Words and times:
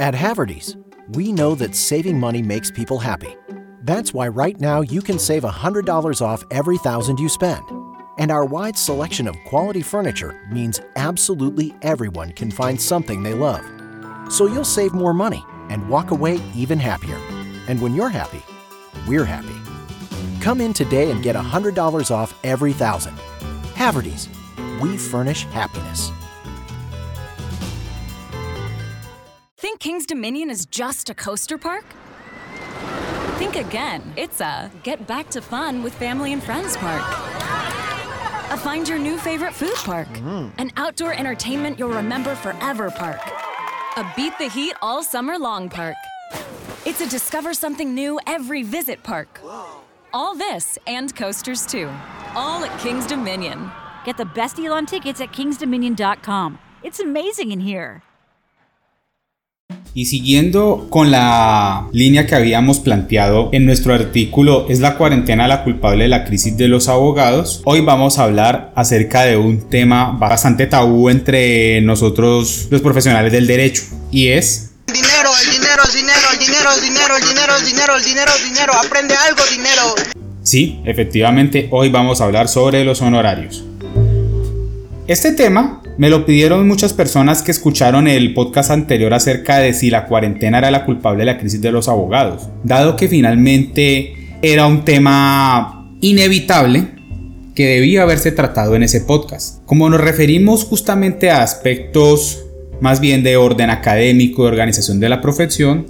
At 0.00 0.14
Haverty's, 0.14 0.76
we 1.14 1.32
know 1.32 1.56
that 1.56 1.74
saving 1.74 2.20
money 2.20 2.40
makes 2.40 2.70
people 2.70 2.98
happy. 2.98 3.34
That's 3.82 4.14
why 4.14 4.28
right 4.28 4.58
now 4.60 4.80
you 4.80 5.02
can 5.02 5.18
save 5.18 5.42
$100 5.42 6.22
off 6.22 6.44
every 6.52 6.78
thousand 6.78 7.18
you 7.18 7.28
spend. 7.28 7.64
And 8.16 8.30
our 8.30 8.44
wide 8.44 8.78
selection 8.78 9.26
of 9.26 9.36
quality 9.46 9.82
furniture 9.82 10.40
means 10.52 10.80
absolutely 10.94 11.74
everyone 11.82 12.30
can 12.30 12.52
find 12.52 12.80
something 12.80 13.24
they 13.24 13.34
love. 13.34 13.64
So 14.32 14.46
you'll 14.46 14.62
save 14.62 14.92
more 14.92 15.12
money 15.12 15.44
and 15.68 15.88
walk 15.88 16.12
away 16.12 16.40
even 16.54 16.78
happier. 16.78 17.18
And 17.66 17.82
when 17.82 17.92
you're 17.92 18.08
happy, 18.08 18.42
we're 19.08 19.24
happy. 19.24 19.56
Come 20.40 20.60
in 20.60 20.74
today 20.74 21.10
and 21.10 21.24
get 21.24 21.34
$100 21.34 22.10
off 22.12 22.38
every 22.44 22.72
thousand. 22.72 23.16
Haverty's, 23.74 24.28
we 24.80 24.96
furnish 24.96 25.42
happiness. 25.46 26.12
Think 29.78 29.94
King's 29.94 30.06
Dominion 30.06 30.50
is 30.50 30.66
just 30.66 31.08
a 31.08 31.14
coaster 31.14 31.56
park? 31.56 31.84
Think 33.38 33.54
again. 33.54 34.02
It's 34.16 34.40
a 34.40 34.72
get 34.82 35.06
back 35.06 35.30
to 35.30 35.40
fun 35.40 35.84
with 35.84 35.94
family 35.94 36.32
and 36.32 36.42
friends 36.42 36.76
park. 36.76 37.02
A 38.50 38.56
find 38.56 38.88
your 38.88 38.98
new 38.98 39.16
favorite 39.18 39.54
food 39.54 39.76
park. 39.76 40.08
Mm-hmm. 40.08 40.48
An 40.58 40.72
outdoor 40.76 41.12
entertainment 41.12 41.78
you'll 41.78 41.90
remember 41.90 42.34
forever 42.34 42.90
park. 42.90 43.20
A 43.96 44.12
beat 44.16 44.36
the 44.38 44.48
heat 44.48 44.74
all 44.82 45.04
summer 45.04 45.38
long 45.38 45.68
park. 45.68 45.96
It's 46.84 47.00
a 47.00 47.08
discover 47.08 47.54
something 47.54 47.94
new 47.94 48.18
every 48.26 48.64
visit 48.64 49.04
park. 49.04 49.40
All 50.12 50.34
this 50.34 50.76
and 50.88 51.14
coasters 51.14 51.64
too. 51.64 51.88
All 52.34 52.64
at 52.64 52.80
King's 52.80 53.06
Dominion. 53.06 53.70
Get 54.04 54.16
the 54.16 54.24
best 54.24 54.56
deal 54.56 54.72
on 54.72 54.86
tickets 54.86 55.20
at 55.20 55.32
kingsdominion.com. 55.32 56.58
It's 56.82 56.98
amazing 56.98 57.52
in 57.52 57.60
here. 57.60 58.02
Y 59.98 60.06
siguiendo 60.06 60.86
con 60.90 61.10
la 61.10 61.88
línea 61.90 62.24
que 62.24 62.36
habíamos 62.36 62.78
planteado 62.78 63.48
en 63.50 63.66
nuestro 63.66 63.94
artículo 63.94 64.66
¿Es 64.68 64.78
la 64.78 64.96
cuarentena 64.96 65.48
la 65.48 65.64
culpable 65.64 66.04
de 66.04 66.08
la 66.08 66.24
crisis 66.24 66.56
de 66.56 66.68
los 66.68 66.86
abogados? 66.86 67.62
Hoy 67.64 67.80
vamos 67.80 68.16
a 68.16 68.22
hablar 68.22 68.70
acerca 68.76 69.24
de 69.24 69.36
un 69.36 69.68
tema 69.68 70.12
bastante 70.12 70.68
tabú 70.68 71.10
entre 71.10 71.80
nosotros 71.80 72.68
los 72.70 72.80
profesionales 72.80 73.32
del 73.32 73.48
derecho 73.48 73.82
y 74.12 74.28
es 74.28 74.70
Dinero, 74.86 75.30
el 75.42 75.50
dinero, 75.50 75.82
el 75.84 75.96
dinero, 75.96 76.28
el 76.32 76.38
dinero, 76.38 76.70
el 76.76 76.80
dinero, 76.80 77.16
el 77.16 77.24
dinero, 77.24 77.56
el 77.56 77.64
dinero, 77.64 77.96
el 77.96 78.04
dinero, 78.04 78.32
el 78.36 78.54
dinero, 78.54 78.72
aprende 78.74 79.14
algo, 79.28 79.42
dinero. 79.50 79.82
Sí, 80.44 80.80
efectivamente, 80.84 81.66
hoy 81.72 81.88
vamos 81.88 82.20
a 82.20 82.24
hablar 82.26 82.46
sobre 82.46 82.84
los 82.84 83.02
honorarios. 83.02 83.64
Este 85.08 85.32
tema 85.32 85.82
me 85.96 86.10
lo 86.10 86.26
pidieron 86.26 86.68
muchas 86.68 86.92
personas 86.92 87.40
que 87.40 87.50
escucharon 87.50 88.08
el 88.08 88.34
podcast 88.34 88.70
anterior 88.70 89.14
acerca 89.14 89.56
de 89.56 89.72
si 89.72 89.88
la 89.88 90.04
cuarentena 90.04 90.58
era 90.58 90.70
la 90.70 90.84
culpable 90.84 91.20
de 91.20 91.24
la 91.24 91.38
crisis 91.38 91.62
de 91.62 91.72
los 91.72 91.88
abogados, 91.88 92.50
dado 92.62 92.94
que 92.94 93.08
finalmente 93.08 94.12
era 94.42 94.66
un 94.66 94.84
tema 94.84 95.96
inevitable 96.02 96.88
que 97.54 97.68
debía 97.68 98.02
haberse 98.02 98.32
tratado 98.32 98.76
en 98.76 98.82
ese 98.82 99.00
podcast. 99.00 99.64
Como 99.64 99.88
nos 99.88 100.02
referimos 100.02 100.64
justamente 100.64 101.30
a 101.30 101.42
aspectos 101.42 102.44
más 102.82 103.00
bien 103.00 103.22
de 103.22 103.38
orden 103.38 103.70
académico 103.70 104.44
y 104.44 104.48
organización 104.48 105.00
de 105.00 105.08
la 105.08 105.22
profesión, 105.22 105.86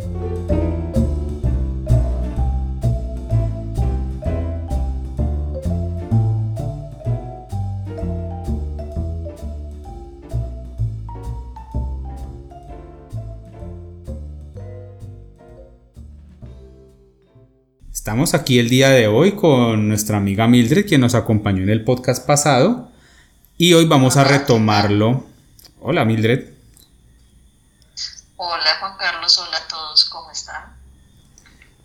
Estamos 18.02 18.34
aquí 18.34 18.58
el 18.58 18.68
día 18.68 18.90
de 18.90 19.06
hoy 19.06 19.36
con 19.36 19.86
nuestra 19.86 20.16
amiga 20.16 20.48
Mildred, 20.48 20.88
quien 20.88 21.00
nos 21.00 21.14
acompañó 21.14 21.62
en 21.62 21.68
el 21.68 21.84
podcast 21.84 22.26
pasado. 22.26 22.90
Y 23.56 23.74
hoy 23.74 23.84
vamos 23.84 24.16
a 24.16 24.24
retomarlo. 24.24 25.24
Hola 25.80 26.04
Mildred. 26.04 26.48
Hola 28.34 28.76
Juan 28.80 28.94
Carlos, 28.98 29.38
hola 29.38 29.56
a 29.56 29.68
todos, 29.68 30.04
¿cómo 30.06 30.32
están? 30.32 30.74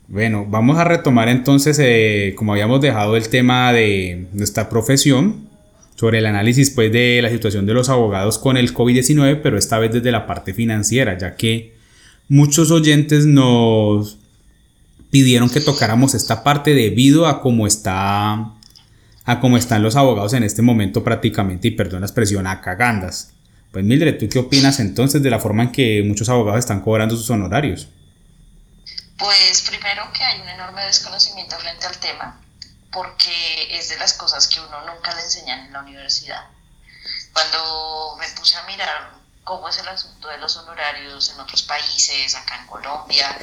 Bueno, 0.07 0.43
vamos 0.47 0.79
a 0.79 0.85
retomar 0.85 1.29
entonces, 1.29 1.77
eh, 1.79 2.33
como 2.35 2.53
habíamos 2.53 2.81
dejado 2.81 3.15
el 3.15 3.29
tema 3.29 3.71
de 3.71 4.27
nuestra 4.33 4.69
profesión, 4.69 5.47
sobre 5.97 6.17
el 6.17 6.25
análisis 6.25 6.71
pues, 6.71 6.91
de 6.91 7.19
la 7.21 7.29
situación 7.29 7.67
de 7.67 7.75
los 7.75 7.89
abogados 7.89 8.39
con 8.39 8.57
el 8.57 8.73
COVID-19, 8.73 9.41
pero 9.43 9.55
esta 9.55 9.77
vez 9.77 9.93
desde 9.93 10.11
la 10.11 10.25
parte 10.25 10.55
financiera, 10.55 11.15
ya 11.15 11.35
que 11.35 11.77
muchos 12.27 12.71
oyentes 12.71 13.27
nos 13.27 14.17
pidieron 15.09 15.49
que 15.49 15.61
tocáramos 15.61 16.13
esta 16.13 16.43
parte 16.43 16.73
debido 16.73 17.27
a 17.27 17.41
cómo 17.41 17.67
está 17.67 18.53
a 19.25 19.41
cómo 19.41 19.57
están 19.57 19.83
los 19.83 19.97
abogados 19.97 20.33
en 20.33 20.43
este 20.43 20.61
momento 20.61 21.03
prácticamente 21.03 21.67
y 21.67 21.71
perdón 21.71 21.99
la 22.01 22.07
expresión 22.07 22.47
a 22.47 22.61
cagandas. 22.61 23.33
Pues 23.73 23.83
Mildred, 23.83 24.17
¿tú 24.17 24.29
qué 24.29 24.39
opinas 24.39 24.79
entonces 24.79 25.21
de 25.21 25.29
la 25.29 25.39
forma 25.39 25.63
en 25.63 25.71
que 25.73 26.01
muchos 26.05 26.29
abogados 26.29 26.59
están 26.59 26.79
cobrando 26.79 27.17
sus 27.17 27.29
honorarios? 27.29 27.89
Pues 29.17 29.63
primero 29.63 30.09
que 30.13 30.23
hay 30.23 30.39
un 30.39 30.47
enorme 30.47 30.85
desconocimiento 30.85 31.57
frente 31.57 31.85
al 31.85 31.97
tema, 31.97 32.39
porque 32.91 33.77
es 33.77 33.89
de 33.89 33.97
las 33.97 34.13
cosas 34.13 34.47
que 34.47 34.61
uno 34.61 34.85
nunca 34.85 35.13
le 35.13 35.21
enseñan 35.21 35.65
en 35.65 35.73
la 35.73 35.81
universidad. 35.81 36.45
Cuando 37.33 38.15
me 38.19 38.27
puse 38.39 38.55
a 38.55 38.63
mirar 38.63 39.11
cómo 39.43 39.67
es 39.67 39.77
el 39.79 39.87
asunto 39.89 40.29
de 40.29 40.37
los 40.37 40.55
honorarios 40.55 41.31
en 41.33 41.39
otros 41.39 41.63
países, 41.63 42.33
acá 42.35 42.61
en 42.61 42.67
Colombia, 42.67 43.37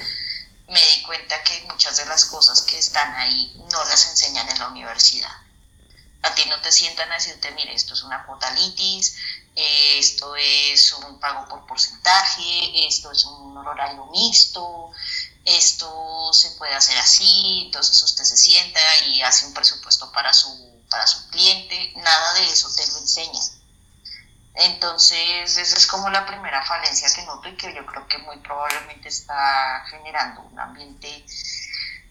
me 0.68 0.80
di 0.80 1.02
cuenta 1.02 1.42
que 1.42 1.60
muchas 1.70 1.96
de 1.96 2.06
las 2.06 2.24
cosas 2.26 2.62
que 2.62 2.78
están 2.78 3.14
ahí 3.16 3.52
no 3.70 3.84
las 3.84 4.06
enseñan 4.06 4.48
en 4.48 4.58
la 4.58 4.68
universidad. 4.68 5.30
A 6.22 6.34
ti 6.34 6.44
no 6.46 6.60
te 6.62 6.72
sientan 6.72 7.10
a 7.12 7.16
decirte, 7.16 7.50
mire, 7.50 7.74
esto 7.74 7.92
es 7.92 8.02
una 8.02 8.24
cuota 8.24 8.50
litis, 8.52 9.16
esto 9.54 10.34
es 10.36 10.92
un 10.92 11.20
pago 11.20 11.46
por 11.48 11.66
porcentaje, 11.66 12.86
esto 12.86 13.12
es 13.12 13.24
un 13.24 13.56
horario 13.58 14.06
mixto, 14.06 14.90
esto 15.44 16.32
se 16.32 16.52
puede 16.52 16.74
hacer 16.74 16.96
así, 16.96 17.64
entonces 17.66 18.02
usted 18.02 18.24
se 18.24 18.38
sienta 18.38 18.80
y 19.06 19.20
hace 19.20 19.46
un 19.46 19.52
presupuesto 19.52 20.10
para 20.12 20.32
su, 20.32 20.48
para 20.88 21.06
su 21.06 21.28
cliente, 21.28 21.92
nada 21.96 22.34
de 22.34 22.46
eso 22.50 22.72
te 22.74 22.86
lo 22.88 22.98
enseñan. 22.98 23.63
Entonces, 24.54 25.56
esa 25.56 25.76
es 25.76 25.86
como 25.86 26.08
la 26.10 26.26
primera 26.26 26.64
falencia 26.64 27.08
que 27.14 27.26
noto 27.26 27.48
y 27.48 27.56
que 27.56 27.74
yo 27.74 27.84
creo 27.84 28.06
que 28.06 28.18
muy 28.18 28.36
probablemente 28.38 29.08
está 29.08 29.84
generando 29.90 30.42
un 30.42 30.58
ambiente 30.58 31.24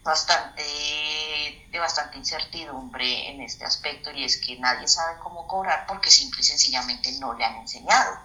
bastante 0.02 0.62
de 0.62 1.78
bastante 1.78 2.18
incertidumbre 2.18 3.30
en 3.30 3.40
este 3.40 3.64
aspecto 3.64 4.10
y 4.10 4.24
es 4.24 4.36
que 4.36 4.58
nadie 4.58 4.86
sabe 4.86 5.18
cómo 5.20 5.46
cobrar 5.46 5.86
porque 5.86 6.10
simple 6.10 6.42
y 6.42 6.44
sencillamente 6.44 7.12
no 7.18 7.32
le 7.32 7.44
han 7.44 7.56
enseñado. 7.56 8.18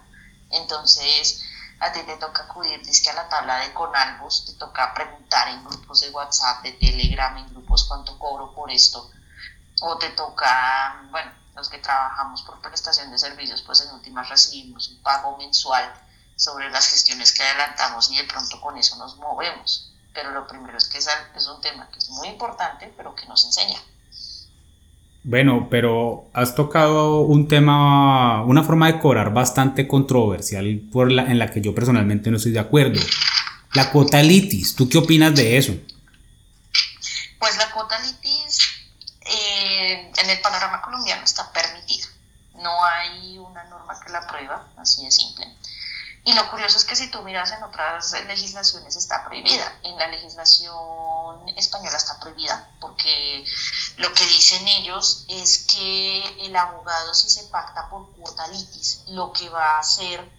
Entonces, 0.50 1.42
a 1.80 1.90
ti 1.90 2.00
te 2.02 2.16
toca 2.18 2.42
acudir 2.42 2.78
a 2.82 3.12
la 3.14 3.28
tabla 3.28 3.56
de 3.60 3.72
Conalbos, 3.72 4.44
te 4.44 4.52
toca 4.52 4.92
preguntar 4.92 5.48
en 5.48 5.64
grupos 5.64 6.02
de 6.02 6.10
WhatsApp, 6.10 6.62
de 6.62 6.72
Telegram, 6.72 7.36
en 7.38 7.48
grupos 7.48 7.84
cuánto 7.84 8.18
cobro 8.18 8.54
por 8.54 8.70
esto 8.70 9.10
o 9.80 9.96
te 9.96 10.10
toca, 10.10 11.08
bueno, 11.10 11.32
los 11.56 11.68
que 11.68 11.78
trabajamos 11.78 12.42
por 12.42 12.60
prestación 12.60 13.10
de 13.10 13.18
servicios, 13.18 13.62
pues 13.62 13.80
en 13.82 13.94
últimas 13.94 14.28
recibimos 14.28 14.88
un 14.88 15.02
pago 15.02 15.36
mensual 15.36 15.92
sobre 16.36 16.70
las 16.70 16.88
gestiones 16.88 17.32
que 17.32 17.42
adelantamos 17.42 18.10
y 18.10 18.16
de 18.16 18.24
pronto 18.24 18.60
con 18.60 18.76
eso 18.78 18.96
nos 18.96 19.16
movemos. 19.18 19.92
Pero 20.14 20.30
lo 20.32 20.46
primero 20.46 20.76
es 20.76 20.88
que 20.88 20.98
es, 20.98 21.06
un 21.46 21.60
tema 21.60 21.88
que 21.92 21.98
es 21.98 22.08
muy 22.10 22.28
importante, 22.28 22.92
pero 22.96 23.14
que 23.14 23.26
nos 23.26 23.44
enseña. 23.44 23.78
Bueno, 25.22 25.68
pero 25.70 26.30
has 26.32 26.54
tocado 26.54 27.20
un 27.20 27.46
tema, 27.46 28.42
una 28.44 28.64
forma 28.64 28.90
de 28.90 28.98
cobrar 28.98 29.32
bastante 29.32 29.86
controversial 29.86 30.80
por 30.90 31.12
la, 31.12 31.24
en 31.24 31.38
la 31.38 31.50
que 31.50 31.60
yo 31.60 31.74
personalmente 31.74 32.30
no 32.30 32.38
estoy 32.38 32.52
de 32.52 32.60
acuerdo. 32.60 33.00
La 33.74 33.92
cuota 33.92 34.22
litis, 34.22 34.74
¿tú 34.74 34.88
qué 34.88 34.98
opinas 34.98 35.34
de 35.34 35.58
eso? 35.58 35.74
Pues 37.38 37.56
la 37.58 37.70
cuota 37.70 37.98
litis 38.00 38.19
en 40.20 40.30
el 40.30 40.40
panorama 40.40 40.82
colombiano 40.82 41.24
está 41.24 41.50
permitida. 41.52 42.06
No 42.54 42.84
hay 42.84 43.38
una 43.38 43.64
norma 43.64 43.98
que 44.00 44.10
la 44.10 44.26
prueba, 44.26 44.66
así 44.76 45.04
de 45.04 45.10
simple. 45.10 45.56
Y 46.22 46.34
lo 46.34 46.50
curioso 46.50 46.76
es 46.76 46.84
que 46.84 46.96
si 46.96 47.10
tú 47.10 47.22
miras 47.22 47.50
en 47.52 47.62
otras 47.62 48.12
legislaciones 48.26 48.94
está 48.94 49.24
prohibida. 49.24 49.78
En 49.82 49.96
la 49.96 50.08
legislación 50.08 51.48
española 51.56 51.96
está 51.96 52.20
prohibida 52.20 52.68
porque 52.78 53.44
lo 53.96 54.12
que 54.12 54.26
dicen 54.26 54.68
ellos 54.68 55.24
es 55.28 55.64
que 55.64 56.44
el 56.44 56.54
abogado 56.54 57.14
si 57.14 57.30
se 57.30 57.44
pacta 57.44 57.88
por 57.88 58.10
cuota 58.12 58.46
litis, 58.48 59.04
lo 59.08 59.32
que 59.32 59.48
va 59.48 59.76
a 59.76 59.78
hacer 59.78 60.30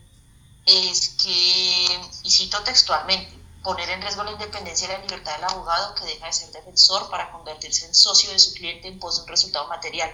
es 0.68 1.10
que, 1.22 2.10
y 2.24 2.30
cito 2.30 2.62
textualmente, 2.62 3.41
poner 3.64 3.90
en 3.90 4.02
riesgo 4.02 4.24
la 4.24 4.32
independencia 4.32 4.86
y 4.88 4.92
la 4.92 4.98
libertad 5.00 5.34
del 5.36 5.44
abogado 5.44 5.96
que 5.96 6.06
deja 6.06 6.26
de 6.26 6.34
ser 6.34 6.52
defensor 6.52 7.10
para 7.10 7.32
convertirse 7.32 7.86
en 7.86 7.94
socio 7.94 8.32
de 8.32 8.40
su 8.40 8.54
cliente 8.54 8.88
en 8.88 9.00
pos 9.00 9.18
de 9.18 9.24
un 9.24 9.28
resultado 9.28 9.68
material 9.68 10.12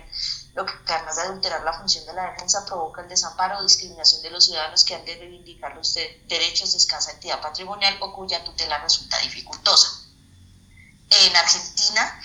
lo 0.58 0.66
que 0.66 0.92
además 0.92 1.16
de 1.16 1.22
adulterar 1.22 1.64
la 1.64 1.74
función 1.74 2.04
de 2.08 2.14
la 2.14 2.32
defensa 2.32 2.66
provoca 2.66 3.04
el 3.04 3.08
desamparo 3.08 3.60
o 3.60 3.62
discriminación 3.62 4.24
de 4.24 4.32
los 4.32 4.46
ciudadanos 4.46 4.84
que 4.84 4.96
han 4.96 5.06
de 5.06 5.16
reivindicar 5.16 5.76
los 5.76 5.94
derechos 5.94 6.72
de 6.72 6.80
escasa 6.80 7.12
entidad 7.12 7.40
patrimonial 7.40 7.96
o 8.02 8.12
cuya 8.12 8.44
tutela 8.44 8.80
resulta 8.80 9.20
dificultosa. 9.20 9.88
En 11.12 11.36
Argentina, 11.36 12.22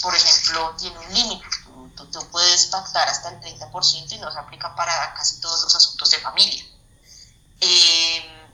por 0.00 0.14
ejemplo, 0.14 0.74
tiene 0.78 0.98
un 0.98 1.12
límite. 1.12 1.46
Tú, 1.94 2.20
puedes 2.30 2.66
pactar 2.66 3.06
hasta 3.06 3.28
el 3.28 3.40
30% 3.40 4.12
y 4.12 4.18
no 4.18 4.32
se 4.32 4.38
aplica 4.38 4.74
para 4.74 5.12
casi 5.12 5.38
todos 5.40 5.62
los 5.62 5.74
asuntos 5.74 6.10
de 6.10 6.18
familia. 6.18 6.64
Eh, 7.60 8.48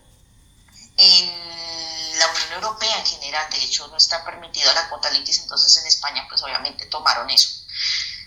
en 0.96 2.18
la 2.18 2.32
Europea 2.54 2.98
en 2.98 3.06
general, 3.06 3.50
de 3.50 3.62
hecho, 3.64 3.86
no 3.88 3.96
está 3.96 4.24
permitida 4.24 4.72
la 4.72 4.88
cuota 4.88 5.10
litis, 5.10 5.40
entonces 5.40 5.76
en 5.76 5.86
España, 5.86 6.26
pues 6.28 6.42
obviamente 6.42 6.86
tomaron 6.86 7.28
eso. 7.30 7.48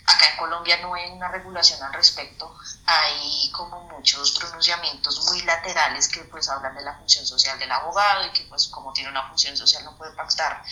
Acá 0.05 0.29
en 0.31 0.37
Colombia 0.37 0.77
no 0.77 0.93
hay 0.93 1.09
una 1.11 1.27
regulación 1.27 1.83
al 1.83 1.93
respecto, 1.93 2.57
hay 2.85 3.51
como 3.51 3.81
muchos 3.81 4.31
pronunciamientos 4.31 5.25
muy 5.25 5.41
laterales 5.41 6.07
que 6.07 6.21
pues 6.21 6.47
hablan 6.47 6.75
de 6.75 6.83
la 6.83 6.97
función 6.97 7.25
social 7.25 7.59
del 7.59 7.71
abogado 7.71 8.25
y 8.25 8.31
que 8.31 8.43
pues 8.43 8.67
como 8.67 8.93
tiene 8.93 9.09
una 9.09 9.27
función 9.27 9.57
social 9.57 9.83
no 9.83 9.97
puede 9.97 10.15
pactar 10.15 10.63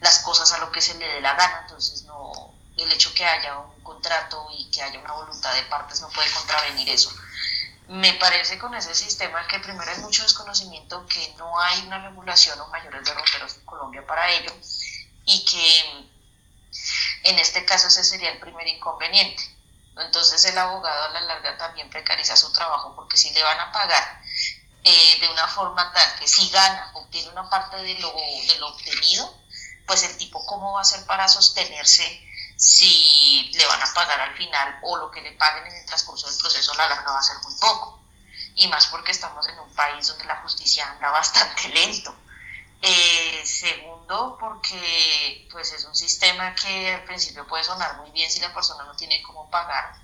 las 0.00 0.18
cosas 0.18 0.52
a 0.52 0.58
lo 0.58 0.70
que 0.70 0.82
se 0.82 0.94
le 0.98 1.06
dé 1.06 1.20
la 1.22 1.34
gana, 1.34 1.60
entonces 1.62 2.02
no, 2.02 2.52
el 2.76 2.92
hecho 2.92 3.14
que 3.14 3.24
haya 3.24 3.58
un 3.58 3.82
contrato 3.82 4.46
y 4.58 4.70
que 4.70 4.82
haya 4.82 4.98
una 4.98 5.12
voluntad 5.12 5.54
de 5.54 5.62
partes 5.62 6.00
no 6.00 6.08
puede 6.10 6.30
contravenir 6.30 6.88
eso. 6.90 7.10
Me 7.92 8.14
parece 8.14 8.58
con 8.58 8.74
ese 8.74 8.94
sistema 8.94 9.46
que 9.46 9.58
primero 9.58 9.90
hay 9.90 9.98
mucho 9.98 10.22
desconocimiento, 10.22 11.04
que 11.06 11.34
no 11.36 11.60
hay 11.60 11.78
una 11.82 11.98
regulación 11.98 12.58
o 12.58 12.66
mayores 12.68 13.04
derroteros 13.04 13.56
en 13.56 13.66
Colombia 13.66 14.06
para 14.06 14.30
ello 14.30 14.50
y 15.26 15.44
que 15.44 16.08
en 17.24 17.38
este 17.38 17.66
caso 17.66 17.88
ese 17.88 18.02
sería 18.02 18.30
el 18.30 18.40
primer 18.40 18.66
inconveniente. 18.66 19.42
Entonces 19.98 20.42
el 20.46 20.56
abogado 20.56 21.04
a 21.04 21.08
la 21.10 21.20
larga 21.20 21.58
también 21.58 21.90
precariza 21.90 22.34
su 22.34 22.50
trabajo 22.54 22.96
porque 22.96 23.18
si 23.18 23.28
le 23.34 23.42
van 23.42 23.60
a 23.60 23.70
pagar 23.72 24.22
eh, 24.84 25.18
de 25.20 25.28
una 25.28 25.46
forma 25.48 25.92
tal 25.92 26.18
que 26.18 26.26
si 26.26 26.48
gana, 26.48 26.92
obtiene 26.94 27.28
una 27.28 27.50
parte 27.50 27.76
de 27.76 27.98
lo, 27.98 28.10
de 28.10 28.56
lo 28.58 28.68
obtenido, 28.68 29.36
pues 29.86 30.02
el 30.04 30.16
tipo 30.16 30.46
cómo 30.46 30.72
va 30.72 30.78
a 30.78 30.82
hacer 30.82 31.04
para 31.04 31.28
sostenerse 31.28 32.26
si 32.62 33.50
le 33.54 33.66
van 33.66 33.82
a 33.82 33.92
pagar 33.92 34.20
al 34.20 34.36
final 34.36 34.78
o 34.82 34.96
lo 34.96 35.10
que 35.10 35.20
le 35.20 35.32
paguen 35.32 35.66
en 35.66 35.74
el 35.74 35.84
transcurso 35.84 36.28
del 36.28 36.38
proceso 36.38 36.70
a 36.70 36.76
la 36.76 36.88
larga 36.90 37.10
va 37.10 37.18
a 37.18 37.22
ser 37.22 37.36
muy 37.38 37.52
poco. 37.56 37.98
Y 38.54 38.68
más 38.68 38.86
porque 38.86 39.10
estamos 39.10 39.48
en 39.48 39.58
un 39.58 39.74
país 39.74 40.06
donde 40.06 40.26
la 40.26 40.36
justicia 40.42 40.88
anda 40.88 41.10
bastante 41.10 41.68
lento. 41.70 42.14
Eh, 42.80 43.42
segundo, 43.44 44.36
porque 44.38 45.48
pues 45.50 45.72
es 45.72 45.84
un 45.86 45.96
sistema 45.96 46.54
que 46.54 46.94
al 46.94 47.02
principio 47.02 47.48
puede 47.48 47.64
sonar 47.64 47.96
muy 47.96 48.12
bien 48.12 48.30
si 48.30 48.38
la 48.38 48.54
persona 48.54 48.84
no 48.84 48.94
tiene 48.94 49.20
cómo 49.22 49.50
pagar, 49.50 49.96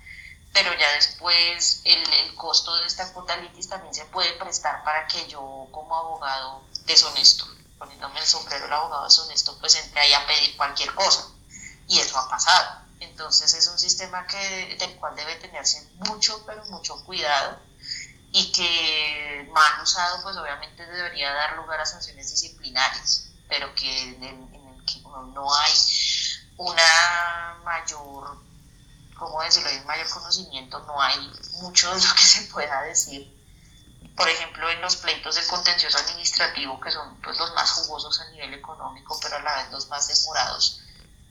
pero 0.51 0.73
ya 0.77 0.91
después 0.91 1.79
el, 1.85 2.13
el 2.13 2.35
costo 2.35 2.75
de 2.75 2.87
esta 2.87 3.09
litis 3.37 3.69
también 3.69 3.93
se 3.93 4.03
puede 4.05 4.33
prestar 4.33 4.83
para 4.83 5.07
que 5.07 5.29
yo 5.29 5.67
como 5.71 5.95
abogado 5.95 6.63
deshonesto, 6.85 7.47
poniéndome 7.77 8.19
el 8.19 8.25
sombrero 8.25 8.65
del 8.65 8.73
abogado 8.73 9.05
deshonesto, 9.05 9.57
pues 9.59 9.75
entre 9.75 10.01
ahí 10.01 10.13
a 10.13 10.27
pedir 10.27 10.57
cualquier 10.57 10.93
cosa. 10.93 11.38
Y 11.89 11.99
eso 11.99 12.17
ha 12.17 12.29
pasado. 12.29 12.85
Entonces 13.01 13.53
es 13.53 13.67
un 13.67 13.77
sistema 13.77 14.25
que, 14.25 14.77
del 14.79 14.95
cual 14.95 15.15
debe 15.15 15.35
tenerse 15.35 15.85
mucho, 15.97 16.45
pero 16.45 16.63
mucho 16.67 17.03
cuidado 17.03 17.59
y 18.31 18.51
que 18.51 19.49
mal 19.51 19.81
usado 19.81 20.21
pues 20.21 20.37
obviamente 20.37 20.85
debería 20.85 21.33
dar 21.33 21.55
lugar 21.57 21.79
a 21.81 21.85
sanciones 21.85 22.29
disciplinarias, 22.29 23.31
pero 23.47 23.73
que 23.73 24.01
en 24.03 24.23
el, 24.23 24.85
que 24.85 25.01
no 25.01 25.53
hay 25.55 25.73
una 26.57 27.59
mayor, 27.63 28.37
¿cómo 29.17 29.41
decirlo?, 29.41 29.69
un 29.71 29.85
mayor 29.85 30.09
conocimiento, 30.09 30.79
no 30.79 31.01
hay 31.01 31.17
mucho 31.61 31.93
de 31.93 32.05
lo 32.05 32.13
que 32.13 32.21
se 32.21 32.41
pueda 32.43 32.81
decir. 32.83 33.35
Por 34.15 34.27
ejemplo, 34.27 34.69
en 34.69 34.81
los 34.81 34.97
pleitos 34.97 35.35
de 35.35 35.47
contencioso 35.47 35.97
administrativo, 35.97 36.79
que 36.79 36.91
son 36.91 37.19
pues, 37.21 37.37
los 37.37 37.53
más 37.53 37.71
jugosos 37.71 38.19
a 38.19 38.29
nivel 38.31 38.53
económico, 38.53 39.17
pero 39.21 39.37
a 39.37 39.39
la 39.39 39.55
vez 39.57 39.71
los 39.71 39.87
más 39.87 40.07
demorados, 40.07 40.81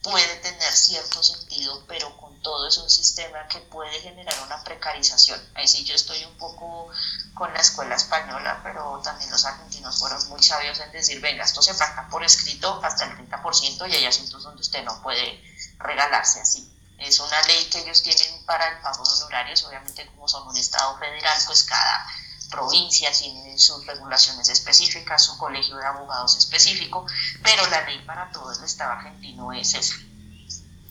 puede 0.03 0.37
tener 0.37 0.73
cierto 0.73 1.23
sentido, 1.23 1.85
pero 1.89 2.17
con 2.17 2.41
todo 2.41 2.69
es 2.69 2.77
un 2.79 2.89
sistema 2.89 3.47
que 3.49 3.59
puede 3.59 4.01
generar 4.01 4.35
una 4.45 4.63
precarización. 4.63 5.41
Ahí 5.55 5.67
sí 5.67 5.85
yo 5.85 5.95
estoy 5.95 6.25
un 6.25 6.37
poco 6.39 6.89
con 7.35 7.53
la 7.53 7.61
escuela 7.61 7.97
española, 7.97 8.61
pero 8.63 9.01
también 9.03 9.31
los 9.31 9.45
argentinos 9.45 9.99
fueron 9.99 10.27
muy 10.29 10.43
sabios 10.43 10.79
en 10.81 10.93
decir, 10.93 11.21
venga, 11.21 11.45
esto 11.45 11.63
se 11.63 11.75
pacta 11.75 12.09
por 12.09 12.25
escrito 12.25 12.81
hasta 12.83 13.05
el 13.05 13.29
30% 13.29 13.89
y 13.89 13.95
hay 13.95 14.07
asuntos 14.07 14.43
donde 14.43 14.61
usted 14.61 14.85
no 14.85 15.03
puede 15.03 15.43
regalarse 15.79 16.41
así. 16.41 16.73
Es 16.99 17.21
una 17.21 17.41
ley 17.43 17.65
que 17.71 17.81
ellos 17.81 18.03
tienen 18.03 18.45
para 18.45 18.69
el 18.69 18.81
pago 18.81 19.05
de 19.05 19.11
honorarios, 19.11 19.63
obviamente 19.65 20.07
como 20.07 20.27
son 20.29 20.47
un 20.49 20.57
Estado 20.57 20.97
federal, 20.99 21.39
pues 21.47 21.65
cada 21.65 22.07
provincia 22.51 23.11
tiene 23.13 23.59
sus 23.59 23.87
regulaciones 23.87 24.49
específicas, 24.49 25.25
su 25.25 25.37
colegio 25.37 25.77
de 25.77 25.87
abogados 25.87 26.37
específico, 26.37 27.07
pero 27.43 27.67
la 27.69 27.83
ley 27.83 27.99
para 28.07 28.31
todo 28.33 28.53
el 28.53 28.65
Estado 28.65 28.93
argentino 28.93 29.53
es 29.53 29.75
esa. 29.75 29.95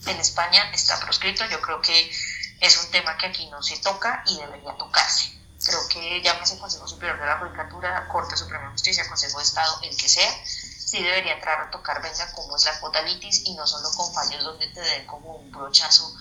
En 0.06 0.18
España 0.20 0.70
está 0.72 0.98
proscrito, 1.00 1.44
yo 1.46 1.60
creo 1.60 1.80
que 1.82 2.10
es 2.60 2.84
un 2.84 2.90
tema 2.90 3.16
que 3.16 3.26
aquí 3.26 3.46
no 3.50 3.62
se 3.62 3.78
toca 3.78 4.22
y 4.26 4.36
debería 4.36 4.76
tocarse. 4.76 5.32
Creo 5.64 5.88
que 5.88 6.22
llámese 6.22 6.58
Consejo 6.58 6.86
Superior 6.86 7.18
de 7.18 7.26
la 7.26 7.38
Judicatura, 7.38 8.08
Corte 8.08 8.36
Suprema 8.36 8.66
de 8.66 8.70
Justicia, 8.72 9.08
Consejo 9.08 9.38
de 9.38 9.44
Estado, 9.44 9.80
el 9.82 9.96
que 9.96 10.08
sea, 10.08 10.44
sí 10.44 11.02
debería 11.02 11.34
entrar 11.34 11.60
a 11.60 11.70
tocar, 11.70 12.00
venga, 12.00 12.32
cómo 12.32 12.56
es 12.56 12.64
la 12.64 12.78
cuota 12.80 13.02
litis 13.02 13.42
y 13.44 13.54
no 13.54 13.66
solo 13.66 13.90
con 13.96 14.12
fallos 14.14 14.42
donde 14.42 14.68
te 14.68 14.80
den 14.80 15.06
como 15.06 15.34
un 15.34 15.50
brochazo 15.50 16.14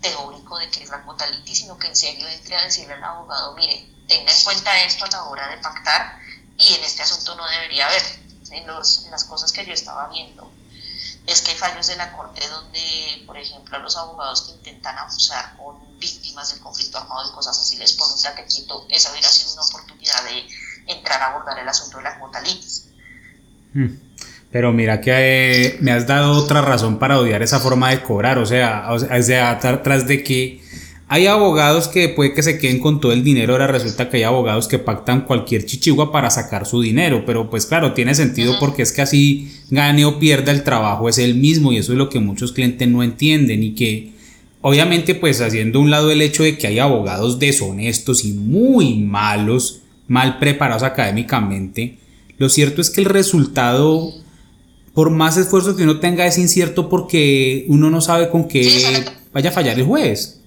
teórico 0.00 0.58
de 0.58 0.70
qué 0.70 0.82
es 0.82 0.90
la 0.90 1.02
cuota 1.02 1.26
litis, 1.28 1.58
sino 1.60 1.78
que 1.78 1.86
en 1.86 1.96
serio 1.96 2.26
entre 2.28 2.56
a 2.56 2.64
decirle 2.64 2.94
al 2.94 3.04
abogado, 3.04 3.54
mire, 3.54 3.88
tenga 4.10 4.32
en 4.32 4.44
cuenta 4.44 4.84
esto 4.84 5.04
a 5.04 5.08
la 5.08 5.24
hora 5.24 5.48
de 5.48 5.56
pactar 5.58 6.18
y 6.58 6.74
en 6.74 6.84
este 6.84 7.02
asunto 7.02 7.34
no 7.36 7.48
debería 7.48 7.86
haber. 7.86 8.02
En, 8.50 8.66
los, 8.66 9.04
en 9.04 9.12
las 9.12 9.24
cosas 9.24 9.52
que 9.52 9.64
yo 9.64 9.72
estaba 9.72 10.08
viendo 10.08 10.50
es 11.24 11.40
que 11.42 11.52
hay 11.52 11.56
fallos 11.56 11.86
de 11.86 11.94
la 11.94 12.10
corte 12.12 12.42
donde, 12.48 13.22
por 13.24 13.36
ejemplo, 13.36 13.76
a 13.76 13.78
los 13.78 13.96
abogados 13.96 14.42
que 14.42 14.52
intentan 14.52 14.98
abusar 14.98 15.56
con 15.56 15.76
víctimas 16.00 16.50
del 16.50 16.60
conflicto 16.60 16.98
armado 16.98 17.30
y 17.30 17.32
cosas 17.32 17.56
así 17.56 17.76
les 17.76 17.92
ponen 17.92 18.16
un 18.16 18.22
taquetito, 18.22 18.86
esa 18.88 19.12
hubiera 19.12 19.28
sido 19.28 19.52
una 19.52 19.62
oportunidad 19.62 20.24
de 20.24 20.92
entrar 20.92 21.22
a 21.22 21.26
abordar 21.26 21.60
el 21.60 21.68
asunto 21.68 21.98
de 21.98 22.02
la 22.02 22.18
cuota 22.18 22.40
litis. 22.40 22.88
Hmm. 23.72 23.94
Pero 24.50 24.72
mira 24.72 25.00
que 25.00 25.66
eh, 25.66 25.78
me 25.80 25.92
has 25.92 26.08
dado 26.08 26.32
otra 26.32 26.60
razón 26.60 26.98
para 26.98 27.20
odiar 27.20 27.42
esa 27.42 27.60
forma 27.60 27.90
de 27.90 28.02
cobrar, 28.02 28.38
o 28.38 28.46
sea, 28.46 28.88
o 28.90 28.98
sea, 29.22 29.60
tras 29.60 30.08
de 30.08 30.24
que 30.24 30.60
hay 31.12 31.26
abogados 31.26 31.88
que 31.88 32.08
puede 32.08 32.34
que 32.34 32.42
se 32.44 32.56
queden 32.60 32.78
con 32.78 33.00
todo 33.00 33.10
el 33.10 33.24
dinero, 33.24 33.54
ahora 33.54 33.66
resulta 33.66 34.08
que 34.08 34.18
hay 34.18 34.22
abogados 34.22 34.68
que 34.68 34.78
pactan 34.78 35.22
cualquier 35.22 35.66
chichigua 35.66 36.12
para 36.12 36.30
sacar 36.30 36.66
su 36.66 36.80
dinero, 36.80 37.24
pero 37.26 37.50
pues 37.50 37.66
claro, 37.66 37.94
tiene 37.94 38.14
sentido 38.14 38.54
porque 38.60 38.82
es 38.82 38.92
que 38.92 39.02
así 39.02 39.50
gane 39.70 40.04
o 40.04 40.20
pierda 40.20 40.52
el 40.52 40.62
trabajo 40.62 41.08
es 41.08 41.18
el 41.18 41.34
mismo 41.34 41.72
y 41.72 41.78
eso 41.78 41.90
es 41.90 41.98
lo 41.98 42.08
que 42.08 42.20
muchos 42.20 42.52
clientes 42.52 42.86
no 42.86 43.02
entienden 43.02 43.64
y 43.64 43.74
que 43.74 44.12
obviamente 44.60 45.16
pues 45.16 45.40
haciendo 45.40 45.80
un 45.80 45.90
lado 45.90 46.12
el 46.12 46.22
hecho 46.22 46.44
de 46.44 46.56
que 46.56 46.68
hay 46.68 46.78
abogados 46.78 47.40
deshonestos 47.40 48.24
y 48.24 48.32
muy 48.32 48.94
malos, 48.94 49.80
mal 50.06 50.38
preparados 50.38 50.84
académicamente, 50.84 51.98
lo 52.38 52.48
cierto 52.48 52.80
es 52.80 52.88
que 52.88 53.00
el 53.00 53.06
resultado 53.06 54.12
por 54.94 55.10
más 55.10 55.36
esfuerzo 55.36 55.74
que 55.74 55.82
uno 55.82 55.98
tenga 55.98 56.24
es 56.24 56.38
incierto 56.38 56.88
porque 56.88 57.64
uno 57.66 57.90
no 57.90 58.00
sabe 58.00 58.30
con 58.30 58.46
qué 58.46 59.04
vaya 59.32 59.50
a 59.50 59.52
fallar 59.52 59.76
el 59.76 59.86
juez. 59.86 60.39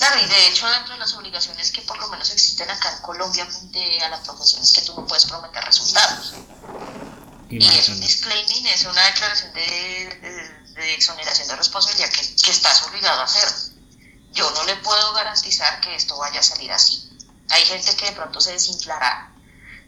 Claro, 0.00 0.18
y 0.18 0.26
de 0.26 0.46
hecho 0.46 0.66
dentro 0.66 0.94
de 0.94 1.00
las 1.00 1.12
obligaciones 1.12 1.70
que 1.72 1.82
por 1.82 1.98
lo 1.98 2.08
menos 2.08 2.30
existen 2.30 2.70
acá 2.70 2.90
en 2.90 3.02
Colombia 3.02 3.44
frente 3.44 4.02
a 4.02 4.08
la 4.08 4.22
profesión 4.22 4.62
es 4.62 4.72
que 4.72 4.80
tú 4.80 4.94
no 4.98 5.06
puedes 5.06 5.26
prometer 5.26 5.62
resultados. 5.62 6.32
Y 7.50 7.62
es 7.62 7.88
un 7.90 8.00
disclaiming, 8.00 8.66
es 8.68 8.86
una 8.86 9.04
declaración 9.04 9.52
de, 9.52 10.62
de, 10.74 10.94
exoneración 10.94 11.48
de 11.48 11.56
responsabilidad 11.56 12.08
que, 12.08 12.34
que 12.34 12.50
estás 12.50 12.82
obligado 12.84 13.20
a 13.20 13.24
hacer. 13.24 13.46
Yo 14.32 14.50
no 14.52 14.64
le 14.64 14.76
puedo 14.76 15.12
garantizar 15.12 15.82
que 15.82 15.94
esto 15.94 16.16
vaya 16.16 16.40
a 16.40 16.44
salir 16.44 16.72
así. 16.72 17.06
Hay 17.50 17.66
gente 17.66 17.94
que 17.94 18.06
de 18.06 18.12
pronto 18.12 18.40
se 18.40 18.52
desinflará, 18.52 19.30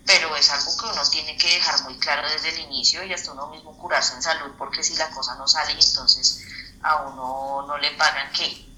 pero 0.04 0.36
es 0.36 0.50
algo 0.50 0.76
que 0.76 0.84
uno 0.92 1.08
tiene 1.08 1.38
que 1.38 1.54
dejar 1.54 1.84
muy 1.84 1.98
claro 1.98 2.28
desde 2.28 2.50
el 2.50 2.58
inicio 2.58 3.02
y 3.02 3.14
hasta 3.14 3.32
uno 3.32 3.46
mismo 3.46 3.78
curarse 3.78 4.12
en 4.12 4.22
salud, 4.22 4.52
porque 4.58 4.84
si 4.84 4.94
la 4.96 5.08
cosa 5.08 5.36
no 5.36 5.48
sale, 5.48 5.72
entonces 5.72 6.42
a 6.82 6.96
uno 6.96 7.64
no 7.66 7.78
le 7.78 7.92
pagan 7.92 8.30
qué 8.32 8.71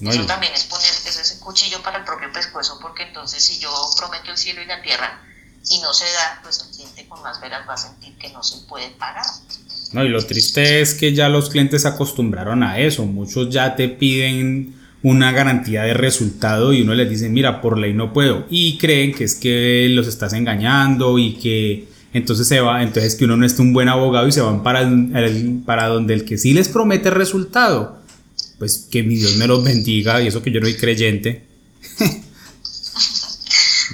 eso 0.00 0.26
también 0.26 0.52
es 0.54 0.64
poner 0.64 0.86
ese 0.86 1.38
cuchillo 1.40 1.82
para 1.82 1.98
el 1.98 2.04
propio 2.04 2.32
pescuezo, 2.32 2.78
porque 2.80 3.04
entonces 3.04 3.42
si 3.42 3.58
yo 3.58 3.70
prometo 3.96 4.30
el 4.30 4.38
cielo 4.38 4.62
y 4.62 4.66
la 4.66 4.80
tierra 4.80 5.20
y 5.68 5.80
no 5.80 5.92
se 5.92 6.04
da, 6.04 6.40
pues 6.42 6.60
el 6.60 6.74
cliente 6.74 7.06
con 7.08 7.20
más 7.22 7.40
veras 7.40 7.68
va 7.68 7.74
a 7.74 7.76
sentir 7.76 8.14
que 8.16 8.30
no 8.30 8.42
se 8.42 8.58
puede 8.66 8.90
pagar. 8.90 9.26
No, 9.92 10.04
y 10.04 10.08
lo 10.08 10.24
triste 10.24 10.80
es 10.80 10.94
que 10.94 11.14
ya 11.14 11.28
los 11.28 11.50
clientes 11.50 11.82
se 11.82 11.88
acostumbraron 11.88 12.62
a 12.62 12.78
eso. 12.78 13.04
Muchos 13.06 13.50
ya 13.50 13.74
te 13.74 13.88
piden 13.88 14.76
una 15.02 15.32
garantía 15.32 15.82
de 15.82 15.94
resultado 15.94 16.72
y 16.72 16.82
uno 16.82 16.94
les 16.94 17.08
dice, 17.08 17.28
mira, 17.28 17.60
por 17.60 17.78
ley 17.78 17.94
no 17.94 18.12
puedo. 18.12 18.46
Y 18.50 18.78
creen 18.78 19.14
que 19.14 19.24
es 19.24 19.34
que 19.34 19.88
los 19.90 20.06
estás 20.06 20.32
engañando 20.32 21.18
y 21.18 21.34
que 21.34 21.88
entonces 22.12 22.48
se 22.48 22.60
va, 22.60 22.82
entonces 22.82 23.14
que 23.16 23.24
uno 23.24 23.36
no 23.36 23.46
es 23.46 23.58
un 23.58 23.72
buen 23.72 23.88
abogado 23.88 24.26
y 24.28 24.32
se 24.32 24.40
van 24.40 24.62
para, 24.62 24.88
para 25.64 25.88
donde 25.88 26.14
el 26.14 26.24
que 26.24 26.38
sí 26.38 26.54
les 26.54 26.68
promete 26.68 27.10
resultado 27.10 27.97
pues 28.58 28.86
que 28.90 29.02
mi 29.02 29.16
Dios 29.16 29.36
me 29.36 29.46
los 29.46 29.62
bendiga 29.62 30.20
y 30.20 30.26
eso 30.26 30.42
que 30.42 30.50
yo 30.50 30.60
no 30.60 30.66
soy 30.66 30.76
creyente. 30.76 31.46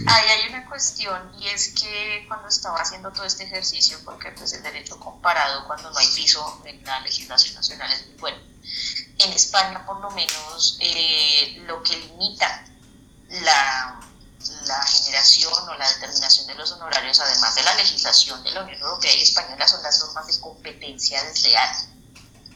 Ahí 0.07 0.27
hay 0.29 0.49
una 0.49 0.67
cuestión 0.69 1.21
y 1.39 1.47
es 1.47 1.69
que 1.69 2.25
cuando 2.27 2.49
estaba 2.49 2.81
haciendo 2.81 3.13
todo 3.13 3.25
este 3.25 3.45
ejercicio, 3.45 3.99
porque 4.05 4.33
pues 4.33 4.53
el 4.55 4.63
derecho 4.63 4.99
comparado 4.99 5.67
cuando 5.67 5.91
no 5.91 5.99
hay 5.99 6.09
piso 6.09 6.63
en 6.65 6.83
la 6.85 7.01
legislación 7.01 7.55
nacional 7.55 7.93
es 7.93 8.07
muy 8.07 8.17
bueno. 8.17 8.39
En 9.19 9.33
España 9.33 9.85
por 9.87 10.01
lo 10.01 10.11
menos 10.11 10.79
eh, 10.81 11.63
lo 11.67 11.83
que 11.83 11.97
limita 11.97 12.67
la, 13.29 14.01
la 14.67 14.83
generación 14.85 15.69
o 15.69 15.75
la 15.77 15.89
determinación 15.93 16.47
de 16.49 16.55
los 16.55 16.73
honorarios, 16.73 17.21
además 17.21 17.55
de 17.55 17.63
la 17.63 17.75
legislación 17.75 18.43
de 18.43 18.51
la 18.51 18.63
Unión 18.65 18.81
Europea 18.81 19.15
y 19.15 19.23
española, 19.23 19.69
son 19.69 19.83
las 19.83 20.01
normas 20.01 20.27
de 20.27 20.41
competencia 20.41 21.23
desleal 21.23 21.94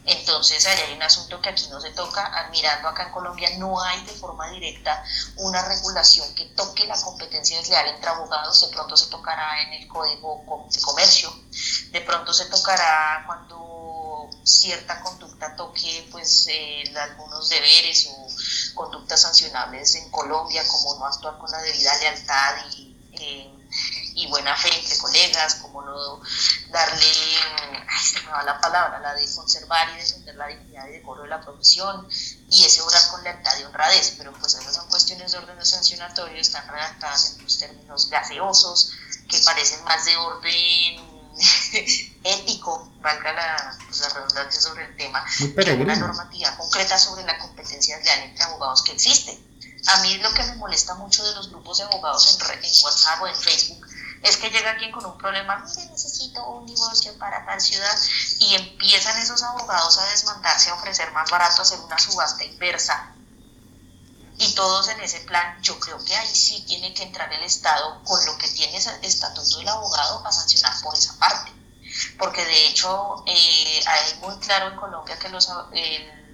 entonces, 0.08 0.66
ahí 0.66 0.78
hay 0.86 0.94
un 0.94 1.02
asunto 1.02 1.40
que 1.40 1.50
aquí 1.50 1.68
no 1.70 1.80
se 1.80 1.90
toca. 1.90 2.48
Mirando 2.50 2.88
acá 2.88 3.04
en 3.04 3.12
Colombia, 3.12 3.50
no 3.58 3.80
hay 3.80 4.02
de 4.04 4.12
forma 4.12 4.48
directa 4.50 5.04
una 5.36 5.62
regulación 5.62 6.34
que 6.34 6.46
toque 6.46 6.86
la 6.86 7.00
competencia 7.00 7.58
desleal 7.58 7.88
entre 7.88 8.08
abogados. 8.08 8.60
De 8.62 8.68
pronto 8.68 8.96
se 8.96 9.10
tocará 9.10 9.62
en 9.62 9.74
el 9.74 9.86
Código 9.86 10.66
de 10.72 10.80
Comercio, 10.80 11.30
de 11.90 12.00
pronto 12.00 12.32
se 12.32 12.46
tocará 12.46 13.22
cuando 13.26 14.30
cierta 14.44 15.00
conducta 15.02 15.54
toque 15.56 16.08
pues 16.10 16.46
eh, 16.48 16.84
algunos 16.98 17.48
deberes 17.50 18.08
o 18.10 18.74
conductas 18.74 19.20
sancionables 19.20 19.94
en 19.96 20.10
Colombia, 20.10 20.66
como 20.66 20.98
no 20.98 21.06
actuar 21.06 21.38
con 21.38 21.50
la 21.50 21.60
debida 21.60 21.96
lealtad 21.98 22.54
y 22.72 22.96
eh, 23.12 23.52
y 24.18 24.26
buena 24.26 24.56
fe 24.56 24.68
entre 24.75 24.98
colegas, 24.98 25.54
como 25.56 25.80
no 25.82 26.20
darle, 26.70 27.06
ay, 27.88 28.04
se 28.04 28.20
me 28.20 28.32
va 28.32 28.42
la 28.42 28.60
palabra, 28.60 28.98
la 28.98 29.14
de 29.14 29.25
conservar 29.32 29.88
y 29.94 29.98
defender 29.98 30.34
la 30.34 30.48
dignidad 30.48 30.88
y 30.88 30.92
decoro 30.92 31.22
de 31.22 31.28
la 31.28 31.40
profesión, 31.40 32.08
y 32.50 32.64
ese 32.64 32.82
obrar 32.82 33.00
con 33.10 33.22
lealtad 33.22 33.58
y 33.60 33.62
honradez, 33.62 34.14
pero 34.18 34.32
pues 34.32 34.54
esas 34.54 34.75
son 34.75 34.88
cuestiones 34.88 35.30
de 35.30 35.38
orden 35.38 35.64
sancionatorio, 35.64 36.40
están 36.40 36.66
redactadas 36.66 37.37
en 37.37 37.44
los 37.44 37.58
términos 37.58 38.10
gaseosos, 38.10 38.90
que 39.28 39.38
parecen 39.38 39.84
más 39.84 40.04
de 40.04 40.16
orden 40.16 41.28
ético, 42.25 42.90
valga 43.00 43.32
la, 43.32 43.78
pues, 43.87 44.00
la, 44.00 44.08
redundancia 44.08 44.60
sobre 44.60 44.84
el 44.84 44.96
tema, 44.96 45.25
que 45.38 45.72
una 45.75 45.94
normativa 45.94 46.56
concreta 46.56 46.98
sobre 46.98 47.22
la 47.22 47.38
competencia 47.38 47.96
leal 48.00 48.20
entre 48.25 48.42
abogados 48.42 48.82
que 48.82 48.92
existe. 48.92 49.38
A 49.87 50.02
mí 50.02 50.18
lo 50.18 50.34
que 50.34 50.42
me 50.42 50.56
molesta 50.56 50.94
mucho 50.94 51.25
de 51.25 51.37
los 51.37 51.50
grupos 51.50 51.78
de 51.78 51.84
abogados 51.84 52.37
en, 52.37 52.64
en 52.64 52.72
WhatsApp 52.82 53.22
o 53.22 53.28
en 53.28 53.37
Facebook 53.37 53.87
es 54.22 54.37
que 54.37 54.50
llega 54.50 54.70
alguien 54.70 54.92
con 54.92 55.04
un 55.04 55.16
problema, 55.18 55.58
mire, 55.58 55.90
necesito 55.90 56.44
un 56.48 56.66
divorcio 56.66 57.16
para 57.18 57.44
tal 57.44 57.60
ciudad, 57.60 57.98
y 58.40 58.54
empiezan 58.54 59.18
esos 59.18 59.42
abogados 59.42 59.98
a 59.98 60.06
desmandarse, 60.06 60.70
a 60.70 60.75
ofrecer 60.75 61.10
más 61.12 61.30
barato, 61.30 61.62
hacer 61.62 61.78
una 61.80 61.98
subasta 61.98 62.44
inversa. 62.44 63.14
Y 64.40 64.54
todos 64.54 64.88
en 64.88 65.00
ese 65.00 65.20
plan, 65.20 65.60
yo 65.62 65.78
creo 65.80 66.02
que 66.04 66.14
ahí 66.14 66.34
sí 66.34 66.64
tiene 66.66 66.94
que 66.94 67.02
entrar 67.02 67.32
el 67.32 67.42
Estado 67.42 68.02
con 68.04 68.25
lo 68.25 68.38
que 68.38 68.48
tiene 68.48 68.78
el 68.78 69.04
estatuto 69.04 69.58
del 69.58 69.68
abogado 69.68 70.25
a 70.25 70.30
sancionar 70.30 70.80
por 70.80 70.94
esa 70.94 71.18
parte. 71.18 71.52
Porque 72.18 72.44
de 72.44 72.66
hecho 72.68 73.25
eh, 73.26 73.80
hay 73.84 74.14
muy 74.20 74.38
claro 74.38 74.68
en 74.68 74.76
Colombia 74.76 75.18
que 75.18 75.28
los, 75.28 75.48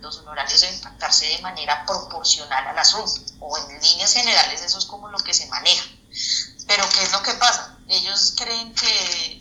los 0.00 0.18
honorarios 0.18 0.60
deben 0.60 0.76
impactarse 0.76 1.26
de 1.26 1.38
manera 1.38 1.86
proporcional 1.86 2.66
al 2.66 2.78
asunto, 2.78 3.22
o 3.40 3.56
en 3.56 3.80
líneas 3.80 4.12
generales 4.12 4.60
eso 4.60 4.78
es 4.78 4.84
como 4.84 5.08
lo 5.08 5.18
que 5.18 5.32
se 5.32 5.46
maneja. 5.46 5.86
Pero 6.66 6.88
¿qué 6.88 7.02
es 7.02 7.12
lo 7.12 7.22
que 7.22 7.34
pasa? 7.34 7.76
Ellos 7.88 8.34
creen 8.36 8.74
que, 8.74 9.40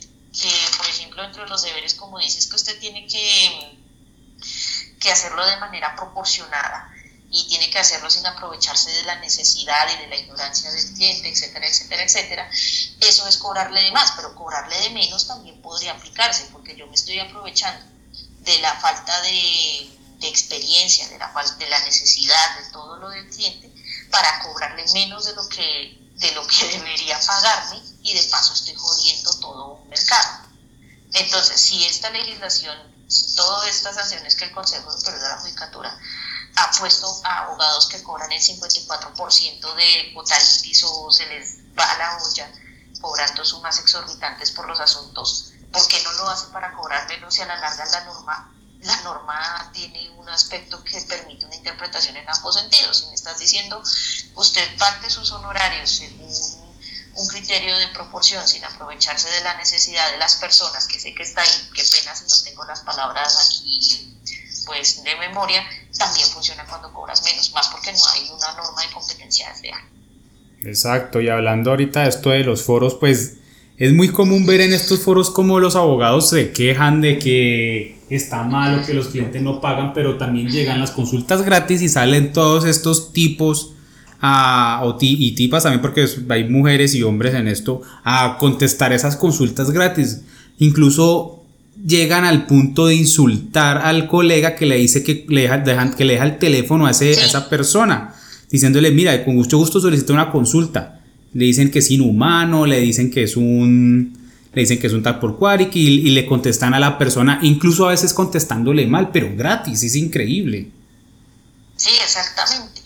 por 0.76 0.86
ejemplo, 0.86 1.24
entre 1.24 1.46
los 1.48 1.62
deberes, 1.62 1.94
como 1.94 2.18
dices, 2.18 2.46
que 2.46 2.56
usted 2.56 2.78
tiene 2.78 3.06
que, 3.06 3.78
que 5.00 5.10
hacerlo 5.10 5.44
de 5.46 5.56
manera 5.56 5.96
proporcionada 5.96 6.90
y 7.30 7.48
tiene 7.48 7.68
que 7.68 7.78
hacerlo 7.80 8.08
sin 8.10 8.24
aprovecharse 8.26 8.90
de 8.92 9.02
la 9.02 9.16
necesidad 9.16 9.88
y 9.92 10.02
de 10.02 10.06
la 10.06 10.16
ignorancia 10.16 10.70
del 10.70 10.94
cliente, 10.94 11.28
etcétera, 11.28 11.66
etcétera, 11.66 12.02
etcétera, 12.04 12.50
eso 13.00 13.26
es 13.26 13.36
cobrarle 13.38 13.82
de 13.82 13.90
más, 13.90 14.12
pero 14.12 14.36
cobrarle 14.36 14.78
de 14.82 14.90
menos 14.90 15.26
también 15.26 15.60
podría 15.60 15.92
aplicarse, 15.92 16.48
porque 16.52 16.76
yo 16.76 16.86
me 16.86 16.94
estoy 16.94 17.18
aprovechando 17.18 17.84
de 18.40 18.58
la 18.60 18.74
falta 18.76 19.20
de, 19.22 19.90
experiencia, 20.22 21.06
de 21.08 21.18
la, 21.18 21.30
de 21.58 21.68
la 21.68 21.80
necesidad, 21.80 22.58
de 22.58 22.70
todo 22.70 22.96
lo 22.96 23.10
del 23.10 23.28
cliente, 23.28 23.70
para 24.10 24.40
cobrarle 24.42 24.84
menos 24.94 25.26
de 25.26 25.34
lo 25.34 25.46
que 25.48 26.03
de 26.14 26.32
lo 26.32 26.46
que 26.46 26.66
debería 26.78 27.18
pagarme 27.20 27.82
y 28.02 28.14
de 28.14 28.22
paso 28.24 28.54
estoy 28.54 28.74
jodiendo 28.74 29.34
todo 29.40 29.66
un 29.74 29.88
mercado. 29.88 30.44
Entonces, 31.12 31.60
si 31.60 31.84
esta 31.84 32.10
legislación, 32.10 32.76
todas 33.36 33.68
estas 33.68 33.94
sanciones 33.94 34.34
que 34.34 34.46
el 34.46 34.52
Consejo 34.52 34.90
Superior 34.90 35.22
de 35.22 35.28
la 35.28 35.38
Judicatura 35.38 35.98
ha 36.56 36.70
puesto 36.72 37.20
a 37.24 37.40
abogados 37.40 37.86
que 37.86 38.02
cobran 38.02 38.30
el 38.32 38.40
54% 38.40 39.74
de 39.74 40.12
votalitis 40.14 40.84
o 40.84 41.10
se 41.10 41.26
les 41.26 41.58
va 41.78 41.84
a 41.84 41.98
la 41.98 42.18
olla 42.22 42.50
cobrando 43.00 43.44
sumas 43.44 43.78
exorbitantes 43.80 44.50
por 44.52 44.66
los 44.66 44.80
asuntos, 44.80 45.52
¿por 45.72 45.86
qué 45.88 46.02
no 46.02 46.12
lo 46.12 46.28
hace 46.28 46.46
para 46.48 46.72
cobrar 46.74 47.06
menos 47.08 47.36
y 47.38 47.42
a 47.42 47.46
la 47.46 47.56
larga 47.56 47.84
la 47.86 48.04
norma 48.04 48.54
la 48.84 49.00
norma 49.02 49.70
tiene 49.72 50.10
un 50.10 50.28
aspecto 50.28 50.82
que 50.84 51.00
permite 51.02 51.46
una 51.46 51.56
interpretación 51.56 52.16
en 52.16 52.28
ambos 52.28 52.54
sentidos. 52.54 52.98
Si 52.98 53.06
me 53.06 53.14
estás 53.14 53.38
diciendo, 53.38 53.82
usted 54.34 54.76
parte 54.78 55.10
sus 55.10 55.30
honorarios 55.32 55.90
según 55.90 56.64
un 57.16 57.28
criterio 57.28 57.76
de 57.78 57.88
proporción 57.88 58.46
sin 58.46 58.64
aprovecharse 58.64 59.28
de 59.30 59.40
la 59.42 59.54
necesidad 59.56 60.10
de 60.12 60.18
las 60.18 60.36
personas, 60.36 60.86
que 60.86 60.98
sé 60.98 61.14
que 61.14 61.22
está 61.22 61.42
ahí, 61.42 61.70
qué 61.74 61.82
pena 61.82 62.14
si 62.14 62.24
no 62.24 62.42
tengo 62.42 62.64
las 62.64 62.80
palabras 62.80 63.48
aquí 63.48 64.10
pues 64.66 65.04
de 65.04 65.14
memoria, 65.16 65.62
también 65.98 66.26
funciona 66.28 66.64
cuando 66.64 66.92
cobras 66.92 67.22
menos, 67.22 67.52
más 67.52 67.68
porque 67.68 67.92
no 67.92 67.98
hay 68.12 68.30
una 68.30 68.52
norma 68.54 68.82
de 68.82 68.92
competencia 68.92 69.50
desleal. 69.50 69.80
Exacto, 70.64 71.20
y 71.20 71.28
hablando 71.28 71.70
ahorita 71.70 72.02
de 72.02 72.08
esto 72.08 72.30
de 72.30 72.40
los 72.40 72.64
foros, 72.64 72.94
pues 72.94 73.34
es 73.76 73.92
muy 73.92 74.08
común 74.08 74.46
ver 74.46 74.60
en 74.60 74.72
estos 74.72 75.00
foros 75.00 75.30
como 75.30 75.58
los 75.58 75.74
abogados 75.74 76.30
se 76.30 76.52
quejan 76.52 77.00
de 77.00 77.18
que 77.18 77.98
está 78.08 78.44
malo, 78.44 78.84
que 78.86 78.94
los 78.94 79.08
clientes 79.08 79.42
no 79.42 79.60
pagan, 79.60 79.92
pero 79.92 80.16
también 80.16 80.48
llegan 80.48 80.80
las 80.80 80.92
consultas 80.92 81.42
gratis 81.42 81.82
y 81.82 81.88
salen 81.88 82.32
todos 82.32 82.64
estos 82.66 83.12
tipos 83.12 83.72
a, 84.20 84.82
y 85.00 85.32
tipas 85.32 85.64
también 85.64 85.82
porque 85.82 86.06
hay 86.28 86.48
mujeres 86.48 86.94
y 86.94 87.02
hombres 87.02 87.34
en 87.34 87.48
esto 87.48 87.82
a 88.04 88.36
contestar 88.38 88.92
esas 88.92 89.16
consultas 89.16 89.70
gratis. 89.72 90.22
Incluso 90.58 91.42
llegan 91.84 92.24
al 92.24 92.46
punto 92.46 92.86
de 92.86 92.94
insultar 92.94 93.78
al 93.78 94.06
colega 94.06 94.54
que 94.54 94.66
le 94.66 94.76
dice 94.76 95.02
que 95.02 95.26
le 95.28 95.42
deja, 95.42 95.90
que 95.96 96.04
le 96.04 96.12
deja 96.12 96.24
el 96.24 96.38
teléfono 96.38 96.86
a, 96.86 96.92
ese, 96.92 97.08
a 97.20 97.26
esa 97.26 97.48
persona, 97.48 98.14
diciéndole, 98.48 98.92
mira, 98.92 99.24
con 99.24 99.34
mucho 99.34 99.58
gusto 99.58 99.80
solicito 99.80 100.12
una 100.12 100.30
consulta 100.30 101.00
le 101.34 101.44
dicen 101.44 101.70
que 101.70 101.80
es 101.80 101.90
inhumano, 101.90 102.64
le 102.64 102.80
dicen 102.80 103.10
que 103.10 103.24
es 103.24 103.36
un 103.36 104.24
le 104.52 104.60
dicen 104.62 104.78
que 104.78 104.86
es 104.86 104.92
un 104.92 105.02
por 105.02 105.36
y, 105.72 106.10
le 106.10 106.26
contestan 106.26 106.74
a 106.74 106.78
la 106.78 106.96
persona, 106.96 107.40
incluso 107.42 107.86
a 107.86 107.90
veces 107.90 108.14
contestándole 108.14 108.86
mal, 108.86 109.10
pero 109.10 109.34
gratis, 109.34 109.82
es 109.82 109.96
increíble. 109.96 110.70
Sí, 111.74 111.90
exactamente. 112.00 112.80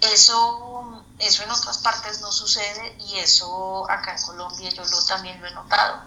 Eso, 0.00 1.04
eso 1.18 1.42
en 1.42 1.50
otras 1.50 1.78
partes 1.78 2.22
no 2.22 2.32
sucede 2.32 2.96
y 3.06 3.18
eso 3.18 3.88
acá 3.90 4.16
en 4.16 4.22
Colombia 4.22 4.70
yo 4.70 4.82
lo, 4.82 5.04
también 5.04 5.38
lo 5.42 5.48
he 5.48 5.52
notado. 5.52 6.04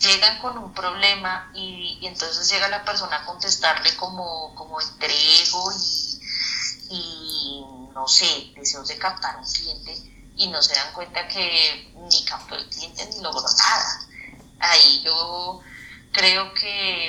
llegan 0.00 0.38
con 0.40 0.56
un 0.56 0.72
problema 0.72 1.50
y, 1.54 1.98
entonces 2.00 2.48
llega 2.50 2.68
la 2.68 2.86
persona 2.86 3.16
a 3.16 3.26
contestarle 3.26 3.94
como, 3.96 4.54
como 4.54 4.80
entrego 4.80 5.72
y, 5.72 6.20
y, 6.88 7.64
no 7.92 8.08
sé, 8.08 8.26
deseos 8.56 8.88
de 8.88 8.96
captar 8.96 9.36
un 9.36 9.44
cliente 9.44 10.15
y 10.36 10.48
no 10.48 10.60
se 10.62 10.74
dan 10.74 10.92
cuenta 10.92 11.26
que 11.28 11.92
ni 11.94 12.24
captó 12.24 12.56
el 12.56 12.68
cliente 12.68 13.06
ni 13.06 13.20
logró 13.20 13.42
nada. 13.42 14.06
Ahí 14.60 15.02
yo 15.04 15.60
creo 16.12 16.52
que 16.54 17.08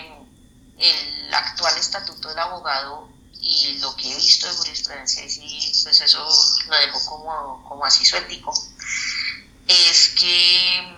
el 0.77 1.34
actual 1.34 1.77
estatuto 1.77 2.29
del 2.29 2.39
abogado 2.39 3.10
y 3.39 3.77
lo 3.79 3.96
que 3.96 4.12
he 4.12 4.15
visto 4.15 4.48
de 4.48 4.53
jurisprudencia, 4.55 5.24
y 5.25 5.81
pues 5.84 6.01
eso 6.01 6.27
lo 6.67 6.77
dejo 6.77 7.05
como, 7.05 7.63
como 7.67 7.86
así 7.86 8.05
suéltico, 8.05 8.53
es 9.67 10.10
que 10.10 10.98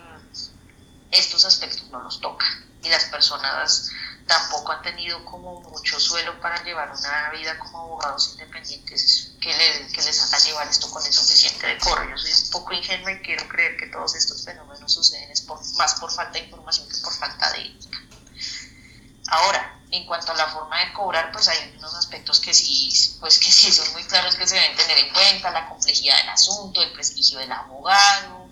estos 1.11 1.45
aspectos 1.45 1.89
no 1.89 2.01
los 2.01 2.21
toca 2.21 2.45
y 2.83 2.89
las 2.89 3.05
personas 3.05 3.89
tampoco 4.29 4.71
han 4.71 4.83
tenido 4.83 5.25
como 5.25 5.59
mucho 5.59 5.99
suelo 5.99 6.39
para 6.39 6.63
llevar 6.63 6.91
una 6.95 7.31
vida 7.31 7.57
como 7.57 7.79
abogados 7.79 8.29
independientes 8.33 9.31
que, 9.41 9.51
que 9.91 10.01
les 10.03 10.21
haga 10.21 10.37
llevar 10.37 10.67
esto 10.67 10.89
con 10.91 11.03
el 11.03 11.11
suficiente 11.11 11.65
decoro. 11.65 12.07
Yo 12.07 12.15
soy 12.15 12.31
un 12.31 12.49
poco 12.51 12.73
ingenua 12.73 13.11
y 13.11 13.21
quiero 13.21 13.47
creer 13.47 13.75
que 13.75 13.87
todos 13.87 14.13
estos 14.15 14.45
fenómenos 14.45 14.93
suceden 14.93 15.31
es 15.31 15.41
por, 15.41 15.59
más 15.77 15.95
por 15.95 16.11
falta 16.11 16.33
de 16.33 16.45
información 16.45 16.87
que 16.87 16.97
por 16.97 17.11
falta 17.11 17.51
de 17.53 17.65
ética. 17.65 17.97
Ahora, 19.29 19.79
en 19.89 20.05
cuanto 20.05 20.31
a 20.31 20.35
la 20.35 20.45
forma 20.45 20.79
de 20.79 20.93
cobrar, 20.93 21.31
pues 21.31 21.47
hay 21.47 21.73
unos 21.79 21.95
aspectos 21.95 22.39
que 22.39 22.53
sí, 22.53 23.17
pues 23.19 23.39
que 23.39 23.51
sí 23.51 23.71
son 23.71 23.91
muy 23.93 24.03
claros 24.03 24.35
que 24.35 24.45
se 24.45 24.53
deben 24.53 24.77
tener 24.77 24.99
en 24.99 25.11
cuenta, 25.11 25.49
la 25.49 25.67
complejidad 25.67 26.17
del 26.17 26.29
asunto, 26.29 26.83
el 26.83 26.91
prestigio 26.93 27.39
del 27.39 27.51
abogado, 27.51 28.47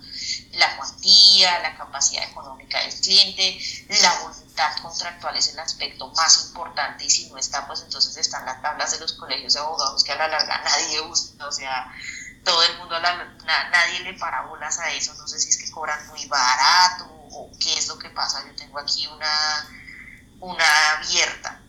la 0.54 0.76
cuantía, 0.76 1.60
la 1.60 1.76
capacidad 1.76 2.24
económica 2.24 2.80
del 2.82 2.94
cliente, 2.94 3.60
la 4.02 4.12
voluntad 4.22 4.47
contractual 4.82 5.36
es 5.36 5.48
el 5.52 5.58
aspecto 5.58 6.08
más 6.12 6.46
importante 6.46 7.04
y 7.04 7.10
si 7.10 7.28
no 7.28 7.38
está, 7.38 7.66
pues 7.66 7.82
entonces 7.82 8.16
están 8.16 8.44
las 8.44 8.60
tablas 8.62 8.90
de 8.90 9.00
los 9.00 9.12
colegios 9.14 9.54
de 9.54 9.60
abogados 9.60 10.04
que 10.04 10.12
a 10.12 10.16
la 10.16 10.28
larga 10.28 10.62
nadie 10.62 11.00
usa, 11.02 11.46
o 11.46 11.52
sea, 11.52 11.92
todo 12.44 12.62
el 12.62 12.78
mundo, 12.78 12.98
nadie 13.00 14.00
le 14.00 14.14
para 14.14 14.42
bolas 14.42 14.78
a 14.78 14.90
eso, 14.92 15.14
no 15.14 15.26
sé 15.26 15.38
si 15.38 15.50
es 15.50 15.58
que 15.58 15.70
cobran 15.70 16.06
muy 16.08 16.24
barato 16.26 17.06
o 17.10 17.50
qué 17.60 17.78
es 17.78 17.88
lo 17.88 17.98
que 17.98 18.10
pasa, 18.10 18.44
yo 18.46 18.54
tengo 18.56 18.78
aquí 18.78 19.06
una, 19.06 19.68
una 20.40 20.90
abierta 20.96 21.60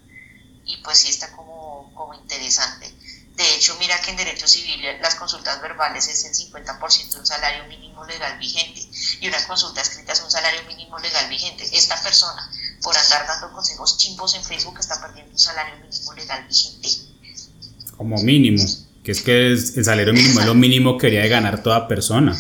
y 0.66 0.78
pues 0.78 1.00
sí 1.00 1.10
está 1.10 1.32
como, 1.36 1.92
como 1.96 2.14
interesante. 2.14 2.94
De 3.40 3.56
hecho, 3.56 3.74
mira 3.80 4.00
que 4.02 4.12
en 4.12 4.18
derecho 4.18 4.50
civil 4.50 4.84
las 5.02 5.16
consultas 5.16 5.62
verbales 5.62 6.10
es 6.10 6.26
el 6.26 6.34
50% 6.34 7.10
de 7.10 7.20
un 7.20 7.26
salario 7.26 7.64
mínimo 7.66 8.04
legal 8.04 8.38
vigente 8.38 8.82
y 9.22 9.30
una 9.30 9.48
consulta 9.48 9.80
escrita 9.80 10.12
es 10.12 10.22
un 10.22 10.30
salario 10.30 10.62
mínimo 10.64 11.00
legal 11.00 11.30
vigente. 11.30 11.64
Esta 11.72 11.96
persona, 12.04 12.52
por 12.84 12.98
andar 12.98 13.26
dando 13.28 13.54
consejos 13.54 13.98
chimbos 14.10 14.36
en 14.36 14.44
Facebook, 14.44 14.80
está 14.80 15.02
perdiendo 15.02 15.32
un 15.32 15.40
salario 15.40 15.76
mínimo 15.78 16.14
legal 16.14 16.46
vigente. 16.48 16.90
Como 17.98 18.18
mínimo, 18.18 18.64
que 19.04 19.12
es 19.12 19.22
que 19.22 19.48
el 19.52 19.86
salario 19.86 20.14
mínimo 20.14 20.40
es 20.40 20.46
lo 20.46 20.56
mínimo 20.56 20.98
que 20.98 21.08
quería 21.08 21.28
ganar 21.28 21.62
toda 21.62 21.88
persona. 21.88 22.32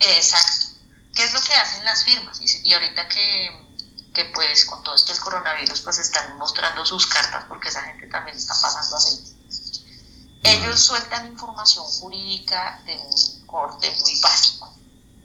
Exacto. 0.00 0.66
¿Qué 1.14 1.24
es 1.24 1.32
lo 1.32 1.40
que 1.40 1.52
hacen 1.52 1.84
las 1.84 2.04
firmas? 2.04 2.40
Y 2.64 2.72
ahorita 2.72 3.08
que 3.08 3.70
que 4.12 4.24
pues 4.34 4.64
con 4.64 4.82
todo 4.82 4.96
esto 4.96 5.12
el 5.12 5.20
coronavirus 5.20 5.82
pues 5.82 5.98
están 5.98 6.36
mostrando 6.36 6.84
sus 6.84 7.06
cartas 7.06 7.44
porque 7.48 7.68
esa 7.68 7.80
gente 7.82 8.08
también 8.08 8.36
está 8.36 8.54
pasando 8.60 8.96
así 8.96 9.30
ellos 10.42 10.80
sueltan 10.80 11.26
información 11.26 11.84
jurídica 11.84 12.80
de 12.86 12.96
un 12.96 13.46
corte 13.46 13.90
muy 14.00 14.18
básico, 14.20 14.74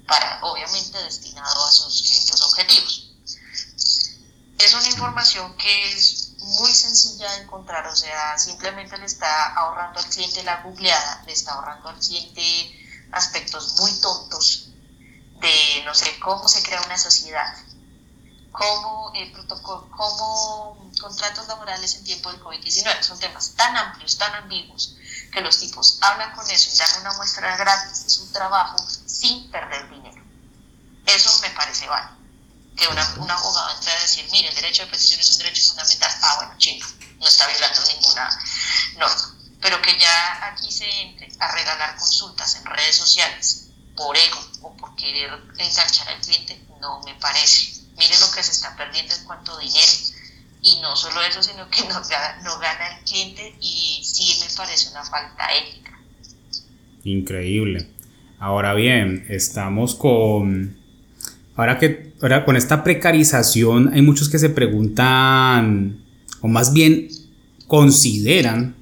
para, 0.07 0.39
obviamente 0.43 0.97
destinado 1.03 1.65
a 1.65 1.71
sus 1.71 2.01
clientes 2.01 2.41
objetivos. 2.41 3.11
Es 4.57 4.73
una 4.73 4.87
información 4.87 5.55
que 5.57 5.91
es 5.91 6.33
muy 6.39 6.71
encontrar, 7.41 7.85
o 7.87 7.95
sea, 7.95 8.37
simplemente 8.37 8.97
le 8.97 9.05
está 9.05 9.53
ahorrando 9.53 9.99
al 9.99 10.05
cliente 10.07 10.43
la 10.43 10.61
googleada, 10.61 11.23
le 11.25 11.33
está 11.33 11.53
ahorrando 11.53 11.89
al 11.89 11.99
cliente 11.99 12.81
aspectos 13.11 13.75
muy 13.79 13.91
tontos 14.01 14.69
de, 15.39 15.83
no 15.85 15.93
sé, 15.93 16.19
cómo 16.19 16.47
se 16.47 16.63
crea 16.63 16.81
una 16.81 16.97
sociedad, 16.97 17.55
cómo, 18.51 19.11
eh, 19.15 19.31
protocolo, 19.33 19.89
cómo 19.91 20.91
contratos 20.99 21.47
laborales 21.47 21.95
en 21.95 22.03
tiempo 22.03 22.31
de 22.31 22.39
COVID-19. 22.39 23.01
Son 23.01 23.19
temas 23.19 23.53
tan 23.55 23.75
amplios, 23.75 24.17
tan 24.17 24.33
ambiguos, 24.35 24.95
que 25.31 25.41
los 25.41 25.59
tipos 25.59 25.97
hablan 26.01 26.33
con 26.35 26.49
eso 26.49 26.69
y 26.73 26.77
dan 26.77 27.01
una 27.01 27.13
muestra 27.13 27.55
gratis 27.57 28.03
de 28.03 28.09
su 28.09 28.31
trabajo 28.31 28.77
sin 29.05 29.51
perder 29.51 29.89
dinero. 29.89 30.23
Eso 31.05 31.39
me 31.41 31.49
parece 31.51 31.87
válido. 31.87 32.15
Que 32.75 32.87
una, 32.87 33.15
un 33.19 33.31
abogado 33.31 33.75
entre 33.75 33.91
a 33.91 34.01
decir, 34.01 34.27
mire, 34.31 34.49
el 34.49 34.55
derecho 34.55 34.83
de 34.83 34.91
petición 34.91 35.19
es 35.19 35.31
un 35.31 35.37
derecho 35.37 35.61
fundamental. 35.69 36.11
Ah, 36.21 36.35
bueno, 36.37 36.53
chingo, 36.57 36.85
no 37.25 37.29
está 37.29 37.47
violando 37.47 37.81
ninguna 37.87 38.29
norma. 38.99 39.35
Pero 39.59 39.81
que 39.81 39.97
ya 39.97 40.47
aquí 40.47 40.71
se 40.71 40.85
entre 41.01 41.27
a 41.39 41.51
regalar 41.51 41.97
consultas 41.97 42.55
en 42.55 42.65
redes 42.65 42.95
sociales 42.95 43.67
por 43.95 44.15
ego 44.15 44.39
o 44.61 44.77
por 44.77 44.95
querer 44.95 45.31
enganchar 45.57 46.09
al 46.09 46.21
cliente, 46.21 46.61
no 46.79 47.01
me 47.03 47.15
parece. 47.15 47.81
Mire 47.97 48.19
lo 48.19 48.29
que 48.31 48.43
se 48.43 48.51
está 48.51 48.75
perdiendo 48.75 49.15
en 49.15 49.23
cuanto 49.23 49.57
a 49.57 49.59
dinero 49.59 49.91
y 50.61 50.79
no 50.81 50.95
solo 50.95 51.21
eso, 51.23 51.41
sino 51.41 51.67
que 51.69 51.81
no, 51.89 51.99
no 52.43 52.59
gana 52.59 52.97
el 52.97 53.03
cliente 53.05 53.55
y 53.59 54.01
sí 54.03 54.39
me 54.41 54.55
parece 54.55 54.91
una 54.91 55.03
falta 55.03 55.47
ética. 55.55 55.97
Increíble. 57.03 57.89
Ahora 58.39 58.75
bien, 58.75 59.25
estamos 59.29 59.95
con... 59.95 60.77
Ahora 61.55 61.79
que 61.79 62.13
ahora 62.21 62.45
con 62.45 62.57
esta 62.57 62.83
precarización 62.83 63.93
hay 63.93 64.01
muchos 64.01 64.29
que 64.29 64.39
se 64.39 64.49
preguntan, 64.49 66.04
o 66.45 66.47
más 66.47 66.73
bien 66.73 67.09
consideran, 67.65 68.75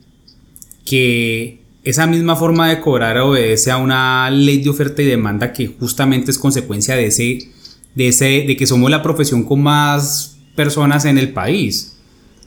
que 0.86 1.62
esa 1.86 2.06
misma 2.08 2.36
forma 2.36 2.68
de 2.68 2.82
cobrar 2.82 3.18
obedece 3.20 3.72
a 3.72 3.78
una 3.78 4.30
ley 4.30 4.62
de 4.62 4.70
oferta 4.70 5.02
y 5.02 5.06
demanda 5.06 5.54
que 5.54 5.68
justamente 5.68 6.30
es 6.30 6.38
consecuencia 6.38 6.98
de 6.98 7.06
ese, 7.06 7.50
de 7.96 8.08
ese, 8.10 8.44
de 8.46 8.58
que 8.58 8.68
somos 8.68 8.92
la 8.92 9.02
profesión 9.02 9.44
con 9.44 9.64
más 9.64 10.36
personas 10.58 11.06
en 11.06 11.18
el 11.18 11.32
país. 11.32 11.94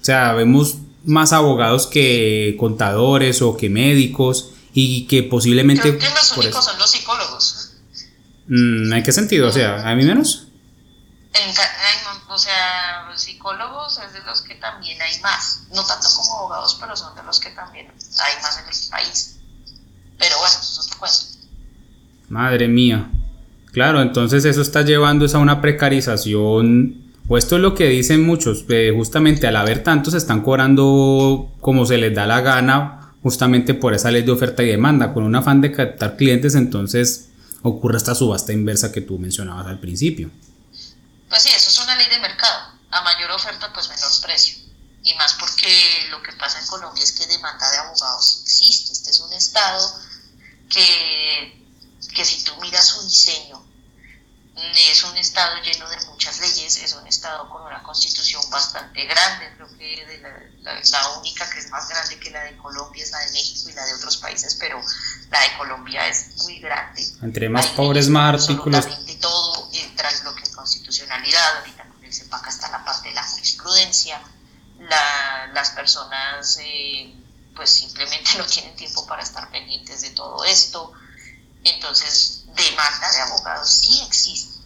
O 0.03 0.05
sea, 0.05 0.35
vemos 0.35 0.77
más 1.07 1.33
abogados 1.33 1.87
que 1.87 2.57
contadores 2.59 3.41
o 3.41 3.57
que 3.57 3.71
médicos 3.71 4.51
y 4.75 5.07
que 5.07 5.23
posiblemente... 5.23 5.97
Creo 5.97 5.99
que 5.99 6.09
los 6.15 6.37
únicos 6.37 6.63
son 6.63 6.79
los 6.79 6.91
psicólogos. 6.91 7.73
Mm, 8.49 8.93
¿En 8.93 9.03
qué 9.03 9.13
sentido? 9.13 9.49
O 9.49 9.53
sea, 9.53 9.89
¿a 9.89 9.97
mí 9.97 10.05
menos? 10.05 10.47
es 11.45 11.59
de 14.19 14.27
los 14.27 14.43
que 14.43 14.55
también 14.57 15.01
hay 15.01 15.21
más. 15.21 15.63
No 15.75 15.85
tanto 15.85 16.09
como 16.17 16.39
abogados, 16.39 16.77
pero 16.81 16.97
son 16.97 17.15
de 17.15 17.23
los 17.23 17.41
que 17.41 17.51
también 17.51 17.87
hay 17.89 18.43
más 18.43 18.59
en 18.59 18.65
el 18.65 18.91
país. 18.91 19.37
Pero 20.19 20.39
bueno, 20.39 20.55
eso 20.61 20.81
es 20.81 20.87
otro 20.87 20.99
cuento. 20.99 21.19
Madre 22.29 22.69
mía. 22.69 23.11
Claro, 23.73 24.01
entonces 24.01 24.45
eso 24.45 24.63
está 24.63 24.83
llevando 24.83 25.27
a 25.27 25.39
una 25.39 25.61
precarización 25.61 27.07
o 27.29 27.37
esto 27.37 27.57
es 27.57 27.63
lo 27.63 27.75
que 27.75 27.89
dicen 27.89 28.25
muchos, 28.25 28.65
justamente 28.95 29.49
al 29.49 29.57
haber 29.57 29.83
tantos 29.83 30.15
están 30.15 30.43
cobrando 30.43 31.51
como 31.61 31.85
se 31.85 31.99
les 31.99 32.15
da 32.15 32.25
la 32.25 32.41
gana, 32.41 33.15
justamente 33.23 33.75
por 33.75 33.95
esa 33.95 34.13
ley 34.13 34.23
de 34.23 34.31
oferta 34.31 34.63
y 34.63 34.69
demanda, 34.69 35.13
con 35.13 35.25
un 35.25 35.35
afán 35.35 35.61
de 35.61 35.73
captar 35.73 36.17
clientes, 36.17 36.55
entonces 36.55 37.31
ocurre 37.63 37.97
esta 37.97 38.15
subasta 38.15 38.53
inversa 38.53 38.93
que 38.93 39.01
tú 39.01 39.19
mencionabas 39.19 39.67
al 39.67 39.81
principio. 39.81 40.31
Pues 41.29 41.43
sí, 41.43 41.49
eso 41.49 41.69
es 41.69 41.81
una 41.83 41.97
ley 41.97 42.07
de 42.09 42.21
mercado. 42.21 42.56
Oferta, 43.37 43.73
pues 43.73 43.89
menor 43.89 44.11
precio. 44.23 44.57
Y 45.03 45.15
más 45.15 45.35
porque 45.35 46.07
lo 46.11 46.23
que 46.23 46.33
pasa 46.33 46.59
en 46.59 46.67
Colombia 46.67 47.05
es 47.05 47.13
que 47.13 47.27
demanda 47.27 47.71
de 47.71 47.79
abogados 47.79 48.41
existe. 48.43 48.93
Este 48.93 49.11
es 49.11 49.21
un 49.21 49.33
estado 49.33 50.01
que, 50.69 51.65
que 52.15 52.25
si 52.25 52.43
tú 52.43 52.57
miras 52.61 52.87
su 52.87 53.03
diseño, 53.03 53.65
es 54.57 55.05
un 55.05 55.17
estado 55.19 55.61
lleno 55.63 55.89
de 55.89 55.97
muchas 56.07 56.41
leyes, 56.41 56.83
es 56.83 56.95
un 56.95 57.07
estado 57.07 57.49
con 57.51 57.63
una 57.63 57.83
constitución 57.83 58.43
bastante 58.51 59.05
grande, 59.05 59.53
creo 59.55 59.69
que 59.77 60.07
de 60.07 60.19
la, 60.63 61.19
única 61.19 61.49
que 61.51 61.59
es 61.59 61.69
más 61.71 61.89
grande 61.89 62.19
que 62.19 62.31
la 62.31 62.43
de 62.45 62.57
Colombia 62.57 63.05
es 63.05 63.11
la 63.11 63.19
de 63.19 63.33
México 63.33 63.69
y 63.69 63.73
la 63.73 63.85
de 63.85 63.95
otros 63.95 64.17
países, 64.17 64.55
pero 64.55 64.81
la 65.31 65.41
de 65.41 65.57
Colombia 65.59 66.09
es 66.09 66.37
muy 66.39 66.59
grande. 66.59 67.07
Entre 67.23 67.51
más 67.51 67.67
pobres, 67.69 68.09
más 68.09 68.43
artículos. 68.43 68.87
Todo 69.21 69.69
entra 69.73 70.09
el 70.11 70.21
bloque 70.21 70.43
de 70.43 70.53
constitucionalidad, 70.53 71.65
el 72.07 72.15
CEPAC 72.15 72.47
está 72.47 72.71
la 72.71 72.85
parte 72.85 73.09
de 73.09 73.15
la 73.15 73.25
jurisprudencia, 73.25 74.21
las 75.53 75.71
personas 75.71 76.59
eh, 76.61 77.15
pues 77.55 77.71
simplemente 77.71 78.31
no 78.39 78.47
tienen 78.47 78.77
tiempo 78.77 79.07
para 79.07 79.23
estar 79.23 79.51
pendientes 79.51 80.03
de 80.03 80.11
todo 80.11 80.45
esto, 80.45 80.93
entonces 81.65 82.45
demanda 82.55 83.13
de 83.13 83.21
abogados 83.23 83.71
sí 83.71 84.03
existe. 84.07 84.57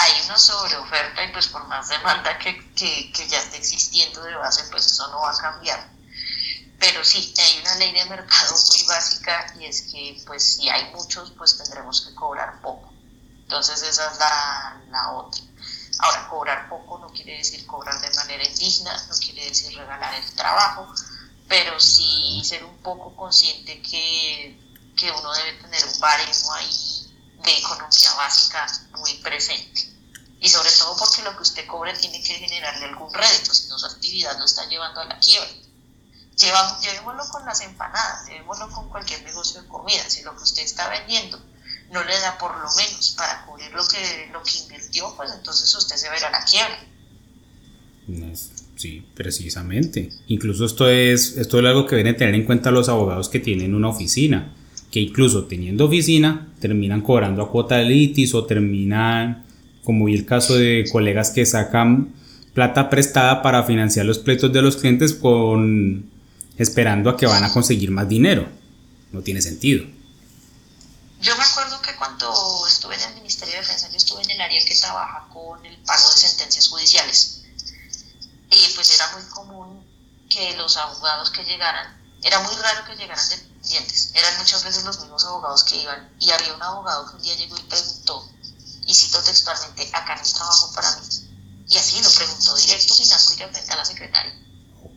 Hay 0.00 0.12
una 0.26 0.38
sobreoferta 0.38 1.24
y 1.24 1.32
pues 1.32 1.48
por 1.48 1.66
más 1.66 1.88
demanda 1.88 2.38
que, 2.38 3.12
ya 3.28 3.38
esté 3.38 3.56
existiendo 3.56 4.22
de 4.22 4.36
base, 4.36 4.62
pues 4.70 4.86
eso 4.86 5.08
no 5.08 5.20
va 5.20 5.32
a 5.32 5.36
cambiar. 5.36 5.90
Pero 6.78 7.04
sí, 7.04 7.34
hay 7.36 7.60
una 7.62 7.74
ley 7.76 7.92
de 7.92 8.04
mercado 8.04 8.54
muy 8.54 8.84
básica 8.84 9.52
y 9.58 9.64
es 9.64 9.82
que 9.82 10.22
pues 10.24 10.54
si 10.54 10.68
hay 10.68 10.92
muchos, 10.92 11.32
pues 11.32 11.56
tendremos 11.58 12.02
que 12.02 12.14
cobrar 12.14 12.60
poco. 12.60 12.92
Entonces 13.40 13.82
esa 13.82 14.12
es 14.12 14.18
la, 14.20 14.82
la 14.90 15.12
otra. 15.14 15.47
Ahora, 15.98 16.28
cobrar 16.28 16.68
poco 16.68 16.98
no 16.98 17.08
quiere 17.08 17.38
decir 17.38 17.66
cobrar 17.66 18.00
de 18.00 18.14
manera 18.14 18.44
indigna, 18.44 19.06
no 19.08 19.16
quiere 19.18 19.46
decir 19.46 19.76
regalar 19.76 20.14
el 20.14 20.34
trabajo, 20.34 20.86
pero 21.48 21.80
sí 21.80 22.40
ser 22.44 22.64
un 22.64 22.78
poco 22.78 23.16
consciente 23.16 23.82
que, 23.82 24.56
que 24.96 25.10
uno 25.10 25.32
debe 25.32 25.54
tener 25.54 25.84
un 25.84 26.00
baremo 26.00 26.52
ahí 26.52 27.08
de 27.42 27.58
economía 27.58 28.14
básica 28.16 28.66
muy 28.92 29.14
presente. 29.14 29.88
Y 30.40 30.48
sobre 30.48 30.70
todo 30.70 30.96
porque 30.96 31.22
lo 31.22 31.34
que 31.36 31.42
usted 31.42 31.66
cobre 31.66 31.92
tiene 31.94 32.22
que 32.22 32.34
generarle 32.34 32.86
algún 32.86 33.12
rédito, 33.12 33.52
si 33.52 33.68
no 33.68 33.76
su 33.76 33.86
actividad 33.86 34.38
lo 34.38 34.44
está 34.44 34.66
llevando 34.66 35.00
a 35.00 35.04
la 35.06 35.18
quiebra. 35.18 35.50
llevémoslo 36.80 37.28
con 37.30 37.44
las 37.44 37.60
empanadas, 37.60 38.28
llevémoslo 38.28 38.70
con 38.70 38.88
cualquier 38.88 39.22
negocio 39.24 39.62
de 39.62 39.68
comida. 39.68 40.08
Si 40.08 40.22
lo 40.22 40.36
que 40.36 40.44
usted 40.44 40.62
está 40.62 40.88
vendiendo 40.90 41.42
no 41.92 42.04
le 42.04 42.20
da 42.20 42.36
por 42.38 42.52
lo 42.52 42.68
menos 42.76 43.14
para 43.16 43.44
cubrir 43.46 43.70
lo 43.72 43.86
que, 43.86 44.30
lo 44.32 44.42
que 44.42 44.58
invirtió, 44.58 45.14
pues 45.16 45.30
entonces 45.34 45.74
usted 45.74 45.96
se 45.96 46.10
verá 46.10 46.30
la 46.30 46.44
quiebra. 46.44 46.78
Sí, 48.76 49.04
precisamente. 49.14 50.10
Incluso 50.28 50.64
esto 50.64 50.88
es, 50.88 51.36
esto 51.36 51.58
es 51.58 51.66
algo 51.66 51.86
que 51.86 51.96
deben 51.96 52.16
tener 52.16 52.34
en 52.34 52.44
cuenta 52.44 52.70
los 52.70 52.88
abogados 52.88 53.28
que 53.28 53.40
tienen 53.40 53.74
una 53.74 53.88
oficina, 53.88 54.54
que 54.90 55.00
incluso 55.00 55.46
teniendo 55.46 55.86
oficina 55.86 56.48
terminan 56.60 57.02
cobrando 57.02 57.42
a 57.42 57.50
cuota 57.50 57.76
de 57.76 57.84
litis 57.84 58.34
o 58.34 58.44
terminan, 58.44 59.44
como 59.82 60.06
vi 60.06 60.14
el 60.14 60.24
caso 60.24 60.54
de 60.54 60.84
colegas 60.92 61.30
que 61.30 61.44
sacan 61.44 62.14
plata 62.54 62.88
prestada 62.88 63.42
para 63.42 63.64
financiar 63.64 64.06
los 64.06 64.18
pleitos 64.18 64.52
de 64.52 64.62
los 64.62 64.76
clientes 64.76 65.14
con 65.14 66.10
esperando 66.56 67.10
a 67.10 67.16
que 67.16 67.26
van 67.26 67.44
a 67.44 67.52
conseguir 67.52 67.90
más 67.90 68.08
dinero. 68.08 68.48
No 69.12 69.22
tiene 69.22 69.40
sentido. 69.42 69.84
Yo 71.20 71.36
me 71.36 71.42
acuerdo 71.42 71.67
que 71.88 71.96
cuando 71.96 72.66
estuve 72.66 72.94
en 72.94 73.02
el 73.02 73.14
Ministerio 73.14 73.54
de 73.54 73.60
Defensa, 73.60 73.88
yo 73.88 73.96
estuve 73.96 74.22
en 74.22 74.30
el 74.32 74.40
área 74.40 74.64
que 74.64 74.74
trabaja 74.74 75.26
con 75.32 75.64
el 75.64 75.76
pago 75.84 76.08
de 76.08 76.16
sentencias 76.16 76.68
judiciales. 76.68 77.42
Y 78.50 78.74
pues 78.74 78.90
era 78.90 79.10
muy 79.16 79.22
común 79.30 79.86
que 80.28 80.54
los 80.56 80.76
abogados 80.76 81.30
que 81.30 81.44
llegaran, 81.44 81.96
era 82.22 82.40
muy 82.40 82.54
raro 82.56 82.84
que 82.84 82.96
llegaran 82.96 83.28
dependientes, 83.28 84.10
eran 84.14 84.36
muchas 84.38 84.64
veces 84.64 84.84
los 84.84 85.00
mismos 85.00 85.24
abogados 85.24 85.64
que 85.64 85.76
iban. 85.76 86.14
Y 86.20 86.30
había 86.30 86.52
un 86.54 86.62
abogado 86.62 87.08
que 87.08 87.16
un 87.16 87.22
día 87.22 87.36
llegó 87.36 87.56
y 87.56 87.62
preguntó, 87.62 88.30
y 88.86 88.94
cito 88.94 89.22
textualmente, 89.22 89.88
acá 89.92 90.14
no 90.16 90.22
hay 90.22 90.32
trabajo 90.32 90.72
para 90.74 90.94
mí. 90.96 91.06
Y 91.68 91.76
así 91.76 92.02
lo 92.02 92.10
preguntó 92.10 92.54
directo 92.56 92.94
sin 92.94 93.12
asco 93.12 93.34
y 93.34 93.36
frente 93.36 93.72
a 93.72 93.76
la 93.76 93.84
secretaria. 93.84 94.34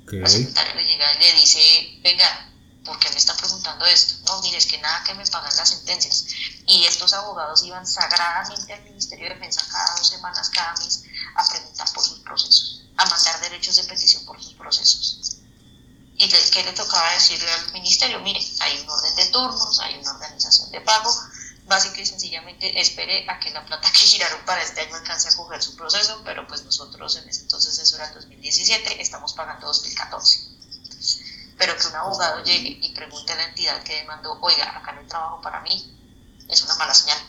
La 0.08 0.30
secretaria 0.30 0.76
le 0.76 0.84
llega 0.84 1.14
y 1.14 1.20
le 1.20 1.34
dice, 1.34 2.00
venga, 2.02 2.51
¿por 2.84 2.98
qué 3.00 3.10
me 3.10 3.18
está 3.18 3.36
preguntando 3.36 3.86
esto? 3.86 4.16
No, 4.26 4.42
mire, 4.42 4.58
es 4.58 4.66
que 4.66 4.78
nada 4.80 5.04
que 5.04 5.14
me 5.14 5.26
pagan 5.28 5.56
las 5.56 5.70
sentencias. 5.70 6.26
Y 6.66 6.86
estos 6.86 7.14
abogados 7.14 7.64
iban 7.64 7.86
sagradamente 7.86 8.74
al 8.74 8.84
Ministerio 8.84 9.30
de 9.30 9.36
Defensa 9.36 9.66
cada 9.72 9.96
dos 9.96 10.08
semanas, 10.08 10.50
cada 10.50 10.74
mes, 10.78 11.04
a 11.36 11.48
preguntar 11.48 11.92
por 11.94 12.04
sus 12.04 12.20
procesos, 12.20 12.84
a 12.98 13.06
mandar 13.06 13.40
derechos 13.42 13.76
de 13.76 13.84
petición 13.84 14.26
por 14.26 14.42
sus 14.42 14.54
procesos. 14.54 15.38
¿Y 16.18 16.30
qué 16.30 16.64
le 16.64 16.74
tocaba 16.74 17.14
decirle 17.14 17.52
al 17.52 17.72
ministerio? 17.74 18.20
Mire, 18.20 18.40
hay 18.60 18.80
un 18.80 18.90
orden 18.90 19.16
de 19.16 19.26
turnos, 19.28 19.80
hay 19.80 19.98
una 19.98 20.12
organización 20.12 20.70
de 20.72 20.82
pago, 20.82 21.12
básica 21.66 22.02
y 22.02 22.06
sencillamente 22.06 22.80
espere 22.80 23.28
a 23.30 23.40
que 23.40 23.50
la 23.52 23.66
plata 23.66 23.92
que 23.94 24.00
giraron 24.00 24.44
para 24.46 24.62
este 24.62 24.82
año 24.82 24.96
alcance 24.96 25.30
a 25.30 25.36
coger 25.36 25.62
su 25.64 25.76
proceso, 25.76 26.22
pero 26.24 26.48
pues 26.48 26.64
nosotros 26.64 27.16
en 27.16 27.30
ese 27.30 27.42
entonces, 27.42 27.78
eso 27.80 27.96
era 27.96 28.08
el 28.10 28.14
2017, 28.16 29.02
estamos 29.02 29.34
pagando 29.34 29.68
2014 29.68 30.61
pero 31.62 31.78
que 31.78 31.88
un 31.90 31.96
abogado 31.96 32.44
llegue 32.44 32.80
y 32.82 32.92
pregunte 32.92 33.34
a 33.34 33.36
la 33.36 33.44
entidad 33.44 33.84
que 33.84 33.98
demandó, 33.98 34.36
oiga, 34.42 34.76
acá 34.76 34.94
no 34.94 35.02
hay 35.02 35.06
trabajo 35.06 35.40
para 35.44 35.62
mí, 35.62 35.96
es 36.50 36.64
una 36.64 36.74
mala 36.74 36.92
señal. 36.92 37.20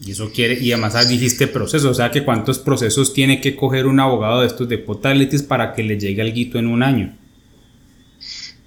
Y 0.00 0.12
eso 0.12 0.30
quiere, 0.32 0.54
y 0.54 0.72
además 0.72 1.06
dijiste 1.06 1.46
proceso, 1.46 1.90
o 1.90 1.94
sea 1.94 2.10
que 2.10 2.24
cuántos 2.24 2.58
procesos 2.58 3.12
tiene 3.12 3.42
que 3.42 3.56
coger 3.56 3.84
un 3.84 4.00
abogado 4.00 4.40
de 4.40 4.46
estos 4.46 4.70
de 4.70 4.78
potalities 4.78 5.42
para 5.42 5.74
que 5.74 5.82
le 5.82 5.98
llegue 5.98 6.22
al 6.22 6.32
guito 6.32 6.58
en 6.58 6.66
un 6.66 6.82
año. 6.82 7.14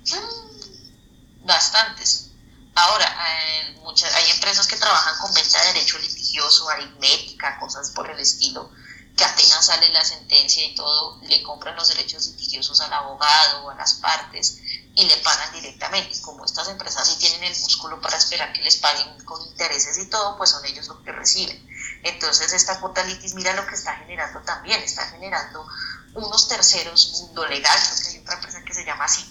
Mm, 0.05 1.47
bastantes. 1.47 2.29
Ahora, 2.75 3.05
eh, 3.07 3.75
muchas, 3.81 4.13
hay 4.13 4.29
empresas 4.29 4.67
que 4.67 4.75
trabajan 4.75 5.15
con 5.19 5.33
venta 5.33 5.59
de 5.63 5.73
derecho 5.73 5.97
litigioso, 5.97 6.69
aritmética, 6.69 7.57
cosas 7.59 7.89
por 7.89 8.07
el 8.07 8.19
estilo, 8.19 8.69
que 9.17 9.25
apenas 9.25 9.65
sale 9.65 9.89
la 9.89 10.05
sentencia 10.05 10.63
y 10.63 10.75
todo, 10.75 11.19
le 11.23 11.41
compran 11.41 11.75
los 11.75 11.87
derechos 11.87 12.27
litigiosos 12.27 12.79
al 12.81 12.93
abogado 12.93 13.65
o 13.65 13.71
a 13.71 13.75
las 13.75 13.95
partes 13.95 14.59
y 14.93 15.05
le 15.07 15.17
pagan 15.17 15.51
directamente. 15.53 16.21
Como 16.21 16.45
estas 16.45 16.67
empresas 16.67 17.07
sí 17.07 17.15
tienen 17.17 17.43
el 17.43 17.59
músculo 17.59 17.99
para 17.99 18.15
esperar 18.15 18.53
que 18.53 18.61
les 18.61 18.77
paguen 18.77 19.19
con 19.25 19.41
intereses 19.41 19.97
y 19.97 20.05
todo, 20.05 20.37
pues 20.37 20.51
son 20.51 20.63
ellos 20.65 20.87
los 20.87 20.99
que 20.99 21.11
reciben. 21.11 21.67
Entonces 22.03 22.53
esta 22.53 22.79
litis, 23.05 23.33
mira 23.33 23.55
lo 23.55 23.65
que 23.65 23.73
está 23.73 23.95
generando 23.95 24.39
también, 24.41 24.79
está 24.83 25.07
generando 25.07 25.67
unos 26.13 26.47
terceros 26.47 27.21
mundo 27.21 27.47
legal, 27.47 27.79
porque 27.89 28.09
hay 28.09 28.19
otra 28.19 28.35
empresa 28.35 28.63
que 28.63 28.73
se 28.75 28.85
llama 28.85 29.05
así, 29.05 29.25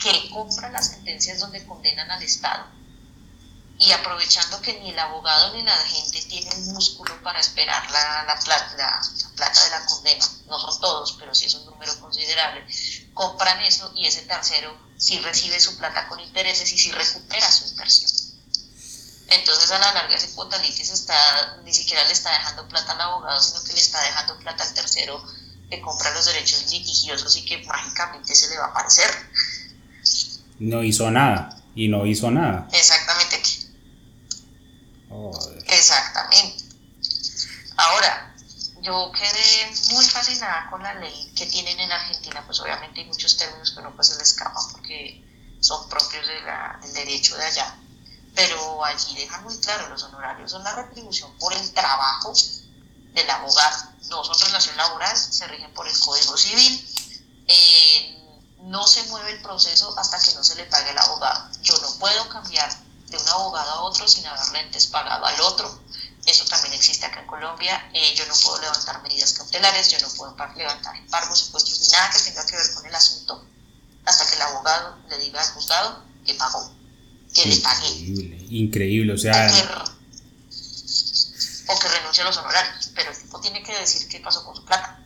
que 0.00 0.30
compra 0.30 0.68
las 0.70 0.88
sentencias 0.88 1.38
donde 1.38 1.64
condenan 1.64 2.10
al 2.10 2.22
Estado 2.24 2.81
y 3.82 3.90
aprovechando 3.90 4.60
que 4.62 4.78
ni 4.80 4.90
el 4.90 4.98
abogado 4.98 5.52
ni 5.54 5.62
la 5.62 5.76
gente 5.76 6.22
tienen 6.22 6.72
músculo 6.72 7.20
para 7.22 7.40
esperar 7.40 7.90
la, 7.90 8.22
la, 8.24 8.38
plata, 8.38 8.76
la, 8.76 9.02
plata 9.34 9.64
de 9.64 9.70
la 9.70 9.86
condena, 9.86 10.24
no 10.46 10.58
son 10.60 10.80
todos, 10.80 11.16
pero 11.18 11.34
sí 11.34 11.46
es 11.46 11.54
un 11.54 11.66
número 11.66 11.98
considerable, 11.98 12.64
compran 13.12 13.60
eso 13.62 13.92
y 13.96 14.06
ese 14.06 14.22
tercero 14.22 14.72
sí 14.96 15.18
recibe 15.18 15.58
su 15.58 15.76
plata 15.76 16.06
con 16.06 16.20
intereses 16.20 16.72
y 16.72 16.78
sí 16.78 16.92
recupera 16.92 17.50
su 17.50 17.70
inversión. 17.70 18.10
Entonces 19.26 19.70
a 19.72 19.78
la 19.80 19.92
larga 19.94 20.14
ese 20.14 20.28
potalitis 20.28 20.90
está, 20.90 21.58
ni 21.64 21.74
siquiera 21.74 22.04
le 22.04 22.12
está 22.12 22.30
dejando 22.30 22.68
plata 22.68 22.92
al 22.92 23.00
abogado, 23.00 23.40
sino 23.40 23.64
que 23.64 23.72
le 23.72 23.80
está 23.80 24.00
dejando 24.02 24.38
plata 24.38 24.62
al 24.62 24.74
tercero 24.74 25.24
que 25.68 25.80
compra 25.80 26.14
los 26.14 26.26
derechos 26.26 26.70
litigiosos 26.70 27.36
y 27.36 27.44
que 27.44 27.58
mágicamente 27.64 28.32
se 28.34 28.48
le 28.48 28.58
va 28.58 28.66
a 28.66 28.68
aparecer. 28.68 29.10
No 30.60 30.84
hizo 30.84 31.10
nada, 31.10 31.60
y 31.74 31.88
no 31.88 32.06
hizo 32.06 32.30
nada. 32.30 32.68
Exactamente 32.72 33.42
Exactamente. 35.66 36.64
Ahora, 37.76 38.34
yo 38.82 39.12
quedé 39.12 39.72
muy 39.92 40.04
fascinada 40.04 40.68
con 40.70 40.82
la 40.82 40.94
ley 40.94 41.32
que 41.36 41.46
tienen 41.46 41.78
en 41.78 41.92
Argentina, 41.92 42.42
pues 42.44 42.60
obviamente 42.60 43.00
hay 43.00 43.06
muchos 43.06 43.36
términos 43.36 43.70
que 43.70 43.82
no 43.82 43.94
pues 43.94 44.08
se 44.08 44.16
le 44.16 44.22
escapan 44.22 44.62
porque 44.72 45.24
son 45.60 45.88
propios 45.88 46.26
de 46.26 46.42
del 46.82 46.92
derecho 46.92 47.36
de 47.36 47.44
allá, 47.44 47.76
pero 48.34 48.84
allí 48.84 49.14
dejan 49.14 49.44
muy 49.44 49.56
claro, 49.58 49.88
los 49.88 50.02
honorarios 50.02 50.50
son 50.50 50.64
la 50.64 50.74
retribución 50.74 51.32
por 51.38 51.52
el 51.52 51.72
trabajo 51.72 52.32
del 53.14 53.30
abogado, 53.30 53.92
no 54.10 54.24
son 54.24 54.38
relación 54.40 54.76
laboral, 54.76 55.16
se 55.16 55.46
rigen 55.46 55.72
por 55.74 55.86
el 55.86 55.98
Código 56.00 56.36
Civil, 56.36 57.14
eh, 57.46 58.18
no 58.62 58.86
se 58.86 59.04
mueve 59.04 59.32
el 59.32 59.42
proceso 59.42 59.96
hasta 59.98 60.20
que 60.20 60.34
no 60.34 60.42
se 60.42 60.56
le 60.56 60.64
pague 60.64 60.90
el 60.90 60.98
abogado. 60.98 61.50
Yo 61.62 61.74
no 61.78 61.92
puedo 61.98 62.28
cambiar 62.28 62.70
de 63.12 63.18
un 63.18 63.28
abogado 63.28 63.70
a 63.70 63.82
otro 63.82 64.08
sin 64.08 64.26
haberle 64.26 64.58
antes 64.58 64.86
pagado 64.88 65.24
al 65.24 65.40
otro. 65.40 65.80
Eso 66.26 66.44
también 66.46 66.74
existe 66.74 67.06
acá 67.06 67.20
en 67.20 67.26
Colombia. 67.26 67.90
Eh, 67.92 68.14
yo 68.16 68.26
no 68.26 68.34
puedo 68.34 68.60
levantar 68.60 69.02
medidas 69.02 69.32
cautelares, 69.34 69.90
yo 69.90 70.00
no 70.00 70.08
puedo 70.14 70.34
levantar 70.56 70.96
embargos, 70.96 71.40
secuestros 71.40 71.80
ni 71.80 71.88
nada 71.88 72.10
que 72.10 72.20
tenga 72.20 72.46
que 72.46 72.56
ver 72.56 72.74
con 72.74 72.86
el 72.86 72.94
asunto 72.94 73.44
hasta 74.04 74.26
que 74.28 74.36
el 74.36 74.42
abogado 74.42 74.98
le 75.08 75.18
diga 75.18 75.40
al 75.40 75.48
juzgado 75.50 76.04
que 76.24 76.34
pagó, 76.34 76.72
que 77.34 77.46
le 77.46 77.56
pagué. 77.56 77.88
Increíble, 78.50 79.12
o 79.12 79.18
sea. 79.18 79.46
O 81.68 81.78
que, 81.78 81.88
renuncie 81.88 82.22
a 82.22 82.26
los 82.26 82.36
honorarios, 82.36 82.90
pero 82.94 83.10
el 83.10 83.18
tipo 83.18 83.40
tiene 83.40 83.62
que 83.62 83.72
decir 83.78 84.08
qué 84.08 84.20
pasó 84.20 84.44
con 84.44 84.56
su 84.56 84.64
plata. 84.64 85.00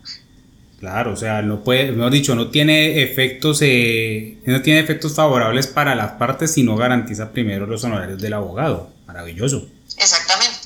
Claro, 0.79 1.15
o 1.15 1.17
sea, 1.17 1.41
no 1.41 1.65
puede, 1.65 1.91
mejor 1.93 2.13
dicho, 2.13 2.35
no 2.35 2.51
tiene 2.51 3.03
efectos, 3.03 3.61
eh, 3.63 4.39
no 4.45 4.61
tiene 4.61 4.81
efectos 4.81 5.15
favorables 5.15 5.67
para 5.67 5.95
las 5.95 6.13
partes 6.13 6.53
si 6.53 6.63
no 6.63 6.77
garantiza 6.77 7.33
primero 7.33 7.67
los 7.67 7.83
honorarios 7.85 8.21
del 8.21 8.35
abogado. 8.35 8.93
Maravilloso. 9.07 9.69
Exactamente. 9.97 10.59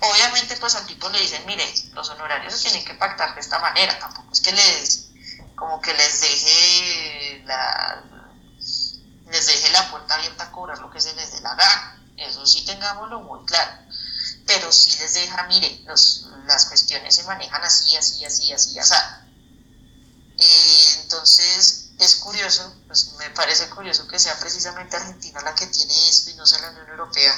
Obviamente, 0.00 0.56
pues 0.58 0.74
al 0.74 0.86
tipo 0.86 1.08
le 1.10 1.20
dicen, 1.20 1.42
mire, 1.46 1.62
los 1.94 2.10
honorarios 2.10 2.54
se 2.54 2.68
tienen 2.68 2.84
que 2.84 2.94
pactar 2.94 3.34
de 3.34 3.40
esta 3.40 3.60
manera, 3.60 3.96
tampoco 3.98 4.32
es 4.32 4.40
que 4.40 4.52
les, 4.52 5.10
como 5.54 5.80
que 5.80 5.92
les 5.92 6.20
deje 6.20 7.42
la, 7.46 8.02
les 9.30 9.46
deje 9.46 9.72
la 9.72 9.90
puerta 9.90 10.16
abierta 10.16 10.44
a 10.44 10.50
cobrar 10.50 10.78
lo 10.80 10.90
que 10.90 11.00
se 11.00 11.14
les 11.14 11.32
dé 11.32 11.40
la 11.40 11.54
gana. 11.54 12.02
Eso 12.16 12.44
sí 12.46 12.64
tengámoslo 12.64 13.20
muy 13.20 13.44
claro 13.46 13.72
pero 14.46 14.70
sí 14.70 14.96
les 15.00 15.14
deja, 15.14 15.46
mire, 15.48 15.80
los, 15.86 16.28
las 16.46 16.66
cuestiones 16.66 17.14
se 17.14 17.24
manejan 17.24 17.62
así, 17.64 17.96
así, 17.96 18.24
así, 18.24 18.52
así, 18.52 18.78
así. 18.78 18.94
Eh, 20.38 21.00
entonces 21.02 21.86
es 21.98 22.16
curioso, 22.16 22.74
pues 22.86 23.12
me 23.18 23.30
parece 23.30 23.70
curioso 23.70 24.06
que 24.06 24.18
sea 24.18 24.38
precisamente 24.38 24.96
Argentina 24.96 25.40
la 25.40 25.54
que 25.54 25.66
tiene 25.66 26.08
esto 26.08 26.30
y 26.30 26.34
no 26.34 26.44
sea 26.46 26.60
la 26.60 26.70
Unión 26.70 26.88
Europea. 26.90 27.34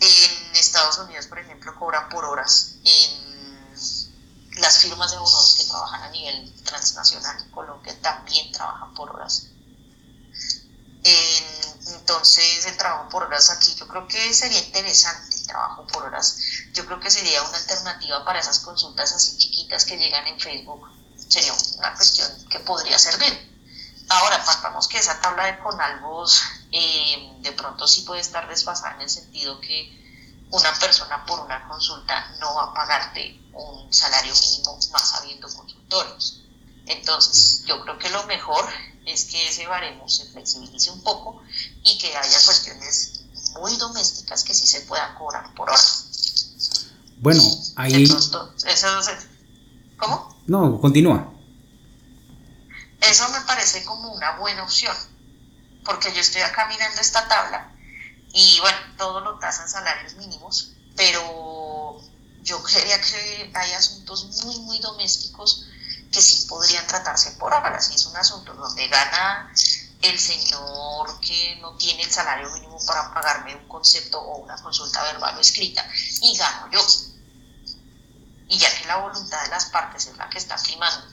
En 0.00 0.56
Estados 0.56 0.98
Unidos, 0.98 1.26
por 1.26 1.38
ejemplo, 1.38 1.74
cobran 1.78 2.08
por 2.08 2.24
horas. 2.24 2.74
En 2.84 4.60
las 4.60 4.78
firmas 4.78 5.10
de 5.10 5.16
abogados 5.16 5.56
que 5.56 5.64
trabajan 5.64 6.02
a 6.02 6.10
nivel 6.10 6.52
transnacional 6.64 7.40
en 7.40 7.50
Colombia 7.50 7.96
también 8.00 8.52
trabajan 8.52 8.94
por 8.94 9.10
horas. 9.10 9.48
En, 11.04 11.94
Entonces, 11.94 12.66
el 12.66 12.76
trabajo 12.76 13.08
por 13.08 13.24
horas 13.24 13.50
aquí, 13.50 13.74
yo 13.74 13.88
creo 13.88 14.06
que 14.06 14.32
sería 14.32 14.60
interesante 14.60 15.36
el 15.36 15.46
trabajo 15.46 15.86
por 15.88 16.04
horas. 16.04 16.38
Yo 16.72 16.86
creo 16.86 17.00
que 17.00 17.10
sería 17.10 17.42
una 17.42 17.56
alternativa 17.56 18.24
para 18.24 18.38
esas 18.38 18.60
consultas 18.60 19.12
así 19.12 19.36
chiquitas 19.36 19.84
que 19.84 19.96
llegan 19.96 20.26
en 20.28 20.38
Facebook. 20.38 21.01
Sería 21.32 21.54
una 21.78 21.94
cuestión 21.94 22.28
que 22.50 22.60
podría 22.60 22.98
servir. 22.98 23.32
Ahora, 24.10 24.44
partamos 24.44 24.86
que 24.86 24.98
esa 24.98 25.18
tabla 25.18 25.46
de 25.46 25.58
Conalvos 25.60 26.42
eh, 26.70 27.32
de 27.40 27.52
pronto 27.52 27.88
sí 27.88 28.02
puede 28.02 28.20
estar 28.20 28.46
desfasada 28.46 28.96
en 28.96 29.00
el 29.00 29.08
sentido 29.08 29.58
que 29.58 29.98
una 30.50 30.78
persona 30.78 31.24
por 31.24 31.40
una 31.40 31.66
consulta 31.66 32.36
no 32.38 32.54
va 32.54 32.64
a 32.64 32.74
pagarte 32.74 33.40
un 33.54 33.90
salario 33.90 34.34
mínimo 34.34 34.78
más 34.92 35.14
habiendo 35.14 35.48
consultorios. 35.50 36.42
Entonces, 36.84 37.64
yo 37.64 37.80
creo 37.80 37.98
que 37.98 38.10
lo 38.10 38.24
mejor 38.24 38.68
es 39.06 39.24
que 39.24 39.48
ese 39.48 39.66
baremo 39.66 40.10
se 40.10 40.26
flexibilice 40.26 40.90
un 40.90 41.02
poco 41.02 41.42
y 41.82 41.96
que 41.96 42.14
haya 42.14 42.44
cuestiones 42.44 43.22
muy 43.58 43.74
domésticas 43.78 44.44
que 44.44 44.52
sí 44.52 44.66
se 44.66 44.82
puedan 44.82 45.14
cobrar 45.14 45.54
por 45.54 45.70
hora. 45.70 45.82
Bueno, 47.20 47.42
ahí... 47.76 48.06
¿Cómo? 49.96 50.31
No, 50.46 50.80
continúa. 50.80 51.32
Eso 53.00 53.28
me 53.30 53.40
parece 53.42 53.84
como 53.84 54.12
una 54.12 54.38
buena 54.38 54.62
opción, 54.62 54.96
porque 55.84 56.12
yo 56.12 56.20
estoy 56.20 56.42
acá 56.42 56.66
mirando 56.66 57.00
esta 57.00 57.26
tabla 57.26 57.72
y 58.32 58.58
bueno, 58.60 58.78
todo 58.96 59.20
lo 59.20 59.38
tasan 59.38 59.68
salarios 59.68 60.14
mínimos, 60.14 60.72
pero 60.96 62.00
yo 62.42 62.62
creería 62.62 63.00
que 63.00 63.50
hay 63.54 63.72
asuntos 63.72 64.44
muy, 64.44 64.56
muy 64.60 64.78
domésticos 64.78 65.66
que 66.10 66.20
sí 66.20 66.46
podrían 66.48 66.86
tratarse 66.86 67.32
por 67.32 67.52
horas. 67.52 67.86
Si 67.86 67.94
es 67.94 68.06
un 68.06 68.16
asunto 68.16 68.54
donde 68.54 68.88
gana 68.88 69.52
el 70.02 70.18
señor 70.18 71.20
que 71.20 71.56
no 71.60 71.76
tiene 71.76 72.02
el 72.02 72.10
salario 72.10 72.50
mínimo 72.52 72.78
para 72.86 73.14
pagarme 73.14 73.54
un 73.54 73.68
concepto 73.68 74.20
o 74.20 74.38
una 74.38 74.56
consulta 74.60 75.02
verbal 75.04 75.36
o 75.36 75.40
escrita 75.40 75.86
y 76.20 76.36
gano 76.36 76.70
yo. 76.70 76.80
Y 78.52 78.58
ya 78.58 78.68
que 78.78 78.86
la 78.86 78.98
voluntad 78.98 79.42
de 79.44 79.48
las 79.48 79.64
partes 79.70 80.08
es 80.08 80.16
la 80.18 80.28
que 80.28 80.36
está 80.36 80.56
primando 80.62 81.06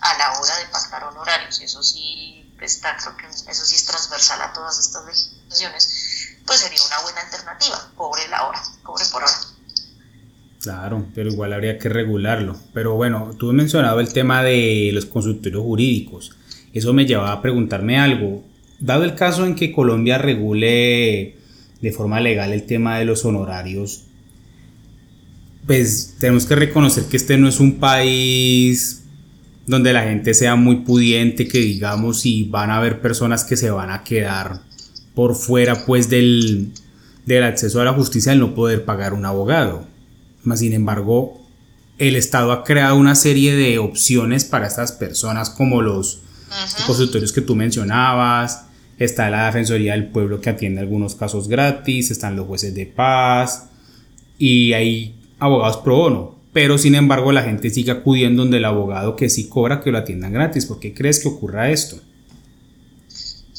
a 0.00 0.16
la 0.16 0.40
hora 0.40 0.56
de 0.56 0.72
pactar 0.72 1.04
honorarios, 1.04 1.60
eso 1.60 1.82
sí 1.82 2.50
está, 2.58 2.96
creo 2.96 3.14
que 3.18 3.26
eso 3.26 3.66
sí 3.66 3.74
es 3.74 3.84
transversal 3.84 4.40
a 4.40 4.50
todas 4.54 4.78
estas 4.78 5.04
legislaciones, 5.04 6.38
pues 6.46 6.60
sería 6.60 6.78
una 6.86 7.02
buena 7.02 7.20
alternativa, 7.20 7.90
cobre 7.94 8.26
la 8.28 8.48
hora, 8.48 8.62
cobre 8.82 9.04
por 9.12 9.24
hora. 9.24 9.34
Claro, 10.62 11.04
pero 11.14 11.28
igual 11.28 11.52
habría 11.52 11.78
que 11.78 11.90
regularlo. 11.90 12.58
Pero 12.72 12.94
bueno, 12.94 13.32
tú 13.38 13.50
has 13.50 13.54
mencionado 13.54 14.00
el 14.00 14.14
tema 14.14 14.42
de 14.42 14.88
los 14.94 15.04
consultorios 15.04 15.62
jurídicos. 15.62 16.32
Eso 16.72 16.94
me 16.94 17.04
lleva 17.04 17.30
a 17.30 17.42
preguntarme 17.42 17.98
algo. 17.98 18.42
Dado 18.80 19.04
el 19.04 19.14
caso 19.14 19.44
en 19.44 19.54
que 19.54 19.70
Colombia 19.70 20.16
regule 20.16 21.36
de 21.82 21.92
forma 21.92 22.20
legal 22.20 22.54
el 22.54 22.64
tema 22.64 22.98
de 22.98 23.04
los 23.04 23.26
honorarios, 23.26 24.06
pues 25.66 26.14
tenemos 26.18 26.46
que 26.46 26.54
reconocer 26.54 27.04
que 27.04 27.16
este 27.16 27.36
no 27.36 27.48
es 27.48 27.60
un 27.60 27.78
país 27.78 29.02
donde 29.66 29.92
la 29.92 30.04
gente 30.04 30.32
sea 30.32 30.54
muy 30.54 30.76
pudiente, 30.76 31.48
que 31.48 31.58
digamos, 31.58 32.20
si 32.20 32.44
van 32.44 32.70
a 32.70 32.76
haber 32.76 33.00
personas 33.00 33.44
que 33.44 33.56
se 33.56 33.70
van 33.70 33.90
a 33.90 34.04
quedar 34.04 34.60
por 35.14 35.34
fuera 35.34 35.84
pues 35.84 36.08
del, 36.08 36.72
del 37.24 37.42
acceso 37.42 37.80
a 37.80 37.84
la 37.84 37.92
justicia 37.92 38.32
al 38.32 38.38
no 38.38 38.54
poder 38.54 38.84
pagar 38.84 39.12
un 39.12 39.24
abogado. 39.24 39.86
Más 40.44 40.60
sin 40.60 40.72
embargo, 40.72 41.44
el 41.98 42.14
Estado 42.14 42.52
ha 42.52 42.62
creado 42.62 42.96
una 42.96 43.16
serie 43.16 43.56
de 43.56 43.78
opciones 43.78 44.44
para 44.44 44.68
estas 44.68 44.92
personas 44.92 45.50
como 45.50 45.82
los 45.82 46.20
consultorios 46.86 47.32
que 47.32 47.40
tú 47.40 47.56
mencionabas, 47.56 48.66
está 48.98 49.30
la 49.30 49.46
Defensoría 49.46 49.92
del 49.92 50.08
Pueblo 50.08 50.40
que 50.40 50.50
atiende 50.50 50.80
algunos 50.80 51.16
casos 51.16 51.48
gratis, 51.48 52.12
están 52.12 52.36
los 52.36 52.46
jueces 52.46 52.74
de 52.74 52.86
paz 52.86 53.68
y 54.38 54.72
hay 54.74 55.14
abogados 55.38 55.78
pro 55.78 55.96
bono 55.96 56.36
pero 56.56 56.78
sin 56.78 56.94
embargo 56.94 57.32
la 57.32 57.42
gente 57.42 57.68
sigue 57.68 57.90
acudiendo 57.90 58.40
donde 58.40 58.56
el 58.56 58.64
abogado 58.64 59.14
que 59.14 59.28
sí 59.28 59.46
cobra 59.46 59.82
que 59.82 59.92
lo 59.92 59.98
atiendan 59.98 60.32
gratis. 60.32 60.64
¿Por 60.64 60.80
qué 60.80 60.94
crees 60.94 61.20
que 61.20 61.28
ocurra 61.28 61.68
esto? 61.68 61.98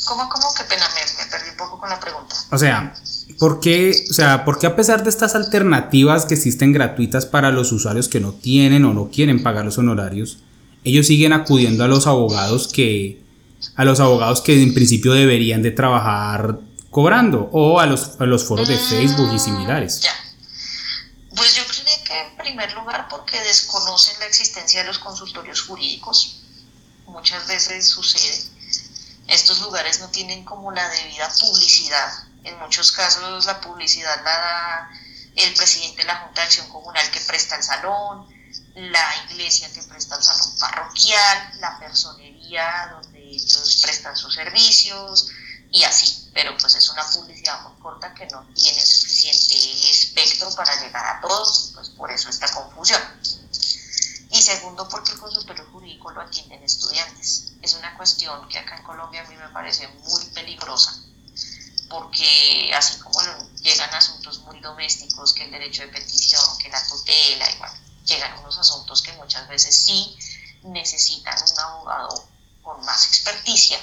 ¿Cómo, 0.07 0.27
cómo? 0.27 0.47
Qué 0.57 0.63
pena, 0.63 0.83
me, 0.95 1.29
perdí 1.29 1.51
un 1.51 1.57
poco 1.57 1.79
con 1.79 1.91
la 1.91 1.99
pregunta. 1.99 2.35
O 2.51 2.57
sea, 2.57 2.95
¿por 3.37 3.59
qué, 3.59 3.93
o 4.09 4.13
sea, 4.13 4.43
¿por 4.43 4.57
qué 4.57 4.65
a 4.65 4.75
pesar 4.75 5.03
de 5.03 5.11
estas 5.11 5.35
alternativas 5.35 6.25
que 6.25 6.33
existen 6.33 6.73
gratuitas 6.73 7.27
para 7.27 7.51
los 7.51 7.71
usuarios 7.71 8.09
que 8.09 8.19
no 8.19 8.33
tienen 8.33 8.83
o 8.85 8.95
no 8.95 9.11
quieren 9.11 9.43
pagar 9.43 9.63
los 9.63 9.77
honorarios, 9.77 10.39
ellos 10.83 11.05
siguen 11.05 11.33
acudiendo 11.33 11.83
a 11.83 11.87
los 11.87 12.07
abogados 12.07 12.67
que, 12.67 13.21
a 13.75 13.85
los 13.85 13.99
abogados 13.99 14.41
que 14.41 14.59
en 14.59 14.73
principio 14.73 15.13
deberían 15.13 15.61
de 15.61 15.69
trabajar 15.69 16.61
cobrando 16.89 17.47
o 17.51 17.79
a 17.79 17.85
los, 17.85 18.19
a 18.19 18.25
los 18.25 18.43
foros 18.43 18.67
de 18.67 18.77
mm, 18.77 18.89
Facebook 18.89 19.29
y 19.35 19.37
similares? 19.37 20.01
Ya. 20.01 20.26
Primer 22.47 22.71
lugar 22.75 23.09
porque 23.09 23.37
desconocen 23.41 24.17
la 24.21 24.25
existencia 24.25 24.79
de 24.79 24.87
los 24.87 24.99
consultorios 24.99 25.63
jurídicos. 25.63 26.43
Muchas 27.05 27.45
veces 27.45 27.89
sucede. 27.89 28.41
Estos 29.27 29.59
lugares 29.59 29.99
no 29.99 30.07
tienen 30.11 30.45
como 30.45 30.71
la 30.71 30.87
debida 30.87 31.29
publicidad. 31.41 32.09
En 32.45 32.57
muchos 32.59 32.93
casos 32.93 33.45
la 33.45 33.59
publicidad 33.59 34.23
la 34.23 34.31
da 34.31 34.89
el 35.35 35.53
presidente 35.55 36.03
de 36.03 36.07
la 36.07 36.19
Junta 36.19 36.39
de 36.39 36.47
Acción 36.47 36.69
Comunal 36.69 37.11
que 37.11 37.19
presta 37.19 37.57
el 37.57 37.63
salón, 37.63 38.29
la 38.75 39.25
iglesia 39.29 39.69
que 39.73 39.83
presta 39.83 40.15
el 40.15 40.23
salón 40.23 40.57
parroquial, 40.57 41.51
la 41.59 41.77
personería 41.77 42.93
donde 42.93 43.19
ellos 43.19 43.79
prestan 43.81 44.15
sus 44.15 44.33
servicios 44.33 45.29
y 45.71 45.83
así. 45.83 46.29
Pero 46.33 46.55
pues 46.57 46.75
es 46.75 46.89
una 46.89 47.09
publicidad 47.09 47.61
muy 47.63 47.79
corta 47.81 48.13
que 48.13 48.27
no 48.27 48.45
tiene 48.53 48.85
suficiente 48.85 49.55
espectro 49.89 50.53
para 50.55 50.79
llegar 50.81 51.17
a 51.17 51.21
todos 51.21 51.71
pues 51.73 51.89
por 51.89 52.11
eso 52.11 52.29
esta 52.29 52.51
confusión. 52.53 53.01
Y 54.29 54.41
segundo, 54.41 54.87
porque 54.89 55.13
el 55.13 55.19
consultorio 55.19 55.65
jurídico 55.71 56.11
lo 56.11 56.21
atienden 56.21 56.61
estudiantes. 56.61 57.53
Es 57.61 57.73
una 57.73 57.95
cuestión 57.95 58.47
que 58.49 58.59
acá 58.59 58.77
en 58.77 58.83
Colombia 58.83 59.21
a 59.21 59.29
mí 59.29 59.35
me 59.35 59.49
parece 59.49 59.87
muy 59.87 60.25
peligrosa, 60.25 60.93
porque 61.89 62.71
así 62.75 62.99
como 62.99 63.19
llegan 63.61 63.93
asuntos 63.93 64.39
muy 64.39 64.59
domésticos, 64.59 65.33
que 65.33 65.45
el 65.45 65.51
derecho 65.51 65.81
de 65.83 65.87
petición, 65.87 66.41
que 66.59 66.69
la 66.69 66.85
tutela, 66.87 67.49
igual, 67.51 67.71
llegan 68.05 68.37
unos 68.39 68.57
asuntos 68.57 69.01
que 69.01 69.13
muchas 69.13 69.47
veces 69.47 69.75
sí 69.75 70.17
necesitan 70.63 71.37
un 71.41 71.59
abogado 71.59 72.27
con 72.61 72.83
más 72.83 73.07
experticia, 73.07 73.79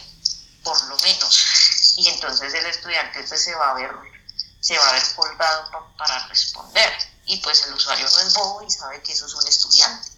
por 0.65 0.83
lo 0.85 0.97
menos. 0.99 1.95
Y 1.97 2.09
entonces 2.09 2.53
el 2.53 2.67
estudiante 2.67 3.23
pues, 3.23 3.41
se 3.41 3.55
va 3.55 3.71
a 3.71 3.75
ver, 3.75 3.93
se 4.61 4.77
va 4.77 4.89
a 4.89 4.93
ver 4.95 5.03
colgado 5.15 5.93
para 5.97 6.27
responder 6.27 6.93
y 7.27 7.37
pues 7.39 7.65
el 7.67 7.75
usuario 7.75 8.09
no 8.11 8.21
es 8.21 8.35
bobo 8.35 8.63
y 8.67 8.71
sabe 8.71 9.01
que 9.03 9.13
eso 9.13 9.27
es 9.27 9.35
un 9.35 9.47
estudiante. 9.47 10.11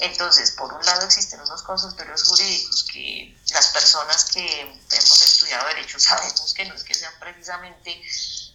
Entonces, 0.00 0.50
por 0.52 0.72
un 0.72 0.84
lado 0.84 1.06
existen 1.06 1.40
unos 1.40 1.62
consultorios 1.62 2.24
jurídicos 2.24 2.84
que 2.92 3.38
las 3.52 3.68
personas 3.68 4.24
que 4.24 4.60
hemos 4.60 5.22
estudiado 5.22 5.68
derecho 5.68 6.00
sabemos 6.00 6.52
que 6.52 6.64
no 6.64 6.74
es 6.74 6.82
que 6.82 6.94
sean 6.94 7.14
precisamente 7.20 8.02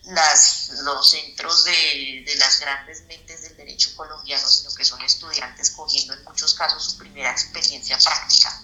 las, 0.03 0.69
los 0.83 1.09
centros 1.09 1.63
de, 1.63 2.23
de 2.25 2.35
las 2.35 2.59
grandes 2.59 3.03
mentes 3.03 3.41
del 3.41 3.55
derecho 3.55 3.95
colombiano, 3.95 4.47
sino 4.49 4.73
que 4.75 4.83
son 4.83 5.01
estudiantes 5.01 5.71
cogiendo 5.71 6.13
en 6.13 6.23
muchos 6.25 6.53
casos 6.55 6.83
su 6.83 6.97
primera 6.97 7.31
experiencia 7.31 7.97
práctica 7.97 8.61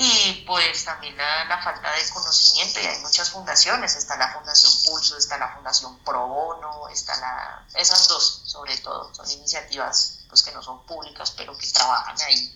y 0.00 0.44
pues 0.46 0.84
también 0.84 1.16
la, 1.16 1.60
falta 1.60 1.90
de 1.90 2.08
conocimiento 2.10 2.78
y 2.78 2.86
hay 2.86 2.98
muchas 3.00 3.30
fundaciones, 3.30 3.96
está 3.96 4.16
la 4.16 4.32
Fundación 4.32 4.72
Pulso, 4.84 5.18
está 5.18 5.36
la 5.38 5.52
Fundación 5.52 5.98
Pro 6.04 6.28
Bono, 6.28 6.88
está 6.88 7.16
la, 7.16 7.66
esas 7.74 8.06
dos 8.06 8.42
sobre 8.44 8.78
todo, 8.78 9.12
son 9.12 9.28
iniciativas 9.28 10.20
pues 10.28 10.44
que 10.44 10.52
no 10.52 10.62
son 10.62 10.86
públicas 10.86 11.32
pero 11.36 11.58
que 11.58 11.66
trabajan 11.66 12.16
ahí. 12.22 12.54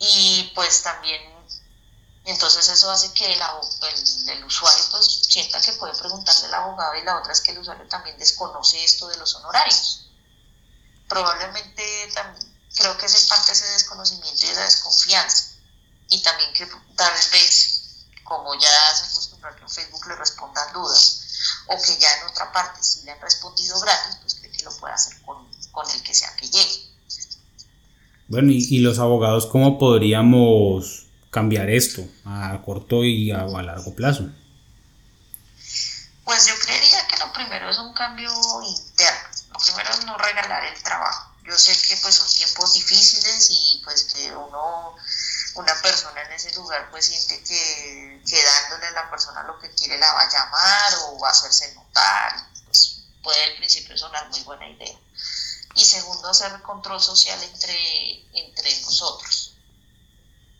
Y 0.00 0.50
pues 0.56 0.82
también, 0.82 1.22
entonces 2.24 2.66
eso 2.66 2.90
hace 2.90 3.12
que 3.12 3.32
el, 3.32 3.40
el, 3.40 4.28
el 4.28 4.44
usuario 4.44 4.84
pues 4.90 5.06
sienta 5.28 5.60
que 5.60 5.72
puede 5.74 5.94
preguntarle 5.94 6.46
al 6.46 6.54
abogado 6.54 6.96
y 6.96 7.04
la 7.04 7.16
otra 7.16 7.32
es 7.32 7.40
que 7.42 7.52
el 7.52 7.58
usuario 7.58 7.86
también 7.86 8.18
desconoce 8.18 8.82
esto 8.82 9.06
de 9.06 9.18
los 9.18 9.36
honorarios. 9.36 10.10
Probablemente 11.08 12.10
también, 12.12 12.58
creo 12.74 12.98
que 12.98 13.06
es 13.06 13.22
en 13.22 13.28
parte 13.28 13.52
ese 13.52 13.66
desconocimiento 13.66 14.46
y 14.46 14.48
esa 14.48 14.62
desconfianza 14.62 15.47
y 16.10 16.22
también 16.22 16.52
que 16.52 16.66
tal 16.96 17.12
vez, 17.32 18.06
como 18.24 18.54
ya 18.54 18.94
se 18.94 19.04
acostumbra 19.04 19.54
que 19.56 19.62
en 19.62 19.70
Facebook 19.70 20.06
le 20.08 20.16
respondan 20.16 20.72
dudas, 20.72 21.24
o 21.66 21.80
que 21.80 21.96
ya 21.98 22.08
en 22.18 22.28
otra 22.28 22.52
parte 22.52 22.82
si 22.82 23.02
le 23.02 23.12
han 23.12 23.20
respondido 23.20 23.78
gratis, 23.80 24.16
pues 24.20 24.34
cree 24.36 24.52
que 24.52 24.64
lo 24.64 24.76
puede 24.76 24.94
hacer 24.94 25.20
con, 25.22 25.46
con 25.72 25.90
el 25.90 26.02
que 26.02 26.14
sea 26.14 26.34
que 26.36 26.48
llegue. 26.48 26.88
Bueno, 28.28 28.52
¿y, 28.52 28.78
los 28.80 28.98
abogados 28.98 29.46
cómo 29.46 29.78
podríamos 29.78 31.06
cambiar 31.30 31.70
esto 31.70 32.06
a 32.26 32.60
corto 32.62 33.02
y 33.04 33.30
a, 33.30 33.40
a 33.40 33.62
largo 33.62 33.94
plazo? 33.94 34.28
Pues 36.24 36.46
yo 36.46 36.54
creería 36.58 37.06
que 37.06 37.16
lo 37.16 37.32
primero 37.32 37.70
es 37.70 37.78
un 37.78 37.94
cambio 37.94 38.30
interno. 38.66 39.28
Lo 39.50 39.58
primero 39.58 39.90
es 39.90 40.04
no 40.04 40.18
regalar 40.18 40.62
el 40.66 40.82
trabajo. 40.82 41.32
Yo 41.42 41.56
sé 41.56 41.72
que 41.88 41.96
pues 42.02 42.16
son 42.16 42.28
tiempos 42.28 42.74
difíciles 42.74 43.48
y 43.50 43.80
pues 43.82 44.04
que 44.12 44.36
uno 44.36 44.94
una 45.58 45.80
persona 45.82 46.22
en 46.22 46.32
ese 46.32 46.52
lugar 46.54 46.90
pues 46.90 47.06
siente 47.06 47.42
que, 47.42 48.22
que 48.28 48.42
dándole 48.42 48.86
a 48.86 48.90
la 48.92 49.10
persona 49.10 49.42
lo 49.42 49.58
que 49.58 49.74
quiere 49.74 49.98
la 49.98 50.12
va 50.12 50.22
a 50.22 50.30
llamar 50.30 50.94
o 51.06 51.18
va 51.18 51.28
a 51.28 51.32
hacerse 51.32 51.74
notar, 51.74 52.50
pues 52.64 53.02
puede 53.22 53.44
al 53.44 53.56
principio 53.56 53.96
sonar 53.96 54.28
muy 54.30 54.40
buena 54.40 54.68
idea. 54.68 54.98
Y 55.74 55.84
segundo, 55.84 56.28
hacer 56.28 56.60
control 56.62 57.00
social 57.00 57.42
entre, 57.42 58.24
entre 58.32 58.80
nosotros 58.80 59.54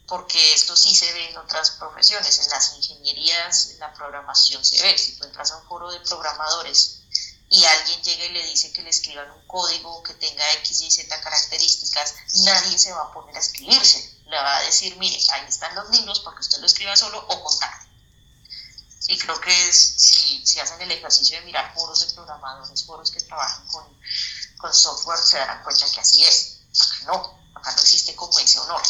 porque 0.09 0.55
esto 0.55 0.75
sí 0.75 0.95
se 0.95 1.13
ve 1.13 1.29
en 1.29 1.37
otras 1.37 1.73
profesiones, 1.73 2.41
en 2.41 2.51
las 2.51 2.75
ingenierías, 2.77 3.67
en 3.73 3.79
la 3.79 3.93
programación 3.93 4.65
se 4.65 4.83
ve. 4.83 4.97
Si 4.97 5.13
tú 5.17 5.25
entras 5.25 5.51
a 5.53 5.59
un 5.59 5.69
foro 5.69 5.91
de 5.91 6.01
programadores 6.01 7.01
y 7.51 7.63
alguien 7.63 8.03
llega 8.03 8.25
y 8.25 8.33
le 8.33 8.47
dice 8.47 8.73
que 8.73 8.81
le 8.81 8.89
escriban 8.89 9.31
un 9.31 9.47
código 9.47 10.03
que 10.03 10.15
tenga 10.15 10.51
X 10.55 10.81
y 10.81 10.91
Z 10.91 11.21
características, 11.21 12.15
nadie 12.45 12.79
se 12.79 12.93
va 12.93 13.03
a 13.03 13.13
poner 13.13 13.37
a 13.37 13.41
escribirse. 13.41 14.18
Le 14.29 14.37
va 14.37 14.59
a 14.59 14.63
decir, 14.63 14.97
mire, 14.97 15.19
ahí 15.33 15.47
están 15.49 15.75
los 15.75 15.91
libros 15.91 16.21
porque 16.21 16.41
usted 16.41 16.59
lo 16.59 16.67
escriba 16.67 16.97
solo 16.97 17.19
o 17.29 17.45
contacte. 17.45 17.87
Y 19.09 19.19
creo 19.19 19.41
que 19.41 19.73
si, 19.73 20.47
si 20.47 20.61
hacen 20.61 20.81
el 20.83 20.91
ejercicio 20.91 21.39
de 21.39 21.47
mirar 21.47 21.75
foros 21.75 22.01
de 22.01 22.15
programadores, 22.15 22.85
foros 22.85 23.11
que 23.11 23.21
trabajan 23.21 23.67
con, 23.69 23.85
con 24.59 24.75
software, 24.75 25.19
se 25.19 25.39
darán 25.39 25.63
cuenta 25.63 25.91
que 25.91 26.01
así 26.01 26.25
es. 26.25 26.61
Acá 26.79 27.05
no, 27.07 27.41
acá 27.55 27.73
no 27.73 27.81
existe 27.81 28.15
como 28.15 28.39
ese 28.39 28.59
honor 28.61 28.83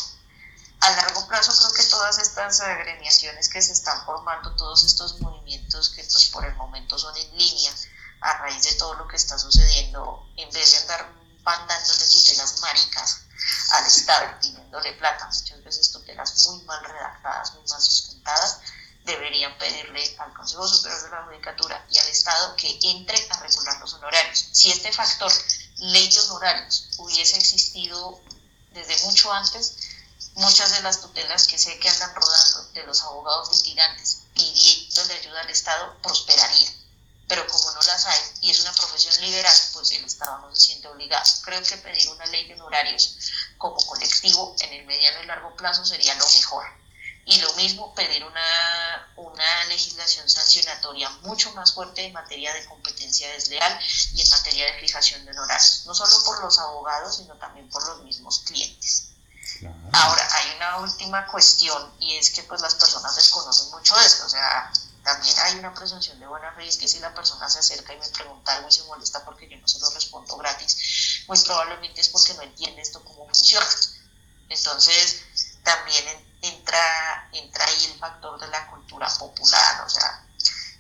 a 0.81 0.91
largo 0.91 1.27
plazo 1.27 1.53
creo 1.59 1.73
que 1.73 1.91
todas 1.91 2.19
estas 2.19 2.61
agremiaciones 2.61 3.49
que 3.49 3.61
se 3.61 3.73
están 3.73 4.05
formando, 4.05 4.55
todos 4.57 4.85
estos 4.85 5.21
movimientos 5.21 5.91
que 5.91 6.05
pues 6.05 6.27
por 6.27 6.45
el 6.45 6.55
momento 6.55 6.99
son 6.99 7.17
en 7.17 7.37
línea 7.37 7.73
a 8.21 8.39
raíz 8.39 8.63
de 8.63 8.73
todo 8.75 8.95
lo 8.95 9.09
que 9.09 9.17
está 9.17 9.39
sucediendo, 9.39 10.27
en 10.37 10.51
vez 10.51 10.71
de 10.71 10.79
andar 10.79 11.13
mandándole 11.43 12.07
tutelas 12.07 12.61
maricas 12.61 13.21
al 13.73 13.87
Estado 13.87 14.39
pidiéndole 14.41 14.93
plata, 14.95 15.27
muchas 15.27 15.63
veces 15.65 15.93
tutelas 15.93 16.47
muy 16.49 16.63
mal 16.65 16.83
redactadas, 16.85 17.55
muy 17.55 17.69
mal 17.69 17.81
sustentadas, 17.81 18.61
deberían 19.05 19.57
pedirle 19.59 20.17
al 20.19 20.33
Consejo 20.35 20.69
Superior 20.69 21.03
de 21.03 21.11
la 21.11 21.25
Judicatura 21.25 21.87
y 21.91 21.99
al 21.99 22.09
Estado 22.09 22.55
que 22.57 22.79
entre 22.83 23.27
a 23.31 23.41
regular 23.41 23.81
los 23.81 23.95
honorarios. 23.95 24.49
Si 24.53 24.71
este 24.71 24.93
factor, 24.93 25.33
ley 25.79 26.09
de 26.09 26.21
honorarios, 26.21 26.91
hubiese 26.99 27.39
existido 27.39 28.21
desde 28.73 28.97
mucho 29.07 29.33
antes, 29.33 29.77
muchas 30.35 30.71
de 30.73 30.83
las 30.83 31.01
tutelas 31.01 31.47
que 31.47 31.59
sé 31.59 31.79
que 31.79 31.89
andan 31.89 32.15
rodando 32.15 32.65
de 32.73 32.85
los 32.85 33.03
abogados 33.03 33.51
litigantes 33.57 34.23
pidiéndole 34.35 35.15
ayuda 35.15 35.41
al 35.41 35.51
Estado 35.51 35.97
prosperarían. 36.03 36.78
Pero 37.29 37.47
como 37.47 37.71
no 37.73 37.83
las 37.83 38.07
hay 38.07 38.21
y 38.41 38.51
es 38.51 38.61
una 38.61 38.73
profesión 38.73 39.21
liberal, 39.21 39.55
pues 39.75 39.93
el 39.93 40.05
Estado 40.05 40.39
no 40.39 40.55
se 40.55 40.61
siente 40.61 40.89
obligado. 40.89 41.25
Creo 41.43 41.63
que 41.63 41.77
pedir 41.77 42.09
una 42.09 42.25
ley 42.27 42.49
de 42.49 42.55
honorarios 42.55 43.17
como 43.59 43.77
colectivo 43.87 44.57
en 44.61 44.73
el 44.73 44.87
mediano 44.87 45.23
y 45.23 45.27
largo 45.27 45.55
plazo 45.55 45.85
sería 45.85 46.15
lo 46.15 46.27
mejor. 46.27 46.65
Y 47.27 47.39
lo 47.41 47.53
mismo 47.55 47.95
pedir 47.95 48.25
una, 48.25 49.13
una 49.17 49.65
legislación 49.67 50.29
sancionatoria 50.31 51.11
mucho 51.21 51.53
más 51.53 51.75
fuerte 51.75 52.03
en 52.07 52.15
materia 52.15 52.55
de 52.55 52.65
competencia 52.65 53.31
desleal 53.33 53.79
y 54.15 54.23
en 54.23 54.31
materia 54.31 54.65
de 54.65 54.81
fijación 54.81 55.23
de 55.27 55.33
honorarios, 55.33 55.83
no 55.85 55.95
solo 55.95 56.25
por 56.25 56.43
los 56.43 56.59
abogados, 56.59 57.17
sino 57.17 57.35
también 57.37 57.69
por 57.69 57.87
los 57.87 58.03
mismos 58.03 58.39
clientes. 58.47 59.09
Ahora, 59.93 60.29
hay 60.37 60.57
una 60.57 60.79
última 60.79 61.27
cuestión 61.27 61.93
y 62.01 62.17
es 62.17 62.31
que 62.31 62.43
pues 62.45 62.63
las 62.63 62.75
personas 62.77 63.15
desconocen 63.17 63.71
mucho 63.73 63.99
esto, 64.01 64.25
o 64.25 64.29
sea, 64.29 64.73
también 65.03 65.39
hay 65.39 65.59
una 65.59 65.75
presunción 65.75 66.19
de 66.21 66.27
buena 66.27 66.53
fe, 66.53 66.67
es 66.67 66.77
que 66.77 66.89
si 66.89 66.99
la 66.99 67.15
persona 67.15 67.49
se 67.49 67.61
acerca 67.61 67.95
y 67.95 67.99
me 67.99 68.09
pregunta 68.09 68.55
algo 68.55 68.69
y 68.69 68.73
se 68.73 68.85
molesta 68.85 69.25
porque 69.25 69.49
yo 69.49 69.57
no 69.59 69.69
se 69.69 69.79
lo 69.79 69.91
respondo 69.91 70.37
gratis, 70.37 71.25
muy 71.27 71.39
probablemente 71.39 72.01
es 72.01 72.09
porque 72.09 72.35
no 72.35 72.43
entiende 72.43 72.83
esto 72.83 73.03
cómo 73.05 73.27
funciona. 73.27 73.67
Entonces, 74.49 75.23
también 75.63 76.05
entra, 76.43 77.29
entra 77.33 77.65
ahí 77.65 77.85
el 77.93 77.99
factor 77.99 78.41
de 78.41 78.49
la 78.49 78.71
cultura 78.71 79.09
popular, 79.19 79.85
o 79.87 79.89
sea, 79.89 80.25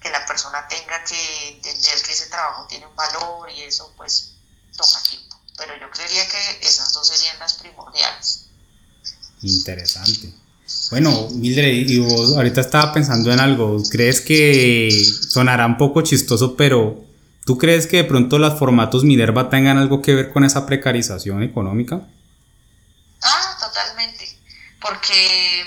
que 0.01 0.11
la 0.11 0.25
persona 0.27 0.67
tenga 0.69 1.05
que 1.05 1.49
entender 1.49 2.03
que 2.03 2.13
ese 2.13 2.27
trabajo 2.27 2.67
tiene 2.67 2.87
un 2.87 2.97
valor 2.97 3.51
y 3.51 3.63
eso 3.63 3.93
pues 3.97 4.33
toma 4.77 5.03
tiempo. 5.03 5.37
Pero 5.57 5.77
yo 5.77 5.91
creería 5.91 6.27
que 6.29 6.61
esas 6.63 6.93
dos 6.93 7.09
serían 7.09 7.39
las 7.39 7.55
primordiales. 7.55 8.47
Interesante. 9.43 10.33
Bueno, 10.91 11.29
Mildred, 11.35 11.89
y 11.89 11.99
vos 11.99 12.37
ahorita 12.37 12.61
estaba 12.61 12.93
pensando 12.93 13.33
en 13.33 13.41
algo. 13.41 13.83
¿Crees 13.91 14.21
que 14.21 14.91
sonará 15.29 15.67
un 15.67 15.77
poco 15.77 16.03
chistoso, 16.03 16.57
pero 16.57 17.05
¿tú 17.45 17.59
crees 17.59 17.87
que 17.87 17.99
de 17.99 18.05
pronto 18.05 18.39
los 18.39 18.59
formatos 18.59 19.05
Minerva 19.05 19.51
tengan 19.51 19.79
algo 19.79 20.03
que 20.03 20.15
ver 20.15 20.33
con 20.33 20.45
esa 20.45 20.67
precarización 20.67 21.43
económica? 21.43 22.07
Ah, 23.23 23.57
totalmente. 23.61 24.29
Porque 24.81 25.65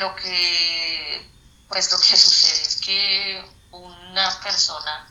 lo 0.00 0.14
que, 0.16 1.22
pues 1.68 1.90
lo 1.90 1.98
que 1.98 2.04
sucede 2.16 2.62
es 2.62 2.80
que 2.84 3.40
una 3.72 4.30
persona 4.42 5.08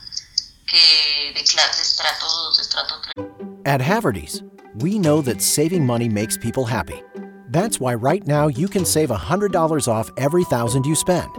que 0.65 1.33
de 1.37 1.43
clase 1.43 1.77
de 1.77 1.83
estrato 1.83 2.25
2, 2.25 2.57
de 2.57 2.63
estrato 2.63 2.95
3. 3.15 3.25
At 3.65 3.81
Haverty's, 3.81 4.43
we 4.75 4.97
know 4.97 5.21
that 5.21 5.41
saving 5.41 5.85
money 5.85 6.07
makes 6.07 6.37
people 6.37 6.65
happy. 6.65 7.03
That's 7.51 7.81
why 7.81 7.95
right 7.95 8.25
now 8.25 8.47
you 8.47 8.69
can 8.69 8.85
save 8.85 9.09
$100 9.09 9.87
off 9.89 10.09
every 10.15 10.45
thousand 10.45 10.85
you 10.85 10.95
spend. 10.95 11.29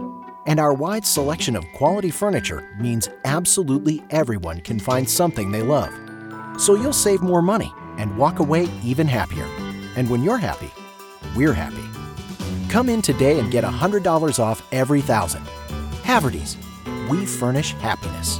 And 0.45 0.59
our 0.59 0.71
wide 0.71 1.07
selection 1.07 1.55
of 1.55 1.65
quality 1.73 2.11
furniture 2.11 2.69
means 2.79 3.09
absolutely 3.25 4.03
everyone 4.11 4.61
can 4.61 4.79
find 4.79 5.09
something 5.09 5.51
they 5.51 5.63
love. 5.63 5.91
So 6.61 6.75
you'll 6.75 6.93
save 6.93 7.23
more 7.23 7.41
money 7.41 7.73
and 7.97 8.15
walk 8.15 8.37
away 8.37 8.69
even 8.83 9.07
happier. 9.07 9.47
And 9.95 10.07
when 10.07 10.21
you're 10.21 10.37
happy, 10.37 10.69
we're 11.35 11.51
happy. 11.51 11.83
Come 12.69 12.89
in 12.89 13.01
today 13.01 13.39
and 13.39 13.51
get 13.51 13.63
$100 13.63 14.37
off 14.39 14.61
every 14.71 15.01
thousand. 15.01 15.43
Haverty's, 16.03 16.57
we 17.09 17.25
furnish 17.25 17.71
happiness. 17.73 18.39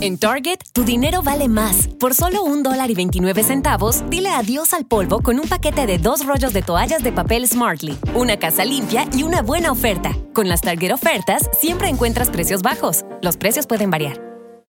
En 0.00 0.16
Target, 0.16 0.60
tu 0.72 0.84
dinero 0.84 1.22
vale 1.22 1.48
más. 1.48 1.88
Por 1.98 2.14
solo 2.14 2.44
un 2.44 2.62
dólar 2.62 2.88
y 2.88 2.94
29 2.94 3.42
centavos, 3.42 4.08
dile 4.08 4.30
adiós 4.30 4.72
al 4.72 4.86
polvo 4.86 5.20
con 5.20 5.40
un 5.40 5.48
paquete 5.48 5.86
de 5.86 5.98
dos 5.98 6.24
rollos 6.24 6.52
de 6.52 6.62
toallas 6.62 7.02
de 7.02 7.10
papel 7.10 7.48
Smartly, 7.48 7.98
una 8.14 8.38
casa 8.38 8.64
limpia 8.64 9.08
y 9.12 9.24
una 9.24 9.42
buena 9.42 9.72
oferta. 9.72 10.12
Con 10.36 10.48
las 10.48 10.60
Target 10.60 10.92
ofertas, 10.92 11.50
siempre 11.60 11.88
encuentras 11.88 12.30
precios 12.30 12.62
bajos. 12.62 13.02
Los 13.22 13.36
precios 13.36 13.66
pueden 13.66 13.90
variar. 13.90 14.20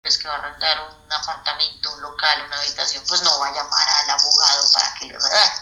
Es 0.04 0.18
que 0.18 0.28
va 0.28 0.34
a 0.34 0.50
rentar 0.50 0.78
un 0.98 1.14
apartamento, 1.14 1.94
un 1.94 2.02
local, 2.02 2.46
una 2.48 2.60
habitación, 2.62 3.04
pues 3.08 3.22
no 3.22 3.40
va 3.40 3.50
a 3.50 3.54
llamar 3.54 3.88
al 4.04 4.10
abogado 4.10 4.64
para 4.74 4.96
que 4.96 5.06
le 5.06 5.14
redacte. 5.14 5.62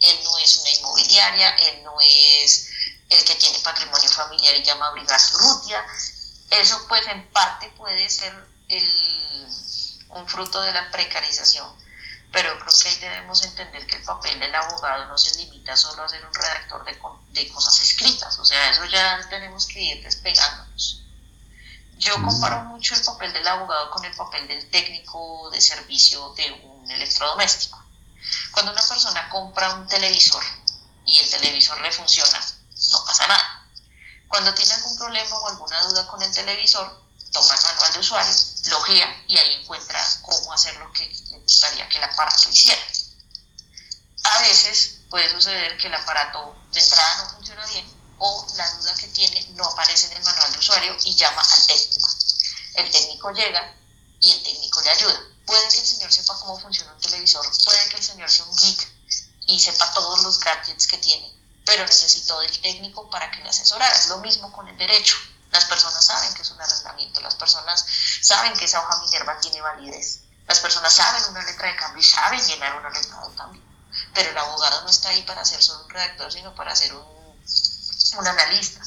Él 0.00 0.18
no 0.22 0.36
es 0.36 0.56
una 0.58 0.70
inmobiliaria, 0.70 1.48
él 1.56 1.82
no 1.82 1.96
es 2.02 2.68
el 3.08 3.24
que 3.24 3.34
tiene 3.36 3.58
patrimonio 3.60 4.10
familiar 4.10 4.54
y 4.54 4.62
llama 4.62 4.84
a 4.84 4.88
abrigar 4.90 5.18
su 5.18 5.38
rutia. 5.38 5.82
Eso 6.50 6.78
pues 6.90 7.06
en 7.06 7.26
parte 7.30 7.72
puede 7.78 8.06
ser 8.10 8.34
el, 8.68 9.48
un 10.10 10.28
fruto 10.28 10.60
de 10.60 10.72
la 10.72 10.90
precarización, 10.90 11.68
pero 12.32 12.58
creo 12.58 12.74
que 12.82 12.88
ahí 12.88 12.96
debemos 12.96 13.42
entender 13.42 13.86
que 13.86 13.96
el 13.96 14.02
papel 14.02 14.38
del 14.38 14.54
abogado 14.54 15.06
no 15.06 15.16
se 15.16 15.36
limita 15.36 15.76
solo 15.76 16.04
a 16.04 16.08
ser 16.08 16.24
un 16.24 16.34
redactor 16.34 16.84
de, 16.84 16.98
de 17.30 17.48
cosas 17.52 17.80
escritas, 17.80 18.38
o 18.38 18.44
sea, 18.44 18.70
eso 18.70 18.84
ya 18.86 19.26
tenemos 19.28 19.66
que 19.66 19.80
ir 19.80 20.02
despegándonos. 20.02 21.02
Yo 21.98 22.14
comparo 22.22 22.62
mucho 22.64 22.94
el 22.94 23.02
papel 23.02 23.32
del 23.32 23.48
abogado 23.48 23.90
con 23.90 24.04
el 24.04 24.14
papel 24.14 24.46
del 24.46 24.70
técnico 24.70 25.50
de 25.50 25.60
servicio 25.60 26.32
de 26.34 26.52
un 26.52 26.88
electrodoméstico. 26.88 27.82
Cuando 28.52 28.70
una 28.70 28.82
persona 28.82 29.28
compra 29.30 29.74
un 29.74 29.88
televisor 29.88 30.44
y 31.04 31.18
el 31.18 31.28
televisor 31.28 31.80
le 31.80 31.90
funciona, 31.90 32.40
no 32.92 33.04
pasa 33.04 33.26
nada. 33.26 33.66
Cuando 34.28 34.54
tiene 34.54 34.74
algún 34.74 34.96
problema 34.96 35.38
o 35.38 35.48
alguna 35.48 35.82
duda 35.82 36.06
con 36.06 36.22
el 36.22 36.32
televisor, 36.32 37.07
toma 37.32 37.54
el 37.54 37.62
manual 37.62 37.92
de 37.92 37.98
usuario, 37.98 38.34
logia 38.66 39.24
y 39.26 39.36
ahí 39.36 39.54
encuentra 39.62 40.04
cómo 40.22 40.52
hacer 40.52 40.76
lo 40.76 40.92
que 40.92 41.06
le 41.06 41.38
gustaría 41.38 41.88
que 41.88 41.98
el 41.98 42.04
aparato 42.04 42.48
hiciera. 42.48 42.82
A 44.24 44.40
veces 44.40 44.98
puede 45.10 45.30
suceder 45.30 45.76
que 45.78 45.86
el 45.86 45.94
aparato 45.94 46.56
de 46.72 46.80
entrada 46.80 47.24
no 47.24 47.30
funciona 47.30 47.66
bien 47.66 47.86
o 48.18 48.46
la 48.56 48.70
duda 48.74 48.94
que 48.94 49.08
tiene 49.08 49.46
no 49.54 49.64
aparece 49.64 50.06
en 50.06 50.18
el 50.18 50.24
manual 50.24 50.52
de 50.52 50.58
usuario 50.58 50.96
y 51.04 51.14
llama 51.14 51.42
al 51.42 51.66
técnico. 51.66 52.08
El 52.74 52.90
técnico 52.90 53.30
llega 53.32 53.74
y 54.20 54.32
el 54.32 54.42
técnico 54.42 54.80
le 54.82 54.90
ayuda. 54.90 55.20
Puede 55.46 55.68
que 55.68 55.78
el 55.78 55.86
señor 55.86 56.12
sepa 56.12 56.38
cómo 56.40 56.58
funciona 56.60 56.92
un 56.92 57.00
televisor, 57.00 57.46
puede 57.64 57.88
que 57.88 57.96
el 57.96 58.02
señor 58.02 58.30
sea 58.30 58.44
un 58.44 58.56
geek 58.56 58.88
y 59.46 59.58
sepa 59.58 59.92
todos 59.92 60.22
los 60.22 60.38
gadgets 60.40 60.86
que 60.86 60.98
tiene, 60.98 61.32
pero 61.64 61.86
necesitó 61.86 62.38
del 62.40 62.60
técnico 62.60 63.08
para 63.08 63.30
que 63.30 63.42
le 63.42 63.48
asesorara. 63.48 63.96
Es 63.96 64.08
lo 64.08 64.18
mismo 64.18 64.52
con 64.52 64.68
el 64.68 64.76
derecho 64.76 65.16
las 65.50 65.64
personas 65.64 66.04
saben 66.04 66.34
que 66.34 66.42
es 66.42 66.50
un 66.50 66.60
arrendamiento, 66.60 67.20
las 67.20 67.34
personas 67.34 67.84
saben 68.22 68.52
que 68.54 68.64
esa 68.66 68.80
hoja 68.80 68.98
Minerva 69.04 69.38
tiene 69.40 69.60
validez, 69.60 70.20
las 70.46 70.60
personas 70.60 70.92
saben 70.92 71.22
una 71.30 71.42
letra 71.44 71.68
de 71.68 71.76
cambio 71.76 72.00
y 72.00 72.04
saben 72.04 72.40
llenar 72.40 72.76
una 72.76 72.90
letra 72.90 73.20
de 73.26 73.34
cambio. 73.34 73.62
Pero 74.14 74.30
el 74.30 74.38
abogado 74.38 74.82
no 74.82 74.90
está 74.90 75.10
ahí 75.10 75.22
para 75.22 75.44
ser 75.44 75.62
solo 75.62 75.84
un 75.84 75.90
redactor, 75.90 76.32
sino 76.32 76.54
para 76.54 76.74
ser 76.74 76.94
un, 76.94 77.04
un 78.18 78.26
analista. 78.26 78.80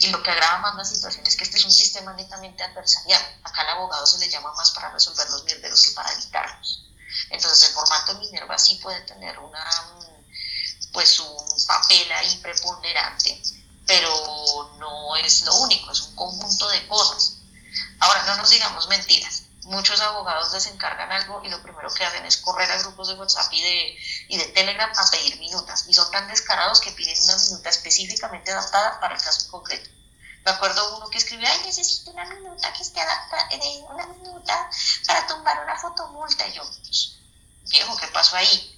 Y 0.00 0.08
lo 0.08 0.22
que 0.22 0.30
agrava 0.30 0.58
más 0.58 0.76
la 0.76 0.84
situación 0.84 1.26
es 1.26 1.36
que 1.36 1.44
este 1.44 1.56
es 1.56 1.64
un 1.64 1.72
sistema 1.72 2.12
netamente 2.12 2.62
adversarial. 2.62 3.40
Acá 3.42 3.62
al 3.62 3.70
abogado 3.70 4.06
se 4.06 4.18
le 4.18 4.28
llama 4.28 4.52
más 4.54 4.70
para 4.70 4.90
resolver 4.90 5.28
los 5.30 5.44
mierderos 5.44 5.82
que 5.82 5.90
para 5.92 6.12
evitarlos. 6.12 6.84
Entonces 7.30 7.68
el 7.68 7.74
formato 7.74 8.14
Minerva 8.14 8.58
sí 8.58 8.76
puede 8.76 9.00
tener 9.02 9.38
una 9.38 9.64
pues 10.92 11.18
un 11.20 11.66
papel 11.66 12.10
ahí 12.12 12.36
preponderante, 12.38 13.42
pero 13.86 14.67
es 15.24 15.42
lo 15.42 15.54
único, 15.56 15.90
es 15.92 16.00
un 16.02 16.16
conjunto 16.16 16.68
de 16.68 16.86
cosas. 16.88 17.38
Ahora, 18.00 18.24
no 18.24 18.36
nos 18.36 18.50
digamos 18.50 18.88
mentiras. 18.88 19.42
Muchos 19.64 20.00
abogados 20.00 20.52
desencargan 20.52 21.12
algo 21.12 21.42
y 21.44 21.48
lo 21.50 21.62
primero 21.62 21.92
que 21.92 22.04
hacen 22.04 22.24
es 22.24 22.38
correr 22.38 22.70
a 22.72 22.78
grupos 22.78 23.08
de 23.08 23.14
WhatsApp 23.14 23.52
y 23.52 23.62
de, 23.62 23.98
y 24.28 24.38
de 24.38 24.46
Telegram 24.46 24.90
a 24.96 25.10
pedir 25.10 25.38
minutas. 25.38 25.84
Y 25.86 25.92
son 25.92 26.10
tan 26.10 26.26
descarados 26.28 26.80
que 26.80 26.92
piden 26.92 27.22
una 27.24 27.36
minuta 27.36 27.68
específicamente 27.68 28.50
adaptada 28.50 28.98
para 28.98 29.14
el 29.14 29.22
caso 29.22 29.50
concreto. 29.50 29.90
Me 30.44 30.52
acuerdo 30.52 30.96
uno 30.96 31.10
que 31.10 31.18
escribió, 31.18 31.46
ay, 31.46 31.60
necesito 31.66 32.10
una 32.12 32.24
minuta 32.24 32.72
que 32.72 32.82
esté 32.82 33.00
adaptada, 33.00 33.48
eh, 33.50 33.84
una 33.90 34.06
minuta 34.06 34.70
para 35.06 35.26
tumbar 35.26 35.62
una 35.62 35.76
fotomulta. 35.76 36.46
Y 36.48 36.54
yo, 36.54 36.62
pues, 36.64 37.16
viejo, 37.68 37.96
¿qué 37.98 38.06
pasó 38.08 38.36
ahí? 38.36 38.74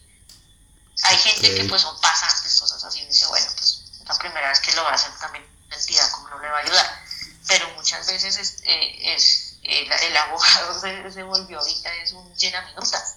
Hay 1.05 1.17
gente 1.17 1.55
que 1.55 1.65
pues 1.65 1.83
son 1.83 1.99
pasantes, 2.01 2.59
cosas 2.59 2.83
así, 2.85 3.01
y 3.01 3.07
dice, 3.07 3.27
bueno, 3.27 3.47
pues 3.57 3.85
la 4.07 4.15
primera 4.15 4.49
vez 4.49 4.61
que 4.61 4.73
lo 4.73 4.83
va 4.83 4.91
a 4.91 4.95
hacer 4.95 5.17
también 5.19 5.45
la 5.45 5.49
entidad, 5.49 5.49
¿cómo 5.49 5.50
no 6.41 6.47
le 6.47 6.51
va 6.51 6.59
a 6.59 6.63
ayudar? 6.63 7.05
Pero 7.47 7.69
muchas 7.75 8.07
veces 8.07 8.37
es, 8.37 8.63
eh, 8.65 9.15
es 9.15 9.59
el, 9.63 10.17
abogado 10.17 10.81
se, 11.13 11.23
volvió 11.23 11.59
ahorita, 11.59 11.95
es 11.97 12.13
un 12.13 12.35
llena 12.37 12.63
minutas. 12.67 13.17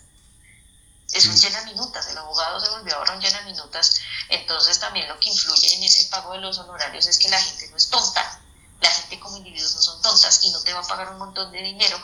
Es 1.12 1.26
un 1.26 1.36
mm. 1.36 1.38
llena 1.38 1.62
minutas, 1.64 2.08
el 2.08 2.18
abogado 2.18 2.60
se 2.60 2.70
volvió 2.70 2.96
ahora 2.96 3.14
un 3.14 3.22
llena 3.22 3.42
minutas. 3.42 4.00
Entonces 4.30 4.80
también 4.80 5.08
lo 5.08 5.20
que 5.20 5.30
influye 5.30 5.76
en 5.76 5.84
ese 5.84 6.06
pago 6.10 6.34
de 6.34 6.40
los 6.40 6.58
honorarios 6.58 7.06
es 7.08 7.18
que 7.18 7.30
la 7.30 7.40
gente 7.40 7.70
no 7.70 7.78
es 7.78 7.90
tonta. 7.90 8.40
La 8.82 8.90
gente 8.90 9.20
como 9.20 9.38
individuos 9.38 9.76
no 9.76 9.82
son 9.82 10.02
tontas 10.02 10.44
y 10.44 10.52
no 10.52 10.60
te 10.62 10.74
va 10.74 10.82
a 10.82 10.88
pagar 10.88 11.10
un 11.10 11.20
montón 11.20 11.52
de 11.52 11.62
dinero 11.62 11.98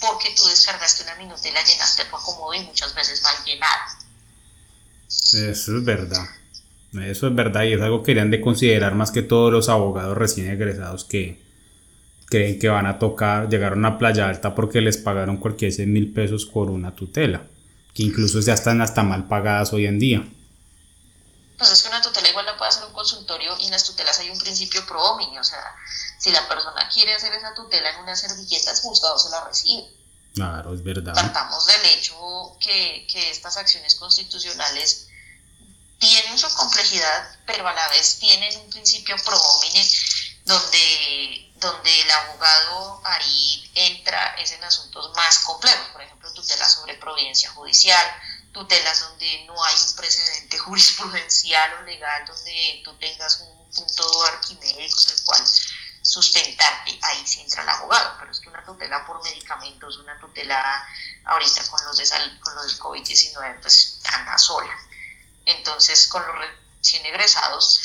porque 0.00 0.34
tú 0.34 0.44
descargaste 0.46 1.04
una 1.04 1.14
minuta 1.14 1.46
y 1.46 1.52
la 1.52 1.62
llenaste 1.62 2.06
por 2.06 2.20
acomodo 2.20 2.54
y 2.54 2.60
muchas 2.60 2.92
veces 2.94 3.22
mal 3.22 3.36
llenada. 3.44 3.98
Eso 5.08 5.76
es 5.76 5.84
verdad. 5.84 6.26
Eso 7.02 7.26
es 7.26 7.34
verdad 7.34 7.64
y 7.64 7.72
es 7.72 7.82
algo 7.82 8.02
que 8.02 8.12
deberían 8.12 8.30
de 8.30 8.40
considerar 8.40 8.94
más 8.94 9.10
que 9.10 9.22
todos 9.22 9.52
los 9.52 9.68
abogados 9.68 10.16
recién 10.16 10.48
egresados 10.48 11.04
que 11.04 11.42
creen 12.26 12.58
que 12.58 12.68
van 12.68 12.86
a 12.86 12.98
tocar, 12.98 13.48
llegar 13.48 13.72
a 13.72 13.76
una 13.76 13.98
playa 13.98 14.28
alta 14.28 14.54
porque 14.54 14.80
les 14.80 14.96
pagaron 14.96 15.38
cualquier 15.38 15.72
100 15.72 15.92
mil 15.92 16.12
pesos 16.12 16.46
por 16.46 16.70
una 16.70 16.94
tutela, 16.94 17.42
que 17.94 18.04
incluso 18.04 18.40
ya 18.40 18.54
están 18.54 18.80
hasta 18.80 19.02
mal 19.02 19.26
pagadas 19.26 19.72
hoy 19.72 19.86
en 19.86 19.98
día. 19.98 20.24
Pues 21.58 21.70
es 21.70 21.82
que 21.82 21.88
una 21.88 22.02
tutela 22.02 22.28
igual 22.28 22.46
la 22.46 22.56
puede 22.56 22.70
hacer 22.70 22.84
un 22.84 22.92
consultorio 22.92 23.56
y 23.60 23.66
en 23.66 23.70
las 23.70 23.84
tutelas 23.84 24.18
hay 24.18 24.30
un 24.30 24.38
principio 24.38 24.84
pro 24.86 25.00
homini, 25.02 25.38
o 25.38 25.44
sea, 25.44 25.60
si 26.18 26.30
la 26.30 26.46
persona 26.48 26.88
quiere 26.92 27.14
hacer 27.14 27.32
esa 27.32 27.54
tutela 27.54 27.90
en 27.90 28.02
una 28.02 28.16
servilleta, 28.16 28.70
el 28.70 28.78
juzgado 28.78 29.18
se 29.18 29.30
la 29.30 29.44
recibe. 29.44 29.84
Claro, 30.34 30.74
es 30.74 30.82
verdad. 30.82 31.14
Partamos 31.14 31.66
del 31.66 31.86
hecho 31.96 32.16
que, 32.58 33.06
que 33.08 33.30
estas 33.30 33.56
acciones 33.56 33.94
constitucionales 33.94 35.08
tienen 36.04 36.38
su 36.38 36.52
complejidad, 36.54 37.38
pero 37.46 37.66
a 37.66 37.72
la 37.72 37.88
vez 37.88 38.18
tienen 38.18 38.54
un 38.60 38.70
principio 38.70 39.16
pro 39.24 39.40
homine 39.40 39.88
donde, 40.44 41.52
donde 41.56 42.00
el 42.02 42.10
abogado 42.10 43.00
ahí 43.04 43.70
entra 43.74 44.34
es 44.38 44.52
en 44.52 44.62
asuntos 44.62 45.14
más 45.16 45.38
complejos, 45.38 45.88
por 45.88 46.02
ejemplo, 46.02 46.30
tutelas 46.34 46.74
sobre 46.74 46.94
providencia 46.94 47.50
judicial, 47.52 48.06
tutelas 48.52 49.00
donde 49.00 49.44
no 49.46 49.64
hay 49.64 49.74
un 49.88 49.96
precedente 49.96 50.58
jurisprudencial 50.66 51.72
o 51.74 51.82
legal 51.82 52.26
donde 52.26 52.82
tú 52.84 52.94
tengas 52.98 53.40
un 53.40 53.70
punto 53.70 54.24
arquimédico 54.24 55.00
en 55.00 55.10
el 55.10 55.24
cual 55.24 55.42
sustentarte, 56.02 56.98
ahí 57.00 57.26
sí 57.26 57.40
entra 57.40 57.62
el 57.62 57.68
abogado, 57.70 58.16
pero 58.18 58.30
es 58.30 58.40
que 58.40 58.50
una 58.50 58.62
tutela 58.62 59.06
por 59.06 59.22
medicamentos, 59.22 59.96
una 59.96 60.20
tutela 60.20 60.86
ahorita 61.24 61.66
con 61.70 61.82
los, 61.86 61.96
de 61.96 62.04
con 62.40 62.54
los 62.56 62.66
del 62.66 62.78
COVID-19, 62.78 63.60
pues 63.62 64.00
anda 64.12 64.36
sola. 64.36 64.78
Entonces, 65.46 66.08
con 66.08 66.26
los 66.26 66.36
recién 66.36 67.04
egresados, 67.06 67.80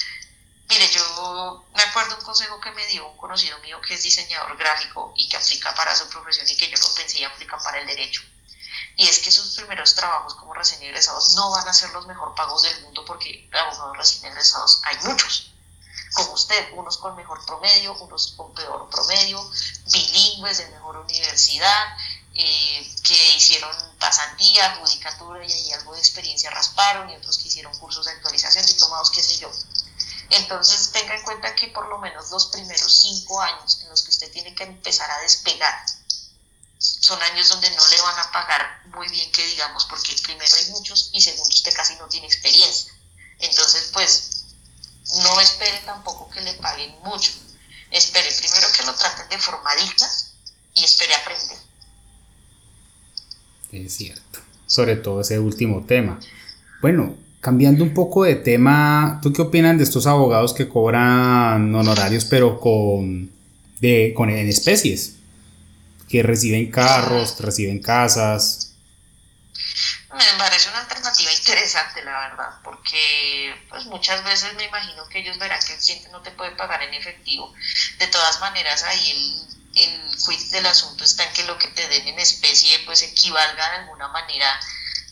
mire, 0.68 0.88
yo 0.90 1.66
me 1.76 1.84
acuerdo 1.84 2.18
un 2.18 2.24
consejo 2.24 2.60
que 2.60 2.72
me 2.72 2.86
dio 2.88 3.08
un 3.08 3.18
conocido 3.18 3.58
mío 3.60 3.82
que 3.82 3.94
es 3.94 4.04
diseñador 4.04 4.58
gráfico 4.58 5.14
y 5.16 5.28
que 5.28 5.38
aplica 5.38 5.74
para 5.76 5.96
su 5.96 6.08
profesión 6.10 6.48
y 6.50 6.56
que 6.56 6.70
yo 6.70 6.78
lo 6.78 6.94
pensé 6.96 7.20
y 7.20 7.24
aplica 7.24 7.58
para 7.58 7.80
el 7.80 7.88
derecho. 7.88 8.22
Y 8.96 9.08
es 9.08 9.20
que 9.20 9.32
sus 9.32 9.56
primeros 9.56 9.96
trabajos 9.96 10.36
como 10.36 10.54
recién 10.54 10.82
egresados 10.84 11.34
no 11.36 11.52
van 11.52 11.68
a 11.68 11.74
ser 11.74 11.90
los 11.92 12.06
mejor 12.06 12.36
pagos 12.36 12.64
del 12.64 12.82
mundo 12.82 13.06
porque 13.06 13.50
abogados 13.54 13.98
recién 13.98 14.26
egresados 14.32 14.82
hay 14.84 14.98
muchos 15.04 15.54
como 16.14 16.34
usted, 16.34 16.72
unos 16.74 16.98
con 16.98 17.16
mejor 17.16 17.46
promedio, 17.46 17.94
unos 18.00 18.34
con 18.36 18.54
peor 18.54 18.90
promedio, 18.90 19.48
bilingües 19.92 20.58
de 20.58 20.68
mejor 20.70 20.98
universidad, 20.98 21.98
eh, 22.42 22.96
que 23.04 23.36
hicieron 23.36 23.76
pasantía, 24.00 24.78
judicatura 24.80 25.46
y 25.46 25.52
ahí 25.52 25.72
algo 25.74 25.94
de 25.94 26.00
experiencia 26.00 26.50
rasparon, 26.50 27.10
y 27.10 27.16
otros 27.18 27.38
que 27.38 27.50
hicieron 27.50 27.78
cursos 27.78 28.06
de 28.06 28.14
actualización, 28.14 28.66
diplomados, 28.66 29.12
qué 29.12 29.22
sé 29.22 29.38
yo. 29.40 29.52
Entonces 30.30 30.92
tenga 30.94 31.16
en 31.16 31.24
cuenta 31.24 31.54
que 31.54 31.68
por 31.68 31.90
lo 31.90 31.98
menos 31.98 32.32
los 32.32 32.46
primeros 32.48 33.02
cinco 33.02 33.42
años 33.42 33.82
en 33.82 33.90
los 33.90 34.04
que 34.04 34.12
usted 34.12 34.32
tiene 34.32 34.56
que 34.56 34.64
empezar 34.64 35.12
a 35.12 35.20
despegar 35.20 35.86
son 36.78 37.22
años 37.24 37.50
donde 37.50 37.70
no 37.72 37.88
le 37.88 38.02
van 38.02 38.20
a 38.20 38.32
pagar 38.32 38.84
muy 38.86 39.10
bien 39.10 39.30
que 39.34 39.46
digamos, 39.46 39.84
porque 39.86 40.16
primero 40.24 40.56
hay 40.56 40.70
muchos 40.70 41.10
y 41.12 41.20
segundo 41.20 41.50
usted 41.54 41.74
casi 41.74 41.96
no 41.96 42.08
tiene 42.08 42.28
experiencia. 42.28 42.94
Entonces, 43.40 43.90
pues 43.92 44.46
no 45.24 45.42
espere 45.42 45.80
tampoco 45.80 46.30
que 46.30 46.40
le 46.40 46.54
paguen 46.54 46.98
mucho. 47.04 47.32
Espere 47.92 48.32
primero 48.32 48.72
que 48.72 48.84
lo 48.84 48.96
traten 48.96 49.28
de 49.28 49.40
forma 49.40 49.76
digna 49.76 50.10
y 50.74 50.86
espere 50.86 51.16
aprender. 51.16 51.69
Es 53.72 53.94
cierto. 53.94 54.40
Sobre 54.66 54.96
todo 54.96 55.22
ese 55.22 55.40
último 55.40 55.86
tema. 55.86 56.20
Bueno, 56.82 57.16
cambiando 57.42 57.84
un 57.84 57.94
poco 57.94 58.24
de 58.24 58.36
tema, 58.36 59.20
¿tú 59.22 59.34
qué 59.34 59.42
opinas 59.42 59.78
de 59.78 59.84
estos 59.84 60.08
abogados 60.08 60.54
que 60.54 60.70
cobran 60.70 61.74
honorarios 61.74 62.26
pero 62.26 62.60
con, 62.60 63.32
de, 63.80 64.14
con 64.16 64.30
en 64.30 64.48
especies? 64.48 65.16
Que 66.08 66.24
reciben 66.24 66.72
carros, 66.72 67.40
reciben 67.40 67.82
casas. 67.82 68.74
Me 70.12 70.40
parece 70.40 70.70
una 70.70 70.80
alternativa 70.80 71.32
interesante, 71.32 72.04
la 72.04 72.20
verdad, 72.20 72.50
porque 72.64 73.54
pues 73.70 73.86
muchas 73.86 74.24
veces 74.24 74.54
me 74.56 74.66
imagino 74.66 75.08
que 75.08 75.20
ellos 75.20 75.38
verán 75.38 75.60
que 75.66 75.74
el 75.74 75.80
cliente 75.80 76.10
no 76.10 76.22
te 76.22 76.32
puede 76.32 76.52
pagar 76.56 76.82
en 76.82 76.94
efectivo. 76.96 77.54
De 78.00 78.08
todas 78.08 78.40
maneras, 78.42 78.84
ahí 78.84 79.12
el, 79.12 79.59
el 79.76 80.18
quid 80.18 80.52
del 80.52 80.66
asunto 80.66 81.04
está 81.04 81.24
en 81.24 81.34
que 81.34 81.44
lo 81.44 81.58
que 81.58 81.68
te 81.70 81.88
den 81.88 82.08
en 82.08 82.20
especie 82.20 82.80
pues 82.86 83.02
equivalga 83.02 83.70
de 83.72 83.78
alguna 83.78 84.08
manera 84.08 84.60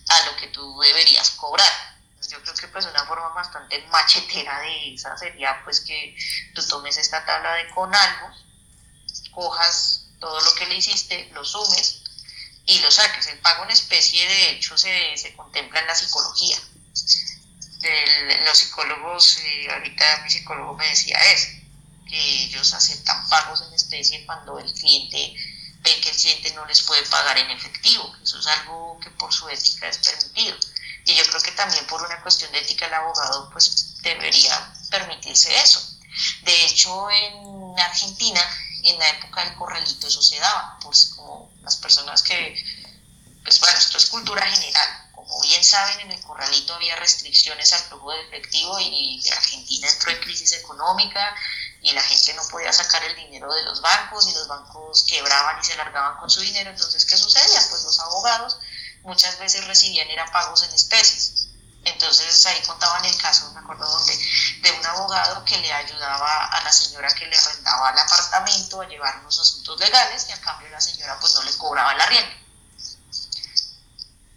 a 0.07 0.25
lo 0.25 0.37
que 0.37 0.47
tú 0.47 0.79
deberías 0.79 1.31
cobrar. 1.31 1.97
Yo 2.29 2.41
creo 2.41 2.53
que 2.55 2.67
pues 2.67 2.85
una 2.85 3.05
forma 3.05 3.29
bastante 3.29 3.79
machetera 3.87 4.59
de 4.59 4.95
esa 4.95 5.15
sería 5.17 5.61
pues 5.63 5.81
que 5.81 6.15
tú 6.53 6.65
tomes 6.67 6.97
esta 6.97 7.25
tabla 7.25 7.53
de 7.53 7.69
con 7.69 7.93
algo, 7.93 8.31
cojas 9.31 10.07
todo 10.19 10.41
lo 10.41 10.55
que 10.55 10.65
le 10.65 10.75
hiciste, 10.75 11.29
lo 11.33 11.45
sumes, 11.45 12.03
y 12.67 12.79
lo 12.79 12.91
saques. 12.91 13.27
El 13.27 13.39
pago 13.39 13.63
en 13.63 13.71
especie, 13.71 14.27
de 14.27 14.51
hecho, 14.51 14.77
se, 14.77 15.17
se 15.17 15.33
contempla 15.35 15.79
en 15.79 15.87
la 15.87 15.95
psicología. 15.95 16.57
los 18.45 18.57
psicólogos, 18.57 19.37
eh, 19.37 19.67
ahorita 19.71 20.21
mi 20.23 20.29
psicólogo 20.29 20.73
me 20.75 20.87
decía 20.87 21.17
eso, 21.31 21.47
que 22.07 22.43
ellos 22.43 22.73
aceptan 22.73 23.27
pagos 23.29 23.61
en 23.61 23.73
especie 23.73 24.25
cuando 24.25 24.59
el 24.59 24.71
cliente 24.73 25.33
ve 25.81 26.01
que 26.01 26.09
el 26.09 26.17
cliente 26.17 26.51
no 26.53 26.65
les 26.65 26.81
puede 26.81 27.03
pagar 27.03 27.37
en 27.37 27.51
efectivo. 27.51 28.15
Eso 28.23 28.39
es 28.39 28.47
algo 28.47 28.99
que 29.01 29.09
por 29.11 29.33
su 29.33 29.47
ética 29.49 29.87
es 29.89 29.97
permitido. 29.99 30.57
Y 31.05 31.15
yo 31.15 31.23
creo 31.25 31.41
que 31.41 31.51
también 31.51 31.85
por 31.87 32.01
una 32.01 32.21
cuestión 32.21 32.51
de 32.51 32.59
ética 32.59 32.87
el 32.87 32.93
abogado 32.93 33.49
pues 33.51 34.01
debería 34.01 34.73
permitirse 34.89 35.55
eso. 35.57 35.81
De 36.41 36.65
hecho, 36.65 37.09
en 37.11 37.79
Argentina 37.79 38.41
en 38.83 38.99
la 38.99 39.09
época 39.09 39.43
del 39.43 39.55
corralito 39.55 40.07
eso 40.07 40.21
se 40.21 40.39
daba, 40.39 40.77
pues 40.81 41.13
como 41.15 41.51
las 41.61 41.77
personas 41.77 42.21
que, 42.23 42.55
pues 43.43 43.59
bueno, 43.59 43.77
esto 43.77 43.97
es 43.97 44.05
cultura 44.07 44.45
general. 44.45 45.11
Como 45.13 45.41
bien 45.41 45.63
saben, 45.63 45.99
en 46.01 46.11
el 46.11 46.21
corralito 46.21 46.73
había 46.75 46.95
restricciones 46.95 47.73
al 47.73 47.81
flujo 47.81 48.11
de 48.11 48.21
efectivo 48.21 48.79
y 48.79 49.21
Argentina 49.29 49.89
entró 49.89 50.11
en 50.11 50.21
crisis 50.21 50.53
económica 50.53 51.35
y 51.87 51.93
la 51.93 52.01
gente 52.01 52.33
no 52.33 52.43
podía 52.49 52.73
sacar 52.73 53.03
el 53.03 53.15
dinero 53.15 53.53
de 53.53 53.63
los 53.63 53.81
bancos 53.81 54.27
y 54.27 54.33
los 54.33 54.47
bancos 54.47 55.03
quebraban 55.07 55.59
y 55.59 55.63
se 55.63 55.75
largaban 55.75 56.17
con 56.17 56.29
su 56.29 56.41
dinero. 56.41 56.69
Entonces, 56.69 57.05
¿qué 57.05 57.17
sucedía? 57.17 57.65
Pues 57.69 57.83
los 57.83 57.99
abogados 57.99 58.59
muchas 59.03 59.39
veces 59.39 59.65
recibían 59.65 60.09
era 60.09 60.25
pagos 60.31 60.63
en 60.63 60.73
especies 60.73 61.47
entonces 61.87 62.45
ahí 62.47 62.61
contaban 62.65 63.05
el 63.05 63.17
caso, 63.17 63.49
me 63.53 63.61
acuerdo 63.61 63.87
donde, 63.87 64.13
de 64.61 64.71
un 64.71 64.85
abogado 64.85 65.43
que 65.45 65.57
le 65.57 65.71
ayudaba 65.71 66.45
a 66.45 66.61
la 66.63 66.71
señora 66.71 67.07
que 67.13 67.25
le 67.25 67.37
arrendaba 67.37 67.91
el 67.91 67.99
apartamento 67.99 68.81
a 68.81 68.87
llevar 68.87 69.19
unos 69.19 69.39
asuntos 69.39 69.79
legales 69.79 70.25
y 70.27 70.33
a 70.33 70.41
cambio 70.41 70.69
la 70.69 70.81
señora 70.81 71.17
pues 71.19 71.33
no 71.35 71.43
le 71.43 71.55
cobraba 71.57 71.95
la 71.95 72.03
arriendo. 72.03 72.35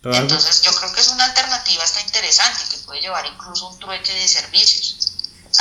Entonces 0.02 0.62
yo 0.62 0.74
creo 0.76 0.92
que 0.92 1.00
es 1.00 1.08
una 1.08 1.24
alternativa 1.24 1.82
hasta 1.82 2.00
interesante 2.00 2.64
que 2.70 2.78
puede 2.84 3.00
llevar 3.00 3.26
incluso 3.26 3.68
un 3.68 3.78
trueque 3.78 4.14
de 4.14 4.28
servicios. 4.28 5.12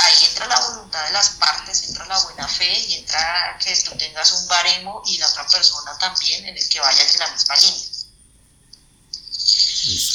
Ahí 0.02 0.16
entra 0.28 0.46
la 0.46 0.60
voluntad 0.60 1.06
de 1.06 1.12
las 1.12 1.30
partes, 1.30 1.88
entra 1.88 2.06
la 2.06 2.18
buena 2.24 2.48
fe 2.48 2.72
y 2.88 2.94
entra 2.94 3.58
que 3.62 3.74
tú 3.84 3.96
tengas 3.98 4.40
un 4.40 4.48
baremo 4.48 5.02
y 5.06 5.18
la 5.18 5.28
otra 5.28 5.46
persona 5.46 5.92
también 5.98 6.46
en 6.46 6.56
el 6.56 6.68
que 6.68 6.80
vayan 6.80 7.06
en 7.12 7.18
la 7.20 7.32
misma 7.32 7.54
línea. 7.56 8.00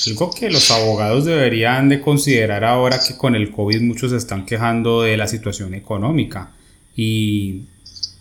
Algo 0.07 0.31
que 0.31 0.49
los 0.49 0.71
abogados 0.71 1.25
deberían 1.25 1.89
de 1.89 2.01
considerar 2.01 2.63
ahora 2.63 2.99
que 2.99 3.17
con 3.17 3.35
el 3.35 3.51
COVID 3.51 3.81
muchos 3.81 4.11
se 4.11 4.17
están 4.17 4.45
quejando 4.45 5.01
de 5.01 5.17
la 5.17 5.27
situación 5.27 5.73
económica 5.73 6.51
y 6.95 7.65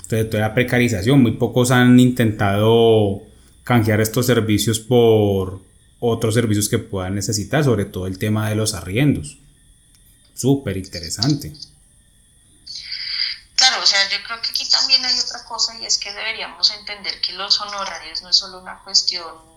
de 0.09 0.25
toda 0.25 0.49
la 0.49 0.55
precarización. 0.55 1.23
Muy 1.23 1.33
pocos 1.33 1.71
han 1.71 1.99
intentado 2.01 3.23
canjear 3.62 4.01
estos 4.01 4.27
servicios 4.27 4.81
por 4.81 5.61
otros 6.01 6.35
servicios 6.35 6.69
que 6.69 6.79
puedan 6.79 7.15
necesitar, 7.15 7.65
sobre 7.65 7.85
todo 7.85 8.07
el 8.07 8.19
tema 8.19 8.49
de 8.49 8.57
los 8.57 8.75
arriendos. 8.75 9.39
Súper 10.35 10.76
interesante. 10.76 11.53
Claro, 13.57 13.82
o 13.82 13.87
sea, 13.87 14.09
yo 14.11 14.22
creo 14.24 14.43
que 14.43 14.51
aquí 14.51 14.68
también 14.68 15.05
hay 15.05 15.18
otra 15.20 15.45
cosa 15.45 15.78
y 15.78 15.87
es 15.87 15.99
que 15.99 16.12
deberíamos 16.12 16.70
entender 16.70 17.20
que 17.20 17.32
los 17.32 17.61
honorarios 17.61 18.20
no 18.22 18.30
es 18.30 18.37
solo 18.37 18.59
una 18.59 18.82
cuestión 18.82 19.55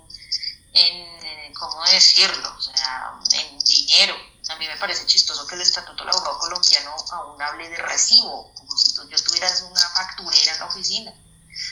en, 0.74 1.54
¿cómo 1.54 1.84
decirlo? 1.86 2.56
O 2.56 2.62
sea, 2.62 3.14
en 3.32 3.60
dinero. 3.60 4.16
A 4.50 4.56
mí 4.56 4.68
me 4.68 4.78
parece 4.78 5.06
chistoso 5.06 5.46
que 5.46 5.56
el 5.56 5.62
Estatuto 5.62 6.04
del 6.04 6.14
Abogado 6.14 6.40
Colombiano 6.40 6.96
aún 7.12 7.42
hable 7.42 7.70
de 7.70 7.78
recibo, 7.78 8.54
como 8.54 8.78
si 8.78 8.94
tú, 8.94 9.10
yo 9.10 9.22
tuviera 9.22 9.50
una 9.70 9.90
facturera 9.90 10.54
en 10.54 10.60
la 10.60 10.66
oficina. 10.68 11.14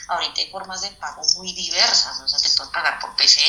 Ahorita 0.08 0.40
hay 0.40 0.50
formas 0.50 0.82
de 0.82 0.90
pago 0.92 1.22
muy 1.36 1.52
diversas, 1.52 2.20
o 2.20 2.28
sea, 2.28 2.38
te 2.38 2.50
pueden 2.50 2.72
pagar 2.72 2.98
por 2.98 3.14
PC, 3.16 3.40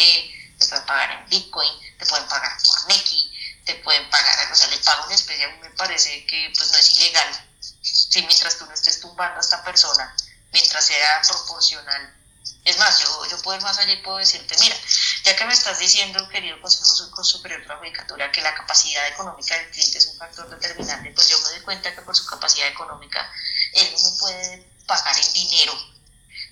te 0.60 0.66
pueden 0.68 0.86
pagar 0.86 1.12
en 1.12 1.30
Bitcoin, 1.30 1.72
te 1.98 2.06
pueden 2.06 2.28
pagar 2.28 2.58
por 2.64 2.88
Neki, 2.88 3.37
te 3.68 3.76
pueden 3.76 4.10
pagar, 4.10 4.52
o 4.52 4.56
sea, 4.56 4.70
el 4.70 4.80
pago 4.80 5.06
en 5.06 5.12
especie 5.12 5.44
a 5.44 5.50
mí 5.50 5.60
me 5.62 5.70
parece 5.72 6.26
que 6.26 6.52
pues 6.56 6.72
no 6.72 6.78
es 6.78 6.90
ilegal. 6.96 7.50
Si 7.82 8.22
mientras 8.22 8.58
tú 8.58 8.66
no 8.66 8.74
estés 8.74 9.02
tumbando 9.02 9.38
a 9.38 9.42
esta 9.42 9.64
persona, 9.64 10.16
mientras 10.54 10.86
sea 10.86 11.22
proporcional. 11.28 12.14
Es 12.64 12.78
más, 12.78 13.00
yo, 13.00 13.26
yo 13.30 13.42
puedo 13.42 13.58
ir 13.58 13.64
más 13.64 13.78
allá 13.78 13.94
y 13.94 14.02
puedo 14.02 14.18
decirte, 14.18 14.56
mira, 14.60 14.76
ya 15.24 15.36
que 15.36 15.46
me 15.46 15.54
estás 15.54 15.80
diciendo, 15.80 16.28
querido 16.30 16.62
Consejo 16.62 17.24
Superior 17.24 17.62
de 17.62 17.68
la 17.68 17.78
Judicatura, 17.78 18.32
que 18.32 18.42
la 18.42 18.56
capacidad 18.56 19.06
económica 19.08 19.56
del 19.56 19.70
cliente 19.72 19.98
es 19.98 20.08
un 20.08 20.18
factor 20.18 20.50
determinante, 20.50 21.12
pues 21.12 21.28
yo 21.28 21.38
me 21.40 21.50
doy 21.50 21.62
cuenta 21.62 21.94
que 21.94 22.02
por 22.02 22.16
su 22.16 22.26
capacidad 22.26 22.68
económica 22.68 23.30
él 23.74 23.90
no 23.92 24.12
me 24.12 24.18
puede 24.18 24.70
pagar 24.86 25.18
en 25.18 25.34
dinero 25.34 25.98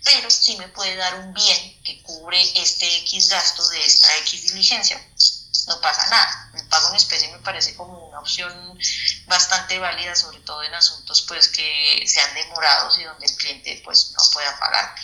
pero 0.06 0.30
sí 0.30 0.56
me 0.58 0.68
puede 0.68 0.96
dar 0.96 1.16
un 1.16 1.34
bien 1.34 1.82
que 1.84 2.02
cubre 2.04 2.40
este 2.62 2.98
X 2.98 3.28
gasto 3.28 3.68
de 3.70 3.84
esta 3.84 4.16
X 4.18 4.44
diligencia. 4.44 5.04
No 5.68 5.82
pasa 5.82 6.10
nada. 6.10 6.52
El 6.56 6.68
pago 6.68 6.90
en 6.90 6.96
especie 6.96 7.32
me 7.32 7.40
parece 7.40 7.76
como 7.76 8.08
una 8.08 8.20
opción 8.20 8.52
bastante 9.28 9.80
válida, 9.80 10.16
sobre 10.16 10.40
todo 10.40 10.64
en 10.64 10.74
asuntos 10.74 11.26
pues 11.28 11.48
que 11.50 12.04
sean 12.06 12.30
demorados 12.36 13.00
y 13.00 13.04
donde 13.04 13.26
el 13.26 13.36
cliente 13.36 13.82
pues 13.84 14.14
no 14.16 14.24
pueda 14.34 14.60
pagar. 14.60 14.96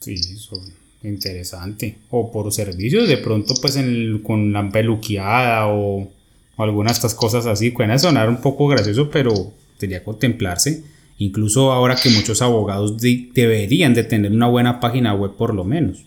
Sí, 0.00 0.14
eso 0.14 0.60
interesante. 1.02 1.98
O 2.10 2.32
por 2.32 2.52
servicios, 2.52 3.08
de 3.08 3.18
pronto 3.18 3.54
pues 3.60 3.76
con 4.22 4.52
la 4.52 4.68
peluqueada 4.70 5.66
o, 5.66 6.10
o 6.56 6.62
algunas 6.62 6.92
de 6.92 6.98
estas 6.98 7.14
cosas 7.14 7.46
así. 7.46 7.70
Pueden 7.70 7.98
sonar 7.98 8.28
un 8.28 8.40
poco 8.40 8.66
gracioso, 8.68 9.10
pero 9.10 9.52
debería 9.78 10.02
contemplarse 10.02 10.82
Incluso 11.18 11.72
ahora 11.72 11.94
que 11.94 12.10
muchos 12.10 12.42
abogados 12.42 12.96
deberían 12.98 13.94
de 13.94 14.02
tener 14.02 14.32
una 14.32 14.48
buena 14.48 14.80
página 14.80 15.14
web 15.14 15.36
por 15.36 15.54
lo 15.54 15.62
menos. 15.62 15.98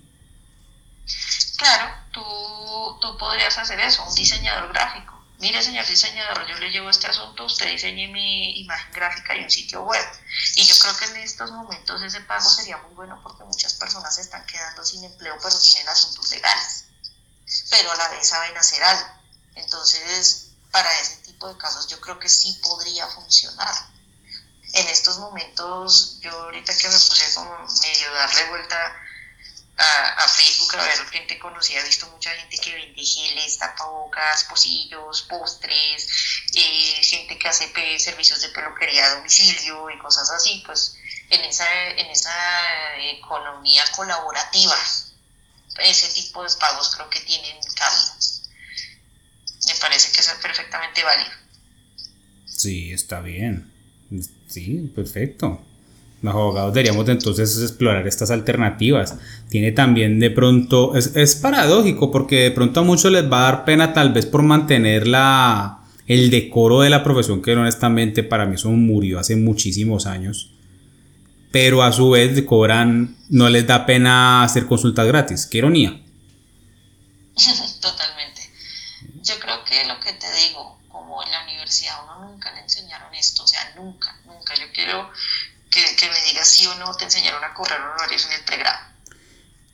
Claro, 1.57 1.93
tú, 2.11 2.21
tú 2.99 3.17
podrías 3.17 3.57
hacer 3.57 3.79
eso, 3.79 4.03
un 4.03 4.06
diseñador 4.17 4.69
gráfico. 4.73 5.13
Mire, 5.39 5.61
señor 5.61 5.85
diseñador, 5.85 6.47
yo 6.47 6.57
le 6.57 6.71
llevo 6.71 6.89
este 6.89 7.07
asunto, 7.07 7.45
usted 7.45 7.69
diseñe 7.69 8.07
mi 8.07 8.59
imagen 8.59 8.91
gráfica 8.91 9.35
y 9.35 9.43
un 9.43 9.51
sitio 9.51 9.83
web. 9.83 10.05
Y 10.55 10.65
yo 10.65 10.75
creo 10.81 10.97
que 10.97 11.05
en 11.05 11.17
estos 11.17 11.51
momentos 11.51 12.01
ese 12.01 12.21
pago 12.21 12.49
sería 12.49 12.77
muy 12.77 12.95
bueno 12.95 13.19
porque 13.21 13.43
muchas 13.43 13.73
personas 13.75 14.15
se 14.15 14.21
están 14.21 14.45
quedando 14.47 14.83
sin 14.83 15.03
empleo, 15.03 15.37
pero 15.41 15.57
tienen 15.59 15.87
asuntos 15.87 16.31
legales. 16.31 16.85
Pero 17.69 17.91
a 17.91 17.95
la 17.95 18.09
vez 18.09 18.27
saben 18.27 18.57
hacer 18.57 18.83
algo. 18.83 19.09
Entonces, 19.55 20.47
para 20.71 20.91
ese 20.99 21.17
tipo 21.17 21.47
de 21.47 21.57
casos 21.57 21.87
yo 21.87 22.01
creo 22.01 22.17
que 22.17 22.29
sí 22.29 22.59
podría 22.63 23.07
funcionar 23.07 23.75
en 24.73 24.87
estos 24.89 25.17
momentos, 25.19 26.19
yo 26.21 26.31
ahorita 26.31 26.75
que 26.77 26.87
me 26.87 26.93
puse 26.93 27.33
como 27.33 27.51
medio 27.81 28.13
darle 28.13 28.49
vuelta 28.49 28.95
a, 29.77 30.27
Facebook 30.27 30.75
a 30.75 30.83
ver 30.83 31.09
gente 31.11 31.37
conocida, 31.37 31.81
he 31.81 31.83
visto 31.83 32.07
mucha 32.07 32.31
gente 32.31 32.57
que 32.57 32.73
vende 32.73 33.03
geles, 33.03 33.57
tapabocas, 33.57 34.45
pocillos, 34.45 35.21
postres, 35.23 36.07
eh, 36.55 37.03
gente 37.03 37.37
que 37.37 37.47
hace 37.47 37.71
servicios 37.99 38.41
de 38.41 38.49
peluquería 38.49 39.05
a 39.05 39.15
domicilio 39.15 39.89
y 39.91 39.99
cosas 39.99 40.31
así, 40.31 40.63
pues 40.65 40.97
en 41.29 41.41
esa, 41.41 41.65
en 41.91 42.07
esa 42.07 42.31
economía 43.17 43.83
colaborativa, 43.95 44.75
ese 45.79 46.07
tipo 46.13 46.43
de 46.43 46.49
pagos 46.59 46.95
creo 46.95 47.09
que 47.09 47.19
tienen 47.21 47.57
cabida. 47.75 48.15
Me 49.67 49.75
parece 49.75 50.11
que 50.11 50.21
es 50.21 50.29
perfectamente 50.41 51.03
válido. 51.03 51.31
Sí, 52.45 52.91
está 52.91 53.19
bien. 53.19 53.71
Sí, 54.47 54.91
perfecto. 54.95 55.61
Los 56.21 56.33
abogados 56.33 56.73
deberíamos 56.73 57.07
entonces 57.09 57.61
explorar 57.61 58.07
estas 58.07 58.31
alternativas. 58.31 59.15
Tiene 59.49 59.71
también 59.71 60.19
de 60.19 60.29
pronto, 60.29 60.93
es, 60.95 61.35
paradójico 61.35 62.11
porque 62.11 62.43
de 62.43 62.51
pronto 62.51 62.81
a 62.81 62.83
muchos 62.83 63.11
les 63.11 63.31
va 63.31 63.39
a 63.39 63.51
dar 63.51 63.65
pena 63.65 63.93
tal 63.93 64.11
vez 64.11 64.25
por 64.25 64.43
mantener 64.43 65.07
la, 65.07 65.83
el 66.05 66.29
decoro 66.29 66.81
de 66.81 66.89
la 66.89 67.03
profesión 67.03 67.41
que 67.41 67.53
honestamente 67.53 68.23
para 68.23 68.45
mí 68.45 68.55
eso 68.55 68.69
murió 68.69 69.19
hace 69.19 69.35
muchísimos 69.35 70.05
años. 70.05 70.51
Pero 71.51 71.81
a 71.81 71.93
su 71.93 72.09
vez 72.09 72.41
cobran, 72.43 73.15
no 73.29 73.49
les 73.49 73.65
da 73.65 73.85
pena 73.85 74.43
hacer 74.43 74.65
consultas 74.65 75.07
gratis. 75.07 75.45
Qué 75.45 75.59
ironía. 75.59 75.97
Totalmente. 77.81 78.41
Yo 79.23 79.39
creo 79.39 79.63
que 79.63 79.85
lo 79.85 79.99
que 80.01 80.11
te 80.13 80.27
digo, 80.33 80.77
como 80.89 81.23
en 81.23 81.31
la 81.31 81.43
universidad 81.43 81.95
uno 82.03 82.29
nunca 82.29 82.53
le 82.53 82.61
enseñaron 82.61 83.13
esto, 83.15 83.43
o 83.43 83.47
sea, 83.47 83.73
nunca, 83.77 84.19
nunca. 84.25 84.55
Yo 84.55 84.65
quiero 84.73 85.09
que, 85.69 86.09
me 86.09 86.21
digas 86.29 86.47
si 86.47 86.65
o 86.65 86.75
no 86.75 86.93
te 86.95 87.05
enseñaron 87.05 87.43
a 87.43 87.53
cobrar 87.53 87.79
honorarios 87.81 88.25
en 88.25 88.33
el 88.33 88.43
pregrado. 88.43 88.96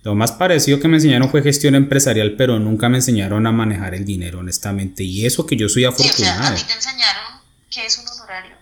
Lo 0.03 0.15
más 0.15 0.33
parecido 0.33 0.81
que 0.81 0.89
me 0.89 0.97
enseñaron 0.97 1.29
fue 1.29 1.41
gestión 1.41 1.75
empresarial, 1.75 2.35
pero 2.37 2.59
nunca 2.59 2.89
me 2.89 2.97
enseñaron 2.97 3.47
a 3.47 3.53
manejar 3.53 3.95
el 3.95 4.03
dinero, 4.03 4.39
honestamente. 4.39 5.03
Y 5.03 5.25
eso 5.25 5.45
que 5.45 5.55
yo 5.55 5.69
soy 5.69 5.85
afortunado. 5.85 6.53
¿A 6.53 6.55
ti 6.55 6.63
te 6.63 6.73
enseñaron 6.73 7.41
qué 7.69 7.85
es 7.85 7.97
un 7.97 8.07
honorario? 8.09 8.57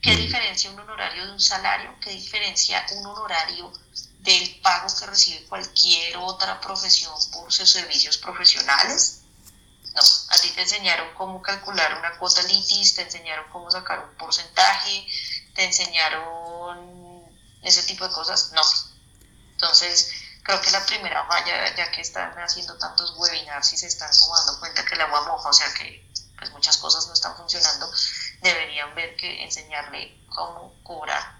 ¿Qué 0.00 0.14
diferencia 0.14 0.70
un 0.70 0.78
honorario 0.78 1.26
de 1.26 1.32
un 1.32 1.40
salario? 1.40 1.90
¿Qué 2.00 2.10
diferencia 2.10 2.86
un 2.96 3.04
honorario 3.04 3.72
del 4.20 4.60
pago 4.62 4.86
que 4.96 5.06
recibe 5.06 5.44
cualquier 5.46 6.16
otra 6.18 6.60
profesión 6.60 7.14
por 7.32 7.52
sus 7.52 7.68
servicios 7.68 8.16
profesionales? 8.18 9.22
No, 9.92 10.00
a 10.00 10.38
ti 10.40 10.50
te 10.54 10.62
enseñaron 10.62 11.08
cómo 11.16 11.42
calcular 11.42 11.98
una 11.98 12.16
cuota 12.16 12.42
litis, 12.44 12.94
te 12.94 13.02
enseñaron 13.02 13.46
cómo 13.50 13.68
sacar 13.72 14.08
un 14.08 14.16
porcentaje, 14.16 15.04
te 15.52 15.64
enseñaron 15.64 17.24
ese 17.60 17.82
tipo 17.82 18.06
de 18.06 18.12
cosas. 18.12 18.52
No. 18.54 18.62
Entonces, 19.54 20.12
creo 20.42 20.60
que 20.60 20.70
la 20.70 20.84
primera 20.86 21.26
falla, 21.26 21.74
ya 21.74 21.90
que 21.90 22.00
están 22.00 22.32
haciendo 22.38 22.76
tantos 22.78 23.14
webinars 23.16 23.72
y 23.72 23.76
se 23.76 23.86
están 23.86 24.10
como 24.18 24.36
dando 24.36 24.58
cuenta 24.60 24.84
que 24.84 24.94
el 24.94 25.00
agua 25.02 25.22
moja, 25.26 25.48
o 25.48 25.52
sea 25.52 25.72
que 25.74 26.08
pues 26.38 26.50
muchas 26.52 26.76
cosas 26.78 27.06
no 27.06 27.12
están 27.12 27.36
funcionando, 27.36 27.90
deberían 28.40 28.94
ver 28.94 29.16
que 29.16 29.44
enseñarle 29.44 30.18
cómo 30.28 30.74
cobrar 30.82 31.38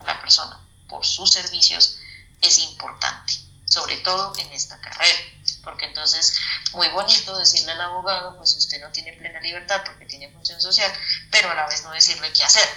a 0.00 0.04
la 0.04 0.20
persona 0.20 0.60
por 0.88 1.04
sus 1.04 1.32
servicios 1.32 1.98
es 2.42 2.58
importante, 2.58 3.32
sobre 3.66 3.96
todo 3.98 4.32
en 4.38 4.52
esta 4.52 4.78
carrera 4.80 5.36
porque 5.66 5.86
entonces 5.86 6.38
muy 6.72 6.88
bonito 6.90 7.36
decirle 7.36 7.72
al 7.72 7.80
abogado, 7.80 8.36
pues 8.36 8.54
usted 8.54 8.80
no 8.80 8.90
tiene 8.92 9.12
plena 9.14 9.40
libertad 9.40 9.82
porque 9.84 10.06
tiene 10.06 10.30
función 10.30 10.60
social, 10.60 10.90
pero 11.30 11.50
a 11.50 11.54
la 11.54 11.66
vez 11.66 11.82
no 11.82 11.90
decirle 11.90 12.32
qué 12.32 12.44
hacer. 12.44 12.68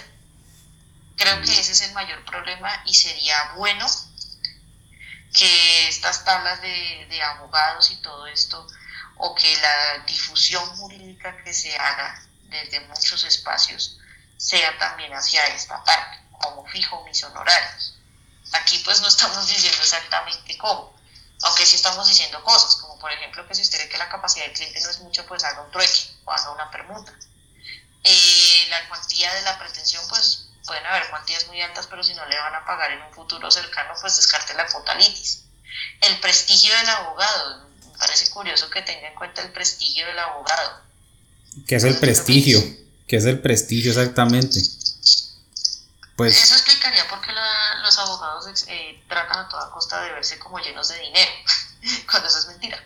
Creo 1.16 1.40
que 1.40 1.52
ese 1.52 1.72
es 1.72 1.80
el 1.82 1.92
mayor 1.92 2.24
problema 2.24 2.82
y 2.86 2.94
sería 2.94 3.52
bueno 3.56 3.86
que 5.32 5.88
estas 5.88 6.24
tablas 6.24 6.60
de, 6.60 7.06
de 7.08 7.22
abogados 7.22 7.90
y 7.90 7.96
todo 7.96 8.26
esto, 8.26 8.66
o 9.16 9.34
que 9.34 9.56
la 9.58 9.98
difusión 10.06 10.64
jurídica 10.76 11.42
que 11.44 11.52
se 11.52 11.76
haga 11.76 12.22
desde 12.44 12.80
muchos 12.80 13.24
espacios 13.24 13.98
sea 14.36 14.76
también 14.78 15.12
hacia 15.12 15.44
esta 15.48 15.82
parte, 15.84 16.18
como 16.40 16.66
fijo 16.66 17.04
mis 17.04 17.22
honorarios. 17.22 17.94
Aquí 18.52 18.78
pues 18.84 19.00
no 19.00 19.08
estamos 19.08 19.46
diciendo 19.46 19.80
exactamente 19.82 20.56
cómo, 20.58 20.94
aunque 21.42 21.66
sí 21.66 21.76
estamos 21.76 22.08
diciendo 22.08 22.42
cosas, 22.42 22.76
como 22.76 22.98
por 22.98 23.12
ejemplo 23.12 23.46
que 23.46 23.54
si 23.54 23.62
usted 23.62 23.78
ve 23.78 23.88
que 23.88 23.98
la 23.98 24.08
capacidad 24.08 24.46
del 24.46 24.54
cliente 24.54 24.80
no 24.80 24.90
es 24.90 25.00
mucho, 25.00 25.26
pues 25.26 25.44
haga 25.44 25.62
un 25.62 25.70
trueque 25.70 26.10
o 26.24 26.32
haga 26.32 26.50
una 26.50 26.70
permuta. 26.70 27.12
Eh, 28.02 28.66
la 28.70 28.88
cuantía 28.88 29.32
de 29.34 29.42
la 29.42 29.58
pretensión, 29.58 30.02
pues 30.08 30.49
pueden 30.70 30.86
haber 30.86 31.10
cuantías 31.10 31.48
muy 31.48 31.60
altas, 31.60 31.88
pero 31.88 32.04
si 32.04 32.14
no 32.14 32.24
le 32.26 32.38
van 32.38 32.54
a 32.54 32.64
pagar 32.64 32.92
en 32.92 33.02
un 33.02 33.12
futuro 33.12 33.50
cercano, 33.50 33.92
pues 34.00 34.14
descarte 34.14 34.54
la 34.54 34.68
cuota 34.68 34.94
litis. 34.94 35.42
El 36.00 36.20
prestigio 36.20 36.72
del 36.76 36.88
abogado, 36.90 37.66
me 37.90 37.98
parece 37.98 38.30
curioso 38.30 38.70
que 38.70 38.80
tenga 38.82 39.08
en 39.08 39.16
cuenta 39.16 39.42
el 39.42 39.50
prestigio 39.50 40.06
del 40.06 40.16
abogado. 40.20 40.80
¿Qué 41.66 41.74
es 41.74 41.82
el 41.82 41.98
prestigio? 41.98 42.62
¿Qué 43.08 43.16
es 43.16 43.24
el 43.24 43.40
prestigio 43.40 43.90
exactamente? 43.90 44.60
Pues... 46.14 46.40
Eso 46.40 46.54
explicaría 46.54 47.08
por 47.08 47.20
qué 47.20 47.32
los 47.82 47.98
abogados 47.98 48.46
eh, 48.68 49.02
tratan 49.08 49.46
a 49.46 49.48
toda 49.48 49.72
costa 49.72 50.00
de 50.02 50.12
verse 50.12 50.38
como 50.38 50.60
llenos 50.60 50.86
de 50.86 51.00
dinero, 51.00 51.32
cuando 52.08 52.28
eso 52.28 52.38
es 52.38 52.46
mentira. 52.46 52.80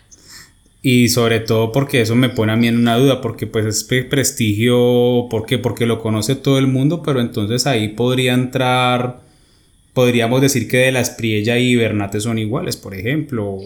Y 0.87 1.09
sobre 1.09 1.39
todo 1.39 1.71
porque 1.71 2.01
eso 2.01 2.13
me 2.13 2.29
pone 2.29 2.51
a 2.51 2.55
mí 2.55 2.67
en 2.67 2.77
una 2.77 2.95
duda, 2.95 3.19
porque 3.19 3.47
pues 3.47 3.65
es 3.65 3.83
prestigio, 3.85 5.25
¿por 5.31 5.47
qué? 5.47 5.57
Porque 5.57 5.87
lo 5.87 5.99
conoce 5.99 6.35
todo 6.35 6.59
el 6.59 6.67
mundo, 6.67 7.01
pero 7.01 7.21
entonces 7.21 7.65
ahí 7.65 7.87
podría 7.87 8.35
entrar, 8.35 9.23
podríamos 9.95 10.41
decir 10.41 10.67
que 10.67 10.77
de 10.77 10.91
la 10.91 10.99
Espriella 10.99 11.57
y 11.57 11.75
Bernate 11.75 12.21
son 12.21 12.37
iguales, 12.37 12.77
por 12.77 12.93
ejemplo, 12.93 13.57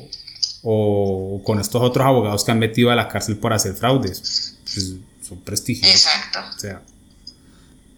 o 0.63 1.41
con 1.43 1.59
estos 1.59 1.81
otros 1.81 2.05
abogados 2.07 2.45
que 2.45 2.51
han 2.51 2.59
metido 2.59 2.89
a 2.89 2.95
la 2.95 3.09
cárcel 3.09 3.35
por 3.35 3.51
hacer 3.51 3.73
fraudes. 3.73 4.55
Pues, 4.73 4.95
son 5.21 5.39
prestigiosos. 5.41 5.93
Exacto. 5.93 6.39
O 6.55 6.57
sea, 6.57 6.81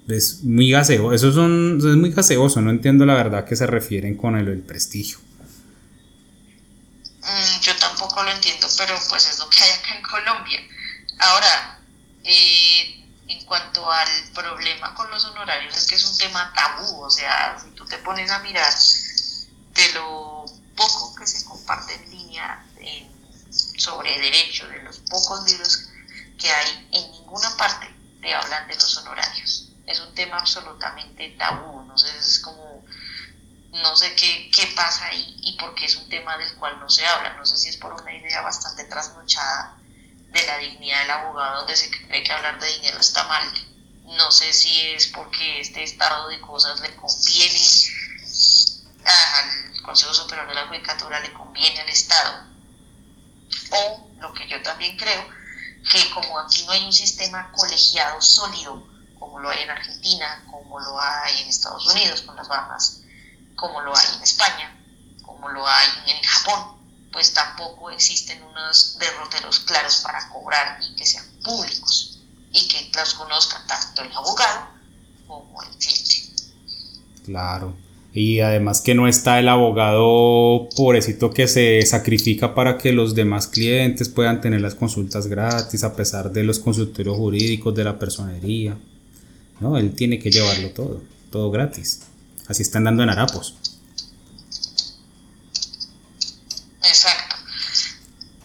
es 0.10 0.44
muy 0.44 0.72
gaseoso, 0.72 1.14
eso 1.14 1.32
son, 1.32 1.78
es 1.78 1.96
muy 1.96 2.10
gaseoso, 2.10 2.60
no 2.60 2.72
entiendo 2.72 3.06
la 3.06 3.14
verdad 3.14 3.46
que 3.46 3.56
se 3.56 3.68
refieren 3.68 4.18
con 4.18 4.36
el, 4.36 4.48
el 4.48 4.62
prestigio. 4.62 5.20
Tampoco 8.12 8.24
lo 8.30 8.36
entiendo, 8.36 8.68
pero 8.78 9.00
pues 9.08 9.26
es 9.26 9.40
lo 9.40 9.50
que 9.50 9.64
hay 9.64 9.72
acá 9.72 9.96
en 9.96 10.02
Colombia. 10.04 10.60
Ahora, 11.20 11.80
eh, 12.26 13.06
en 13.30 13.46
cuanto 13.46 13.90
al 13.90 14.10
problema 14.34 14.94
con 14.94 15.10
los 15.10 15.24
honorarios, 15.24 15.78
es 15.78 15.88
que 15.88 15.96
es 15.96 16.04
un 16.04 16.18
tema 16.18 16.52
tabú, 16.54 17.04
o 17.04 17.10
sea, 17.10 17.58
si 17.64 17.70
tú 17.72 17.86
te 17.86 17.98
pones 18.00 18.30
a 18.30 18.40
mirar 18.40 18.74
de 19.74 19.94
lo 19.94 20.46
poco 20.76 21.16
que 21.16 21.26
se 21.26 21.46
comparte 21.46 21.96
en 21.96 22.12
línea 22.12 22.66
sobre 23.78 24.20
derecho, 24.20 24.68
de 24.68 24.84
los 24.84 24.98
pocos 25.10 25.50
libros 25.50 25.88
que 26.38 26.52
hay, 26.52 26.90
en 26.92 27.12
ninguna 27.12 27.56
parte 27.56 27.96
te 28.22 28.34
hablan 28.34 28.68
de 28.68 28.76
los 28.76 28.98
honorarios. 28.98 29.70
Es 29.88 30.02
un 30.02 30.14
tema 30.16 30.38
absolutamente 30.38 31.30
tabú, 31.40 31.84
no 31.84 31.98
sé, 31.98 32.10
es 32.18 32.40
como 32.40 32.71
no 33.72 33.96
sé 33.96 34.14
qué, 34.16 34.52
qué 34.54 34.68
pasa 34.76 35.08
ahí 35.08 35.36
y 35.44 35.58
por 35.58 35.74
qué 35.76 35.86
es 35.86 35.96
un 35.96 36.10
tema 36.10 36.38
del 36.38 36.54
cual 36.56 36.80
no 36.80 36.90
se 36.90 37.06
habla. 37.06 37.34
No 37.34 37.46
sé 37.46 37.58
si 37.58 37.70
es 37.70 37.78
por 37.78 37.94
una 37.94 38.14
idea 38.14 38.42
bastante 38.42 38.84
trasnochada 38.86 39.78
de 40.32 40.46
la 40.46 40.58
dignidad 40.58 41.02
del 41.02 41.12
abogado, 41.12 41.60
donde 41.60 41.76
se 41.76 41.90
cree 41.90 42.24
que 42.24 42.32
hablar 42.32 42.60
de 42.60 42.68
dinero 42.76 43.00
está 43.00 43.24
mal. 43.28 43.48
No 44.04 44.32
sé 44.32 44.52
si 44.52 44.82
es 44.92 45.08
porque 45.08 45.62
este 45.62 45.84
estado 45.84 46.28
de 46.28 46.42
cosas 46.42 46.80
le 46.82 46.96
conviene 46.96 47.60
al 49.06 49.82
Consejo 49.84 50.14
Superior 50.14 50.48
de 50.48 50.56
la 50.56 50.68
Judicatura, 50.68 51.20
le 51.22 51.34
conviene 51.34 51.80
al 51.82 51.90
Estado. 51.90 52.46
O 53.72 54.10
lo 54.20 54.34
que 54.34 54.48
yo 54.48 54.62
también 54.62 54.98
creo, 54.98 55.26
que 55.90 56.10
como 56.12 56.40
aquí 56.40 56.66
no 56.66 56.72
hay 56.74 56.86
un 56.86 56.94
sistema 56.94 57.52
colegiado 57.52 58.22
sólido, 58.22 58.86
como 59.18 59.40
lo 59.40 59.50
hay 59.50 59.64
en 59.64 59.70
Argentina, 59.70 60.44
como 60.52 60.80
lo 60.80 61.00
hay 61.00 61.42
en 61.42 61.48
Estados 61.48 61.88
Unidos 61.88 62.22
con 62.22 62.36
las 62.36 62.48
Bahamas, 62.48 63.02
como 63.62 63.80
lo 63.82 63.96
hay 63.96 64.08
en 64.18 64.24
España, 64.24 64.76
como 65.22 65.48
lo 65.50 65.66
hay 65.66 65.88
en 66.08 66.24
Japón, 66.24 66.82
pues 67.14 67.34
tampoco 67.34 67.92
existen 67.92 68.42
unos 68.44 68.98
derroteros 69.00 69.60
claros 69.60 70.02
para 70.04 70.28
cobrar 70.30 70.80
y 70.82 70.96
que 70.96 71.06
sean 71.06 71.26
públicos 71.44 72.20
y 72.52 72.68
que 72.68 72.90
los 72.98 73.14
conozcan 73.14 73.66
tanto 73.68 74.02
el 74.02 74.12
abogado 74.12 74.68
como 75.28 75.62
el 75.62 75.70
cliente. 75.78 76.16
Claro. 77.24 77.76
Y 78.14 78.40
además 78.42 78.82
que 78.82 78.96
no 78.96 79.08
está 79.08 79.40
el 79.40 79.48
abogado 79.48 80.68
pobrecito 80.76 81.30
que 81.30 81.48
se 81.48 81.82
sacrifica 81.86 82.56
para 82.56 82.78
que 82.78 82.92
los 82.92 83.16
demás 83.16 83.48
clientes 83.48 84.10
puedan 84.10 84.42
tener 84.42 84.60
las 84.60 84.76
consultas 84.76 85.28
gratis 85.28 85.84
a 85.84 85.96
pesar 85.96 86.32
de 86.32 86.44
los 86.44 86.60
consultorios 86.60 87.16
jurídicos 87.16 87.74
de 87.76 87.84
la 87.84 88.00
personería. 88.00 88.76
No, 89.62 89.78
él 89.78 89.94
tiene 89.94 90.20
que 90.20 90.32
llevarlo 90.32 90.72
todo, 90.72 91.02
todo 91.30 91.52
gratis. 91.52 92.11
Así 92.52 92.64
están 92.64 92.84
dando 92.84 93.02
en 93.04 93.10
harapos. 93.10 93.56
Exacto. 96.84 97.38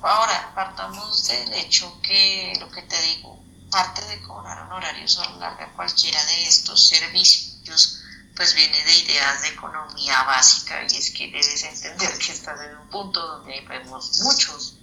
Ahora, 0.00 0.52
partamos 0.54 1.26
del 1.26 1.52
hecho 1.54 2.00
que 2.02 2.56
lo 2.60 2.70
que 2.70 2.82
te 2.82 3.02
digo, 3.02 3.42
parte 3.68 4.02
de 4.04 4.22
cobrar 4.22 4.62
honorarios 4.62 5.18
a 5.18 5.28
larga 5.40 5.72
cualquiera 5.72 6.24
de 6.24 6.46
estos 6.46 6.86
servicios, 6.86 8.04
pues 8.36 8.54
viene 8.54 8.80
de 8.84 8.96
ideas 8.96 9.42
de 9.42 9.48
economía 9.48 10.22
básica 10.22 10.86
y 10.88 10.98
es 10.98 11.10
que 11.10 11.26
debes 11.26 11.64
entender 11.64 12.16
que 12.16 12.30
estás 12.30 12.60
en 12.60 12.76
un 12.76 12.88
punto 12.88 13.20
donde 13.20 13.60
vemos 13.62 14.20
muchos, 14.20 14.76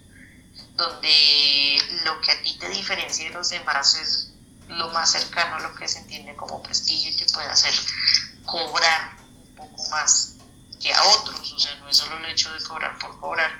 donde 0.76 1.78
lo 2.03 2.19
que 2.19 2.32
a 2.32 2.43
ti 2.43 2.57
te 2.59 2.67
diferencia 2.67 3.24
de 3.24 3.34
los 3.34 3.47
demás 3.47 3.95
es 3.95 4.34
lo 4.67 4.89
más 4.89 5.11
cercano 5.11 5.55
a 5.55 5.59
lo 5.61 5.76
que 5.76 5.88
se 5.88 5.99
entiende 5.99 6.36
como 6.36 6.61
prestigio 6.61 7.11
y 7.11 7.15
que 7.15 7.26
puede 7.28 7.47
hacer 7.47 7.74
cobrar 8.45 8.92
más 9.93 10.33
que 10.81 10.93
a 10.93 11.03
otros, 11.03 11.53
o 11.53 11.59
sea, 11.59 11.75
no 11.75 11.87
es 11.87 11.95
solo 11.95 12.17
el 12.17 12.25
hecho 12.25 12.51
de 12.51 12.63
cobrar 12.63 12.97
por 12.99 13.19
cobrar, 13.19 13.51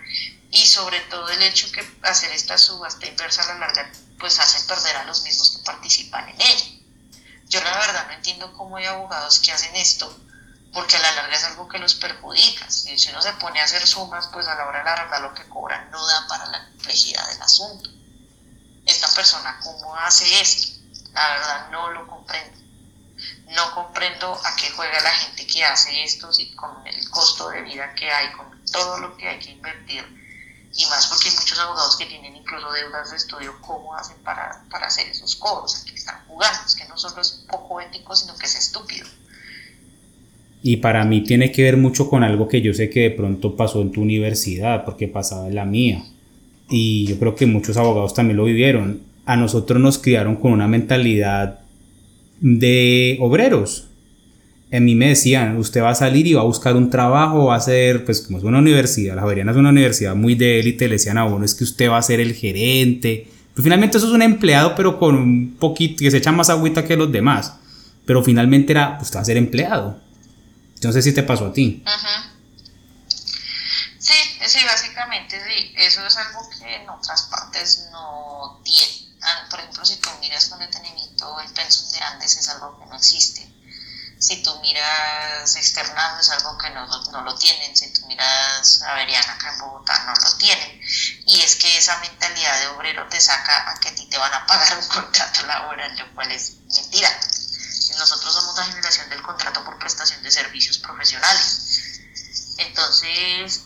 y 0.51 0.65
sobre 0.65 0.99
todo 1.01 1.29
el 1.29 1.41
hecho 1.43 1.71
que 1.71 1.88
hacer 2.01 2.31
esta 2.31 2.57
subasta 2.57 3.05
inversa 3.05 3.43
a 3.43 3.53
la 3.53 3.59
larga, 3.59 3.89
pues 4.19 4.39
hace 4.39 4.67
perder 4.67 4.97
a 4.97 5.05
los 5.05 5.21
mismos 5.23 5.51
que 5.51 5.63
participan 5.63 6.27
en 6.29 6.41
ella. 6.41 6.65
Yo 7.47 7.63
la 7.63 7.77
verdad 7.77 8.07
no 8.07 8.13
entiendo 8.13 8.51
cómo 8.53 8.77
hay 8.77 8.86
abogados 8.86 9.39
que 9.39 9.51
hacen 9.51 9.75
esto, 9.75 10.15
porque 10.73 10.95
a 10.97 10.99
la 10.99 11.11
larga 11.13 11.36
es 11.36 11.43
algo 11.43 11.67
que 11.67 11.77
los 11.77 11.95
perjudica. 11.95 12.69
Si 12.69 13.09
uno 13.09 13.21
se 13.21 13.34
pone 13.34 13.61
a 13.61 13.63
hacer 13.63 13.86
sumas, 13.86 14.27
pues 14.34 14.47
a 14.47 14.55
la 14.55 14.65
hora 14.65 14.79
de 14.79 14.86
la 14.86 14.95
verdad 14.95 15.21
lo 15.21 15.34
que 15.34 15.47
cobran 15.47 15.89
no 15.91 16.05
da 16.05 16.27
para 16.27 16.47
la 16.47 16.65
complejidad 16.69 17.27
del 17.29 17.41
asunto. 17.41 17.89
Esta 18.86 19.07
persona, 19.13 19.59
¿cómo 19.61 19.95
hace 19.95 20.41
esto? 20.41 20.81
La 21.13 21.27
verdad 21.29 21.69
no 21.69 21.91
lo 21.91 22.07
comprendo 22.07 22.62
no 23.49 23.75
comprendo 23.75 24.33
a 24.33 24.55
qué 24.55 24.69
juega 24.71 25.01
la 25.01 25.11
gente 25.11 25.45
que 25.45 25.63
hace 25.63 26.03
esto 26.03 26.29
y 26.37 26.51
con 26.55 26.85
el 26.85 27.09
costo 27.09 27.49
de 27.49 27.61
vida 27.61 27.93
que 27.95 28.09
hay, 28.09 28.31
con 28.33 28.47
todo 28.71 28.97
lo 28.99 29.17
que 29.17 29.27
hay 29.27 29.39
que 29.39 29.51
invertir. 29.51 30.03
Y 30.75 30.85
más 30.85 31.07
porque 31.07 31.29
hay 31.29 31.35
muchos 31.35 31.59
abogados 31.59 31.97
que 31.97 32.05
tienen 32.07 32.35
incluso 32.35 32.71
deudas 32.71 33.11
de 33.11 33.17
estudio, 33.17 33.53
¿cómo 33.61 33.95
hacen 33.95 34.17
para, 34.23 34.63
para 34.71 34.87
hacer 34.87 35.07
esos 35.07 35.35
cobros? 35.35 35.81
Aquí 35.81 35.93
están 35.93 36.25
jugando, 36.27 36.59
es 36.65 36.75
que 36.75 36.85
no 36.85 36.97
solo 36.97 37.21
es 37.21 37.45
poco 37.47 37.79
ético, 37.79 38.15
sino 38.15 38.35
que 38.35 38.45
es 38.45 38.55
estúpido. 38.55 39.07
Y 40.63 40.77
para 40.77 41.03
mí 41.03 41.21
tiene 41.21 41.51
que 41.51 41.61
ver 41.61 41.77
mucho 41.77 42.09
con 42.09 42.23
algo 42.23 42.47
que 42.47 42.61
yo 42.61 42.73
sé 42.73 42.89
que 42.89 43.01
de 43.01 43.11
pronto 43.11 43.55
pasó 43.55 43.81
en 43.81 43.91
tu 43.91 44.01
universidad, 44.01 44.85
porque 44.85 45.07
pasaba 45.07 45.47
en 45.47 45.55
la 45.55 45.65
mía. 45.65 46.03
Y 46.69 47.05
yo 47.05 47.19
creo 47.19 47.35
que 47.35 47.45
muchos 47.45 47.77
abogados 47.77 48.13
también 48.13 48.37
lo 48.37 48.45
vivieron. 48.45 49.03
A 49.25 49.35
nosotros 49.35 49.79
nos 49.79 49.99
criaron 49.99 50.37
con 50.37 50.53
una 50.53 50.67
mentalidad 50.67 51.62
de 52.43 53.17
obreros. 53.21 53.87
En 54.69 54.83
mí 54.83 54.95
me 54.95 55.07
decían, 55.07 55.57
usted 55.57 55.81
va 55.81 55.91
a 55.91 55.95
salir 55.95 56.27
y 56.27 56.33
va 56.33 56.41
a 56.41 56.45
buscar 56.45 56.75
un 56.75 56.89
trabajo, 56.89 57.45
va 57.45 57.55
a 57.55 57.59
ser, 57.59 58.03
pues 58.03 58.21
como 58.21 58.37
es 58.37 58.43
una 58.43 58.59
universidad, 58.59 59.15
la 59.15 59.21
Javeriana 59.21 59.51
es 59.51 59.57
una 59.57 59.69
universidad 59.69 60.13
muy 60.13 60.35
de 60.35 60.59
élite, 60.59 60.87
le 60.87 60.95
decían 60.95 61.17
a 61.17 61.25
uno, 61.25 61.45
es 61.45 61.55
que 61.55 61.63
usted 61.63 61.89
va 61.89 61.97
a 61.97 62.01
ser 62.01 62.19
el 62.19 62.33
gerente. 62.33 63.29
Pues 63.53 63.63
finalmente 63.63 63.97
eso 63.97 64.07
es 64.07 64.13
un 64.13 64.21
empleado, 64.21 64.75
pero 64.75 64.99
con 64.99 65.15
un 65.15 65.55
poquito, 65.57 66.03
que 66.03 66.11
se 66.11 66.17
echa 66.17 66.31
más 66.33 66.49
agüita 66.49 66.83
que 66.83 66.97
los 66.97 67.11
demás. 67.11 67.53
Pero 68.05 68.23
finalmente 68.23 68.73
era, 68.73 68.97
usted 69.01 69.17
va 69.17 69.21
a 69.21 69.25
ser 69.25 69.37
empleado. 69.37 70.01
No 70.83 70.91
sé 70.91 71.01
si 71.01 71.13
te 71.13 71.23
pasó 71.23 71.47
a 71.47 71.53
ti. 71.53 71.81
Sí, 73.99 74.13
sí, 74.45 74.59
básicamente 74.65 75.37
sí. 75.37 75.71
Eso 75.77 76.05
es 76.05 76.17
algo 76.17 76.41
que 76.49 76.75
en 76.75 76.89
otras 76.89 77.29
partes 77.31 77.87
no 77.93 78.59
tiene. 78.65 79.03
Ah, 79.26 79.47
por 79.49 79.59
ejemplo, 79.59 79.86
si 79.86 79.95
tú 79.97 80.09
miras 80.19 80.49
con 80.49 80.59
detenimiento 80.59 81.39
el 81.39 81.53
pensum 81.53 81.89
de 81.91 81.99
Andes 81.99 82.36
es 82.36 82.49
algo 82.49 82.78
que 82.78 82.86
no 82.88 82.97
existe. 82.97 83.49
Si 84.19 84.43
tú 84.43 84.53
miras 84.59 85.55
externado 85.55 86.19
es 86.19 86.30
algo 86.30 86.57
que 86.57 86.69
no, 86.71 86.86
no 86.86 87.21
lo 87.21 87.36
tienen. 87.38 87.76
Si 87.76 87.91
tú 87.93 88.05
miras 88.07 88.82
Averiana 88.82 89.34
acá 89.34 89.53
en 89.53 89.59
Bogotá 89.59 90.03
no 90.03 90.13
lo 90.13 90.38
tienen. 90.38 90.82
Y 91.26 91.41
es 91.41 91.55
que 91.55 91.78
esa 91.78 91.97
mentalidad 91.99 92.59
de 92.59 92.67
obrero 92.67 93.07
te 93.07 93.21
saca 93.21 93.71
a 93.71 93.80
que 93.80 93.89
a 93.89 93.95
ti 93.95 94.05
te 94.07 94.17
van 94.17 94.34
a 94.34 94.45
pagar 94.45 94.78
un 94.78 94.88
contrato 94.88 95.45
laboral, 95.45 95.97
lo 95.97 96.15
cual 96.15 96.32
es 96.32 96.55
mentira. 96.76 97.09
Nosotros 97.97 98.34
somos 98.34 98.57
la 98.57 98.65
generación 98.65 99.09
del 99.09 99.21
contrato 99.21 99.63
por 99.63 99.80
prestación 99.80 100.21
de 100.21 100.32
servicios 100.32 100.80
profesionales. 100.80 102.55
Entonces, 102.57 103.61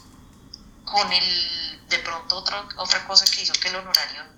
con 0.85 1.11
el, 1.11 1.87
de 1.89 1.99
pronto 1.99 2.37
otra, 2.37 2.67
otra 2.77 3.07
cosa 3.07 3.25
que 3.25 3.41
hizo 3.41 3.53
que 3.53 3.69
el 3.69 3.75
honorario 3.77 4.36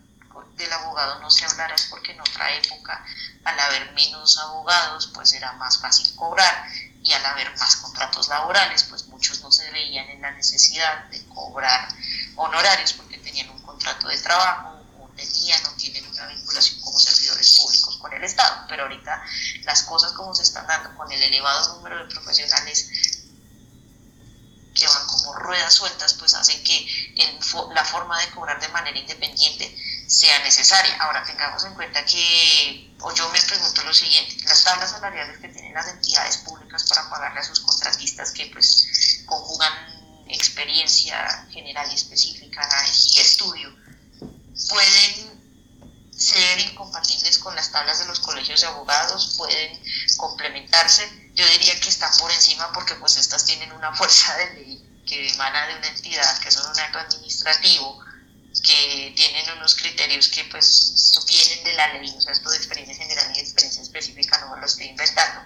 del 0.60 0.74
abogado 0.74 1.20
no 1.20 1.32
se 1.32 1.45
hablara 1.45 1.74
es 1.74 1.86
porque 1.86 2.12
en 2.12 2.22
otra 2.22 2.53
época, 2.53 3.03
al 3.45 3.60
haber 3.60 3.91
menos 3.93 4.38
abogados, 4.38 5.10
pues 5.14 5.34
era 5.34 5.53
más 5.53 5.80
fácil 5.80 6.14
cobrar 6.16 6.68
y 7.01 7.14
al 7.14 7.26
haber 7.26 7.55
más 7.57 7.78
contratos 7.78 8.28
laborales, 8.28 8.84
pues 8.84 9.05
muchos 9.07 9.41
no 9.41 9.51
se 9.51 9.72
veían 9.72 10.10
en 10.10 10.22
la 10.22 10.32
necesidad 10.32 11.05
de 11.05 11.26
cobrar 11.28 11.88
honorarios 12.36 12.93
porque 12.93 13.18
tenían 13.18 13.49
un 13.49 13.62
contrato 13.62 14.10
de 14.10 14.18
trabajo 14.18 14.84
o 14.99 15.07
tenían 15.16 15.66
o 15.66 15.70
tienen 15.72 16.05
una 16.05 16.28
vinculación 16.28 16.82
como 16.82 16.99
servidores 16.99 17.57
públicos 17.57 17.97
con 17.97 18.14
el 18.14 18.24
Estado. 18.24 18.66
Pero 18.68 18.84
ahorita 18.84 19.24
las 19.64 19.84
cosas 19.84 20.12
como 20.12 20.36
se 20.36 20.43
están 20.43 20.68
dando 20.68 20.93
con 20.97 21.10
el 21.12 21.24
elevado 21.24 21.76
número 21.76 21.99
de 21.99 22.14
profesionales 22.14 23.16
que 24.76 24.88
van 24.88 25.07
como 25.07 25.34
ruedas 25.34 25.74
sueltas, 25.74 26.14
pues 26.14 26.34
hacen 26.36 26.64
que 26.64 27.14
la 27.74 27.84
forma 27.84 28.20
de 28.20 28.30
cobrar 28.32 28.60
de 28.60 28.68
manera 28.70 28.97
independiente 28.97 29.76
sea 30.10 30.39
necesaria. 30.39 30.95
Ahora 30.99 31.24
tengamos 31.24 31.64
en 31.66 31.76
cuenta 31.76 32.03
que, 32.03 32.95
o 32.99 33.14
yo 33.14 33.30
me 33.30 33.39
pregunto 33.41 33.84
lo 33.84 33.93
siguiente, 33.93 34.43
las 34.45 34.64
tablas 34.64 34.89
salariales 34.89 35.38
que 35.38 35.49
tienen 35.49 35.74
las 35.74 35.88
entidades 35.88 36.38
públicas 36.38 36.84
para 36.89 37.07
pagarle 37.10 37.39
a 37.39 37.43
sus 37.43 37.60
contratistas 37.60 38.32
que 38.32 38.47
pues 38.47 39.24
conjugan 39.28 39.72
experiencia 40.28 41.47
general 41.51 41.88
y 41.91 41.95
específica 41.95 42.68
y 43.14 43.20
estudio, 43.20 43.70
pueden 44.68 46.10
ser 46.18 46.60
incompatibles 46.60 47.38
con 47.38 47.55
las 47.55 47.72
tablas 47.72 47.99
de 47.99 48.05
los 48.05 48.20
colegios 48.20 48.62
de 48.62 48.68
abogados, 48.68 49.36
pueden 49.38 49.80
complementarse. 50.18 51.32
Yo 51.36 51.47
diría 51.49 51.80
que 51.80 51.89
están 51.89 52.12
por 52.18 52.32
encima 52.32 52.72
porque 52.74 52.95
pues 52.95 53.18
estas 53.18 53.45
tienen 53.45 53.72
una 53.74 53.93
fuerza 53.95 54.36
de 54.38 54.53
ley 54.55 55.03
que 55.05 55.30
emana 55.30 55.68
de 55.68 55.76
una 55.76 55.88
entidad 55.88 56.39
que 56.39 56.51
son 56.51 56.68
un 56.68 56.80
acto 56.80 56.97
administrativo 56.97 58.09
que 58.62 59.14
tienen 59.16 59.45
unos 59.57 59.76
criterios 59.76 60.28
que 60.30 60.43
pues 60.45 61.24
vienen 61.28 61.64
de 61.64 61.74
la 61.74 61.93
ley, 61.93 62.14
o 62.16 62.22
sea, 62.22 62.34
esto 62.34 62.49
de 62.49 62.57
experiencia 62.57 62.95
general 62.95 63.32
y 63.32 63.36
de 63.36 63.41
experiencia 63.41 63.82
específica 63.82 64.45
no 64.45 64.55
lo 64.55 64.66
estoy 64.66 64.88
inventando, 64.88 65.41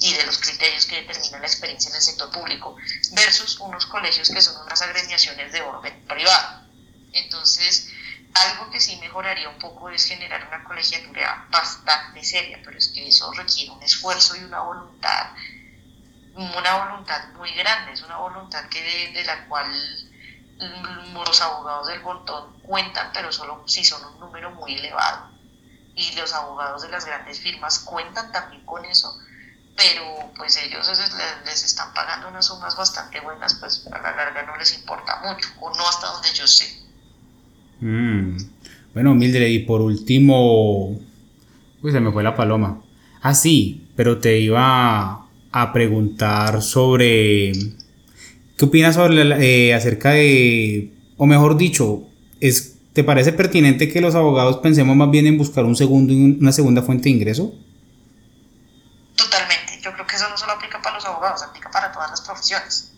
y 0.00 0.14
de 0.14 0.26
los 0.26 0.38
criterios 0.38 0.86
que 0.86 1.02
determinan 1.02 1.40
la 1.40 1.46
experiencia 1.46 1.90
en 1.90 1.96
el 1.96 2.02
sector 2.02 2.30
público, 2.30 2.76
versus 3.12 3.58
unos 3.60 3.86
colegios 3.86 4.28
que 4.28 4.40
son 4.40 4.60
unas 4.62 4.80
agremiaciones 4.82 5.52
de 5.52 5.60
orden 5.62 6.06
privado. 6.06 6.66
Entonces, 7.12 7.88
algo 8.34 8.70
que 8.70 8.80
sí 8.80 8.96
mejoraría 8.96 9.48
un 9.48 9.58
poco 9.58 9.88
es 9.90 10.04
generar 10.04 10.46
una 10.46 10.62
colegiatura 10.64 11.46
bastante 11.50 12.22
seria, 12.22 12.60
pero 12.64 12.78
es 12.78 12.88
que 12.88 13.08
eso 13.08 13.32
requiere 13.32 13.72
un 13.72 13.82
esfuerzo 13.82 14.36
y 14.36 14.44
una 14.44 14.60
voluntad, 14.60 15.30
una 16.34 16.84
voluntad 16.84 17.32
muy 17.34 17.52
grande, 17.54 17.92
es 17.92 18.02
una 18.02 18.18
voluntad 18.18 18.68
que 18.68 19.10
de 19.12 19.24
la 19.24 19.46
cual 19.48 19.72
los 21.28 21.40
abogados 21.42 21.86
del 21.88 22.02
montón 22.02 22.52
cuentan, 22.62 23.10
pero 23.12 23.30
solo 23.30 23.62
si 23.66 23.84
son 23.84 24.00
un 24.12 24.20
número 24.20 24.50
muy 24.52 24.74
elevado. 24.74 25.28
Y 25.94 26.14
los 26.16 26.32
abogados 26.32 26.82
de 26.82 26.90
las 26.90 27.04
grandes 27.04 27.40
firmas 27.40 27.80
cuentan 27.80 28.30
también 28.32 28.64
con 28.64 28.84
eso, 28.84 29.18
pero 29.76 30.32
pues 30.36 30.56
ellos 30.56 30.88
les, 31.44 31.64
están 31.64 31.92
pagando 31.92 32.28
unas 32.28 32.46
sumas 32.46 32.76
bastante 32.76 33.20
buenas, 33.20 33.54
pues 33.54 33.86
a 33.90 33.98
la 33.98 34.14
larga 34.14 34.42
no 34.44 34.56
les 34.56 34.76
importa 34.76 35.20
mucho, 35.24 35.48
o 35.60 35.70
no 35.76 35.88
hasta 35.88 36.06
donde 36.08 36.28
yo 36.34 36.46
sé. 36.46 36.82
Mm. 37.80 38.36
Bueno, 38.94 39.14
Mildred, 39.14 39.48
y 39.48 39.60
por 39.60 39.80
último, 39.80 40.90
uy, 41.82 41.92
se 41.92 42.00
me 42.00 42.12
fue 42.12 42.22
la 42.22 42.36
paloma. 42.36 42.80
Ah, 43.20 43.34
sí, 43.34 43.88
pero 43.96 44.18
te 44.18 44.38
iba 44.38 45.26
a 45.50 45.72
preguntar 45.72 46.62
sobre 46.62 47.52
¿Qué 48.58 48.64
opinas 48.64 48.96
sobre 48.96 49.22
eh, 49.68 49.72
acerca 49.72 50.10
de, 50.10 50.92
o 51.16 51.26
mejor 51.26 51.56
dicho, 51.56 52.08
es, 52.40 52.74
¿te 52.92 53.04
parece 53.04 53.32
pertinente 53.32 53.88
que 53.88 54.00
los 54.00 54.16
abogados 54.16 54.56
pensemos 54.56 54.96
más 54.96 55.12
bien 55.12 55.28
en 55.28 55.38
buscar 55.38 55.64
un 55.64 55.76
segundo, 55.76 56.12
una 56.12 56.50
segunda 56.50 56.82
fuente 56.82 57.04
de 57.04 57.10
ingreso? 57.10 57.54
Totalmente. 59.14 59.80
Yo 59.80 59.92
creo 59.92 60.04
que 60.08 60.16
eso 60.16 60.28
no 60.28 60.36
solo 60.36 60.52
aplica 60.54 60.82
para 60.82 60.96
los 60.96 61.04
abogados, 61.04 61.40
aplica 61.44 61.70
para 61.70 61.92
todas 61.92 62.10
las 62.10 62.20
profesiones. 62.20 62.90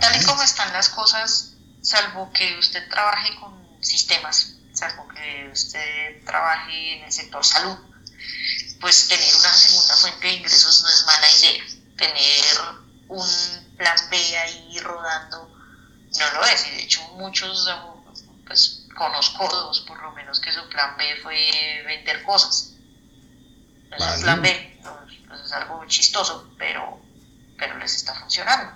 Tal 0.00 0.20
y 0.20 0.24
como 0.24 0.42
están 0.42 0.72
las 0.72 0.88
cosas, 0.88 1.54
salvo 1.80 2.32
que 2.32 2.58
usted 2.58 2.82
trabaje 2.90 3.28
con 3.40 3.54
sistemas, 3.80 4.56
salvo 4.72 5.06
que 5.06 5.50
usted 5.52 6.24
trabaje 6.26 6.96
en 6.96 7.04
el 7.04 7.12
sector 7.12 7.44
salud, 7.44 7.76
pues 8.80 9.06
tener 9.06 9.34
una 9.38 9.54
segunda 9.54 9.94
fuente 9.94 10.26
de 10.26 10.34
ingresos 10.34 10.82
no 10.82 10.88
es 10.88 11.06
mala 11.06 11.26
idea. 11.30 11.64
Tener 11.96 12.83
un 13.08 13.74
plan 13.76 13.96
B 14.10 14.16
ahí 14.38 14.78
rodando, 14.80 15.48
no 16.18 16.30
lo 16.32 16.44
es. 16.44 16.66
Y 16.68 16.70
de 16.70 16.82
hecho 16.82 17.02
muchos, 17.14 17.68
pues 18.46 18.86
conozco 18.94 19.48
dos 19.48 19.80
por 19.80 20.00
lo 20.02 20.12
menos 20.12 20.40
que 20.40 20.52
su 20.52 20.68
plan 20.68 20.96
B 20.96 21.16
fue 21.22 21.82
vender 21.86 22.22
cosas. 22.22 22.70
Vale. 23.98 24.22
plan 24.22 24.42
B, 24.42 24.80
pues, 25.28 25.44
es 25.44 25.52
algo 25.52 25.84
chistoso, 25.86 26.52
pero, 26.58 27.00
pero 27.58 27.78
les 27.78 27.94
está 27.94 28.14
funcionando. 28.14 28.72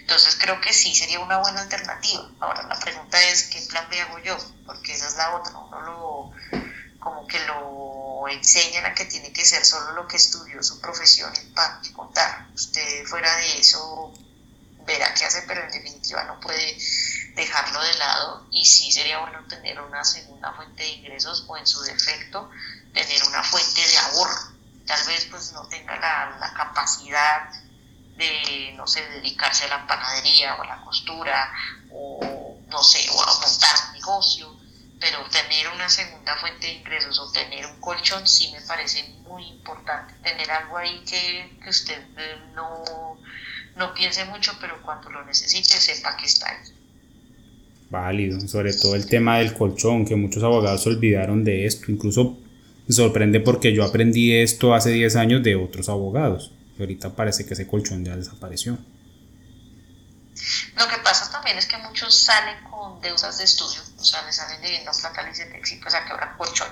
Entonces 0.00 0.38
creo 0.40 0.60
que 0.60 0.72
sí 0.72 0.94
sería 0.94 1.20
una 1.20 1.38
buena 1.38 1.60
alternativa. 1.60 2.30
Ahora 2.40 2.62
la 2.62 2.78
pregunta 2.78 3.20
es 3.28 3.44
qué 3.44 3.60
plan 3.68 3.88
B 3.90 4.00
hago 4.00 4.18
yo, 4.20 4.38
porque 4.64 4.94
esa 4.94 5.08
es 5.08 5.16
la 5.16 5.36
otra. 5.36 5.58
Uno 5.58 5.80
lo, 5.82 6.32
como 6.98 7.26
que 7.26 7.38
lo 7.46 8.07
enseñan 8.26 8.86
a 8.86 8.94
que 8.94 9.04
tiene 9.04 9.32
que 9.32 9.44
ser 9.44 9.64
solo 9.64 9.92
lo 9.92 10.08
que 10.08 10.16
estudió 10.16 10.62
su 10.62 10.80
profesión 10.80 11.32
y 11.82 11.92
contar. 11.92 12.48
Usted 12.54 13.04
fuera 13.06 13.36
de 13.36 13.58
eso 13.58 14.12
verá 14.84 15.14
qué 15.14 15.26
hace, 15.26 15.42
pero 15.42 15.62
en 15.62 15.70
definitiva 15.70 16.24
no 16.24 16.40
puede 16.40 16.76
dejarlo 17.34 17.80
de 17.80 17.94
lado 17.94 18.46
y 18.50 18.64
sí 18.64 18.90
sería 18.90 19.20
bueno 19.20 19.46
tener 19.46 19.80
una 19.80 20.02
segunda 20.02 20.52
fuente 20.54 20.82
de 20.82 20.88
ingresos 20.88 21.44
o 21.46 21.56
en 21.56 21.66
su 21.66 21.80
defecto 21.82 22.50
tener 22.92 23.22
una 23.24 23.42
fuente 23.44 23.80
de 23.86 23.98
ahorro. 23.98 24.58
Tal 24.86 25.06
vez 25.06 25.26
pues 25.30 25.52
no 25.52 25.68
tenga 25.68 25.94
la, 26.00 26.36
la 26.40 26.54
capacidad 26.54 27.50
de, 28.16 28.72
no 28.74 28.86
sé, 28.86 29.06
dedicarse 29.10 29.66
a 29.66 29.68
la 29.68 29.86
panadería 29.86 30.56
o 30.56 30.62
a 30.62 30.66
la 30.66 30.84
costura 30.84 31.52
o 31.92 32.58
no 32.66 32.82
sé, 32.82 33.06
o 33.10 33.22
a 33.22 33.26
montar 33.40 33.76
un 33.86 33.92
negocio 33.92 34.57
pero 35.00 35.18
tener 35.30 35.68
una 35.74 35.88
segunda 35.88 36.36
fuente 36.36 36.66
de 36.66 36.72
ingresos 36.74 37.18
o 37.20 37.30
tener 37.30 37.64
un 37.66 37.80
colchón 37.80 38.26
sí 38.26 38.50
me 38.52 38.60
parece 38.62 39.04
muy 39.28 39.44
importante. 39.46 40.14
Tener 40.22 40.50
algo 40.50 40.76
ahí 40.76 41.02
que, 41.08 41.56
que 41.62 41.70
usted 41.70 41.98
eh, 42.16 42.36
no, 42.54 43.18
no 43.76 43.94
piense 43.94 44.24
mucho, 44.24 44.52
pero 44.60 44.82
cuando 44.82 45.10
lo 45.10 45.24
necesite 45.24 45.74
sepa 45.74 46.16
que 46.16 46.26
está 46.26 46.50
ahí. 46.50 46.72
Válido, 47.90 48.40
sobre 48.46 48.74
todo 48.74 48.96
el 48.96 49.06
tema 49.06 49.38
del 49.38 49.54
colchón, 49.54 50.04
que 50.04 50.16
muchos 50.16 50.42
abogados 50.42 50.82
se 50.82 50.90
olvidaron 50.90 51.44
de 51.44 51.64
esto. 51.64 51.90
Incluso 51.90 52.36
me 52.86 52.94
sorprende 52.94 53.40
porque 53.40 53.72
yo 53.72 53.84
aprendí 53.84 54.34
esto 54.34 54.74
hace 54.74 54.90
10 54.90 55.16
años 55.16 55.42
de 55.42 55.56
otros 55.56 55.88
abogados. 55.88 56.52
Y 56.78 56.82
ahorita 56.82 57.14
parece 57.14 57.46
que 57.46 57.54
ese 57.54 57.66
colchón 57.66 58.04
ya 58.04 58.16
desapareció. 58.16 58.78
Lo 60.76 60.86
que 60.86 60.96
pasa 61.02 61.30
también 61.30 61.58
es 61.58 61.66
que 61.66 61.78
muchos 61.78 62.14
salen 62.14 62.62
deudas 63.00 63.38
de 63.38 63.44
estudio 63.44 63.82
o 63.98 64.04
sea, 64.04 64.22
le 64.22 64.32
salen 64.32 64.62
debiendo 64.62 64.92
plata 64.92 65.20
al 65.20 65.30
ICETEX 65.30 65.72
y 65.72 65.76
pues 65.76 65.94
a 65.94 66.04
quebrar 66.04 66.36
colchón. 66.36 66.68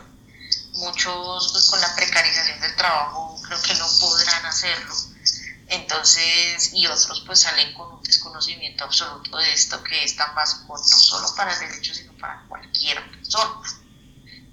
Muchos 0.74 1.53
pues 1.53 1.64
con 1.70 1.81
la 1.81 1.95
precarización 1.95 2.61
del 2.61 2.77
trabajo 2.77 3.41
creo 3.43 3.61
que 3.62 3.74
no 3.74 3.87
podrán 4.01 4.47
hacerlo. 4.47 4.95
Entonces, 5.68 6.72
y 6.72 6.87
otros 6.87 7.24
pues 7.27 7.41
salen 7.41 7.74
con 7.74 7.95
un 7.95 8.03
desconocimiento 8.03 8.85
absoluto 8.85 9.37
de 9.39 9.53
esto 9.53 9.83
que 9.83 10.05
es 10.05 10.14
tan 10.14 10.35
básico 10.35 10.79
no 10.79 10.85
solo 10.85 11.35
para 11.35 11.53
el 11.53 11.59
derecho, 11.59 11.93
sino 11.95 12.12
para 12.16 12.45
cualquier 12.47 13.11
persona. 13.11 13.62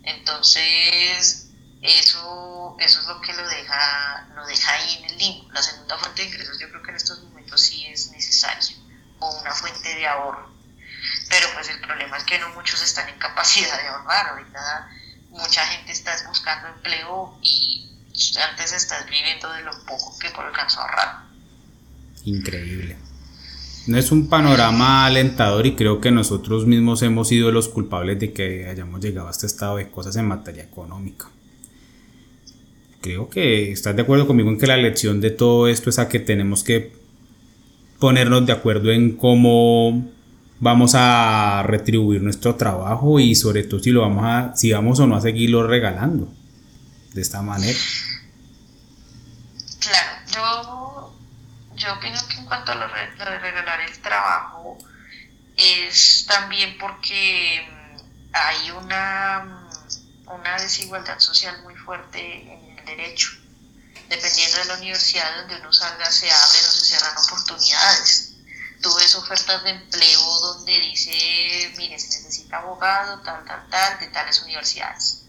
Entonces, 0.02 1.50
eso, 1.82 2.76
eso 2.80 3.00
es 3.02 3.06
lo 3.06 3.22
que 3.22 3.34
lo 3.34 3.48
deja, 3.48 4.28
lo 4.34 4.46
deja 4.48 4.72
ahí 4.72 4.98
en 4.98 5.06
el 5.06 5.18
limbo. 5.20 5.52
La 5.52 5.62
segunda 5.62 5.98
fuente 6.00 6.24
de 6.24 6.30
ingresos 6.30 6.58
yo 6.60 6.70
creo 6.70 6.82
que 6.82 6.90
en 6.90 6.98
estos 6.98 7.22
momentos 7.22 7.62
sí 7.62 7.86
es 7.86 8.10
necesario, 8.10 8.78
o 9.20 9.30
una 9.42 9.54
fuente 9.54 9.94
de 9.94 10.08
ahorro 10.08 10.53
pero 11.34 11.48
pues 11.56 11.68
el 11.70 11.80
problema 11.80 12.18
es 12.18 12.24
que 12.26 12.38
no 12.38 12.50
muchos 12.54 12.84
están 12.84 13.10
en 13.10 13.18
capacidad 13.18 13.82
de 13.82 13.88
ahorrar, 13.88 14.28
ahorita 14.28 14.88
mucha 15.32 15.66
gente 15.66 15.92
está 15.92 16.12
buscando 16.28 16.68
empleo 16.68 17.40
y 17.42 17.90
antes 18.52 18.72
estás 18.72 19.06
viviendo 19.10 19.52
de 19.52 19.64
lo 19.64 19.72
poco 19.86 20.16
que 20.20 20.28
alcanzó 20.28 20.82
a 20.82 20.84
ahorrar. 20.84 21.24
Increíble. 22.26 22.98
No 23.88 23.98
es 23.98 24.12
un 24.12 24.30
panorama 24.30 25.08
alentador 25.08 25.66
y 25.66 25.76
creo 25.76 26.00
que 26.00 26.12
nosotros 26.12 26.68
mismos 26.68 27.02
hemos 27.02 27.30
sido 27.30 27.52
los 27.52 27.68
culpables 27.68 28.20
de 28.20 28.32
que 28.32 28.68
hayamos 28.68 29.02
llegado 29.02 29.28
a 29.28 29.32
este 29.32 29.48
estado 29.48 29.78
de 29.78 29.90
cosas 29.90 30.16
en 30.18 30.28
materia 30.28 30.64
económica. 30.64 31.26
Creo 33.02 33.28
que 33.28 33.72
estás 33.72 33.96
de 33.96 34.04
acuerdo 34.04 34.28
conmigo 34.28 34.50
en 34.50 34.60
que 34.60 34.68
la 34.68 34.78
lección 34.78 35.20
de 35.20 35.32
todo 35.32 35.68
esto 35.68 35.90
es 35.90 35.98
a 35.98 36.08
que 36.08 36.20
tenemos 36.20 36.64
que 36.64 36.94
ponernos 38.00 38.46
de 38.46 38.54
acuerdo 38.54 38.92
en 38.92 39.18
cómo 39.18 40.13
vamos 40.64 40.96
a 40.96 41.62
retribuir 41.66 42.22
nuestro 42.22 42.56
trabajo 42.56 43.20
y 43.20 43.36
sobre 43.36 43.64
todo 43.64 43.82
si 43.82 43.92
lo 43.92 44.02
vamos 44.02 44.24
a 44.26 44.56
si 44.56 44.72
vamos 44.72 44.98
o 45.02 45.06
no 45.06 45.18
a 45.18 45.22
seguirlo 45.22 45.68
regalando 45.68 46.30
de 47.12 47.22
esta 47.22 47.42
manera. 47.42 47.78
Claro, 49.80 50.22
yo, 50.34 51.16
yo 51.76 51.94
opino 51.94 52.18
que 52.30 52.38
en 52.38 52.46
cuanto 52.46 52.72
a 52.72 52.76
lo, 52.76 52.88
de 52.88 53.40
regalar 53.40 53.82
el 53.82 54.00
trabajo 54.00 54.78
es 55.58 56.26
también 56.28 56.78
porque 56.80 57.68
mm, 57.70 57.98
hay 58.32 58.72
una, 58.72 59.44
mm, 59.44 60.32
una 60.32 60.58
desigualdad 60.62 61.20
social 61.20 61.62
muy 61.64 61.76
fuerte 61.76 62.54
en 62.54 62.80
el 62.80 62.86
derecho. 62.86 63.32
Dependiendo 64.08 64.58
de 64.60 64.66
la 64.66 64.78
universidad 64.78 65.42
donde 65.42 65.60
uno 65.60 65.74
salga, 65.74 66.10
se 66.10 66.32
abren 66.32 66.66
o 66.66 66.72
se 66.72 66.86
cierran 66.86 67.18
oportunidades 67.18 68.33
tú 68.84 68.94
ves 68.96 69.16
ofertas 69.16 69.64
de 69.64 69.70
empleo 69.70 70.40
donde 70.42 70.78
dice, 70.82 71.74
mire, 71.78 71.98
se 71.98 72.10
necesita 72.10 72.58
abogado, 72.58 73.22
tal, 73.22 73.44
tal, 73.46 73.68
tal, 73.70 74.00
de 74.00 74.08
tales 74.08 74.42
universidades. 74.42 75.22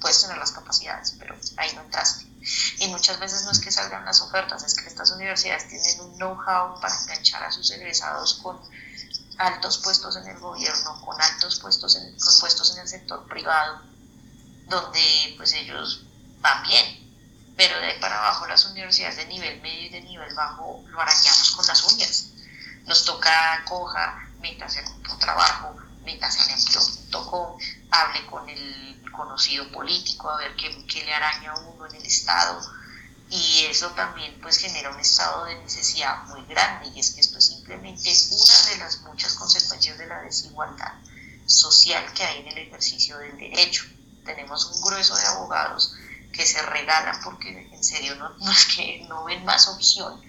Puedes 0.00 0.22
tener 0.22 0.38
las 0.38 0.52
capacidades, 0.52 1.16
pero 1.18 1.36
ahí 1.56 1.72
no 1.74 1.82
entraste. 1.82 2.26
Y 2.78 2.88
muchas 2.88 3.18
veces 3.18 3.42
no 3.44 3.50
es 3.50 3.58
que 3.58 3.72
salgan 3.72 4.04
las 4.04 4.22
ofertas, 4.22 4.62
es 4.62 4.74
que 4.74 4.86
estas 4.86 5.10
universidades 5.10 5.68
tienen 5.68 6.00
un 6.00 6.16
know-how 6.16 6.80
para 6.80 6.98
enganchar 7.02 7.42
a 7.42 7.50
sus 7.50 7.70
egresados 7.72 8.34
con 8.34 8.58
altos 9.36 9.78
puestos 9.78 10.16
en 10.16 10.28
el 10.28 10.38
gobierno, 10.38 11.04
con 11.04 11.20
altos 11.20 11.58
puestos 11.58 11.96
en, 11.96 12.16
con 12.18 12.38
puestos 12.38 12.72
en 12.76 12.82
el 12.82 12.88
sector 12.88 13.26
privado, 13.26 13.82
donde 14.68 15.34
pues 15.36 15.52
ellos 15.54 16.04
van 16.40 16.62
bien. 16.62 17.52
Pero 17.56 17.78
de 17.80 17.86
ahí 17.86 18.00
para 18.00 18.16
abajo 18.16 18.46
las 18.46 18.64
universidades 18.64 19.16
de 19.16 19.26
nivel 19.26 19.60
medio 19.60 19.86
y 19.86 19.88
de 19.88 20.00
nivel 20.02 20.32
bajo 20.34 20.84
lo 20.86 21.00
arañamos 21.00 21.50
con 21.50 21.66
las 21.66 21.82
uñas 21.92 22.30
nos 22.90 23.04
toca 23.04 23.64
coja 23.68 24.18
mientras 24.40 24.72
se 24.72 24.82
un 24.82 25.18
trabajo 25.20 25.76
métase 26.04 26.42
en 26.42 26.58
empleo.com, 26.58 27.56
hable 27.92 28.26
con 28.26 28.48
el 28.50 29.00
conocido 29.12 29.70
político, 29.70 30.28
a 30.28 30.38
ver 30.38 30.56
qué, 30.56 30.84
qué 30.88 31.04
le 31.04 31.14
araña 31.14 31.54
uno 31.54 31.86
en 31.86 31.94
el 31.94 32.04
Estado. 32.04 32.60
Y 33.28 33.66
eso 33.70 33.90
también 33.90 34.40
pues 34.42 34.58
genera 34.58 34.90
un 34.90 34.98
estado 34.98 35.44
de 35.44 35.54
necesidad 35.62 36.24
muy 36.24 36.44
grande 36.46 36.88
y 36.88 36.98
es 36.98 37.12
que 37.12 37.20
esto 37.20 37.38
es 37.38 37.46
simplemente 37.46 38.10
una 38.32 38.70
de 38.70 38.78
las 38.78 39.02
muchas 39.02 39.34
consecuencias 39.34 39.96
de 39.96 40.08
la 40.08 40.22
desigualdad 40.22 40.94
social 41.46 42.12
que 42.12 42.24
hay 42.24 42.40
en 42.40 42.48
el 42.48 42.58
ejercicio 42.58 43.18
del 43.18 43.38
derecho. 43.38 43.84
Tenemos 44.24 44.64
un 44.64 44.80
grueso 44.80 45.14
de 45.14 45.26
abogados 45.26 45.94
que 46.32 46.44
se 46.44 46.60
regalan 46.62 47.20
porque 47.22 47.68
en 47.72 47.84
serio 47.84 48.16
no 48.16 48.34
es 48.50 48.64
que 48.74 49.06
no 49.08 49.22
ven 49.22 49.44
más 49.44 49.68
opción 49.68 50.20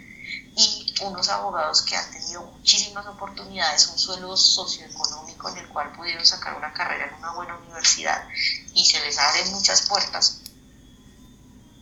y 0.56 0.94
unos 1.02 1.30
abogados 1.30 1.82
que 1.84 1.96
han 1.96 2.12
tenido 2.12 2.42
muchísimas 2.44 3.06
oportunidades, 3.08 3.88
un 3.88 3.98
suelo 3.98 4.36
socioeconómico 4.36 5.50
en 5.50 5.58
el 5.60 5.70
cual 5.70 5.92
pudieron 5.94 6.26
sacar 6.26 6.56
una 6.56 6.74
carrera 6.74 7.08
en 7.08 7.16
una 7.16 7.32
buena 7.32 7.58
universidad 7.58 8.28
y 8.74 8.86
se 8.86 9.00
les 9.02 9.18
abren 9.18 9.52
muchas 9.52 9.84
puertas. 9.84 10.42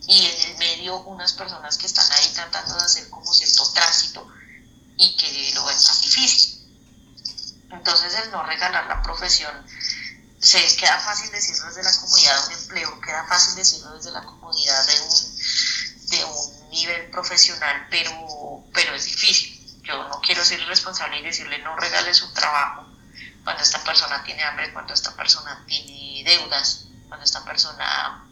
Y 0.07 0.25
en 0.25 0.51
el 0.51 0.57
medio 0.57 0.97
unas 1.01 1.33
personas 1.33 1.77
que 1.77 1.85
están 1.85 2.09
ahí 2.11 2.31
tratando 2.33 2.75
de 2.75 2.83
hacer 2.83 3.09
como 3.09 3.31
cierto 3.33 3.69
tránsito 3.73 4.27
y 4.97 5.15
que 5.17 5.51
lo 5.53 5.65
ven 5.65 5.75
más 5.75 6.01
difícil. 6.01 6.59
Entonces 7.71 8.13
el 8.15 8.31
no 8.31 8.43
regalar 8.43 8.87
la 8.87 9.01
profesión, 9.01 9.53
se 10.39 10.75
queda 10.77 10.99
fácil 10.99 11.29
decirlo 11.31 11.67
desde 11.67 11.83
la 11.83 11.95
comodidad 11.97 12.47
de 12.47 12.47
un 12.47 12.61
empleo, 12.61 13.01
queda 13.01 13.25
fácil 13.27 13.55
decirlo 13.55 13.93
desde 13.95 14.11
la 14.11 14.23
comodidad 14.23 14.87
de 14.87 15.01
un, 15.01 16.07
de 16.09 16.25
un 16.25 16.58
nivel 16.69 17.09
profesional, 17.09 17.87
pero, 17.89 18.63
pero 18.73 18.95
es 18.95 19.05
difícil. 19.05 19.55
Yo 19.83 20.07
no 20.07 20.21
quiero 20.21 20.43
ser 20.45 20.59
irresponsable 20.59 21.19
y 21.19 21.23
decirle 21.23 21.57
no 21.59 21.75
regale 21.75 22.13
su 22.13 22.31
trabajo 22.33 22.85
cuando 23.43 23.63
esta 23.63 23.83
persona 23.83 24.23
tiene 24.23 24.43
hambre, 24.43 24.71
cuando 24.73 24.93
esta 24.93 25.15
persona 25.15 25.63
tiene 25.67 26.23
deudas, 26.23 26.85
cuando 27.07 27.25
esta 27.25 27.43
persona 27.43 28.23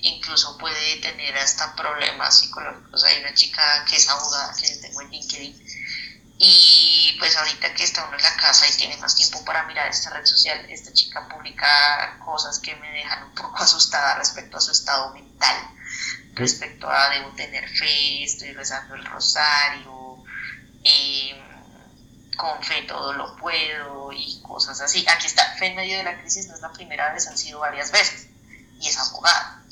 incluso 0.00 0.56
puede 0.58 0.96
tener 0.96 1.36
hasta 1.36 1.74
problemas 1.74 2.38
psicológicos. 2.38 3.04
Hay 3.04 3.20
una 3.20 3.34
chica 3.34 3.84
que 3.84 3.96
es 3.96 4.08
abogada 4.08 4.54
que 4.54 4.68
tengo 4.76 5.02
en 5.02 5.10
LinkedIn 5.10 5.62
y 6.44 7.14
pues 7.20 7.36
ahorita 7.36 7.72
que 7.74 7.84
está 7.84 8.04
uno 8.04 8.16
en 8.16 8.22
la 8.22 8.36
casa 8.36 8.66
y 8.68 8.76
tiene 8.76 8.96
más 8.96 9.14
tiempo 9.14 9.44
para 9.44 9.64
mirar 9.64 9.88
esta 9.88 10.10
red 10.10 10.24
social, 10.24 10.66
esta 10.70 10.92
chica 10.92 11.28
publica 11.28 12.18
cosas 12.24 12.58
que 12.58 12.74
me 12.76 12.90
dejan 12.90 13.24
un 13.24 13.34
poco 13.34 13.56
asustada 13.62 14.16
respecto 14.16 14.56
a 14.56 14.60
su 14.60 14.72
estado 14.72 15.12
mental, 15.14 15.56
respecto 16.34 16.88
a 16.88 17.10
debo 17.10 17.30
tener 17.30 17.68
fe, 17.68 18.24
estoy 18.24 18.52
rezando 18.52 18.94
el 18.94 19.04
rosario, 19.04 20.24
eh, 20.84 21.40
con 22.36 22.62
fe 22.62 22.82
todo 22.82 23.12
lo 23.12 23.36
puedo 23.36 24.12
y 24.12 24.40
cosas 24.42 24.80
así. 24.80 25.04
Aquí 25.08 25.26
está, 25.26 25.54
fe 25.58 25.66
en 25.66 25.76
medio 25.76 25.98
de 25.98 26.04
la 26.04 26.20
crisis 26.20 26.48
no 26.48 26.54
es 26.54 26.60
la 26.60 26.72
primera 26.72 27.12
vez, 27.12 27.26
han 27.26 27.38
sido 27.38 27.60
varias 27.60 27.92
veces 27.92 28.28
y 28.80 28.88
es 28.88 28.98
abogada. 28.98 29.62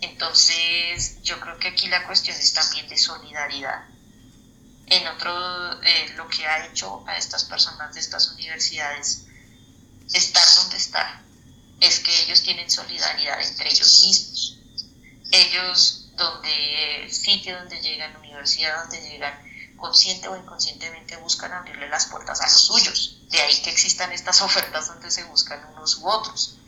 Entonces 0.00 1.22
yo 1.22 1.40
creo 1.40 1.58
que 1.58 1.68
aquí 1.68 1.88
la 1.88 2.06
cuestión 2.06 2.36
es 2.36 2.52
también 2.52 2.88
de 2.88 2.96
solidaridad 2.96 3.84
en 4.86 5.06
otro, 5.08 5.82
eh, 5.82 6.12
lo 6.16 6.28
que 6.28 6.46
ha 6.46 6.66
hecho 6.66 7.04
a 7.06 7.16
estas 7.16 7.44
personas 7.44 7.94
de 7.94 8.00
estas 8.00 8.30
universidades 8.32 9.24
estar 10.12 10.46
donde 10.56 10.76
están, 10.76 11.24
es 11.80 12.00
que 12.00 12.22
ellos 12.22 12.42
tienen 12.42 12.70
solidaridad 12.70 13.40
entre 13.40 13.70
ellos 13.70 14.02
mismos. 14.06 14.58
Ellos, 15.32 16.03
donde 16.16 17.08
sitio 17.10 17.58
donde 17.58 17.80
llegan, 17.80 18.16
universidad 18.16 18.82
donde 18.82 19.00
llegan, 19.00 19.34
consciente 19.76 20.28
o 20.28 20.36
inconscientemente 20.36 21.16
buscan 21.16 21.52
abrirle 21.52 21.88
las 21.88 22.06
puertas 22.06 22.40
a 22.40 22.44
los 22.44 22.66
suyos. 22.66 23.20
De 23.30 23.40
ahí 23.40 23.62
que 23.62 23.70
existan 23.70 24.12
estas 24.12 24.40
ofertas 24.48 24.88
donde 24.88 25.10
se 25.10 25.24
buscan 25.24 25.64
unos 25.72 25.96
u 25.98 26.08
otros 26.08 26.58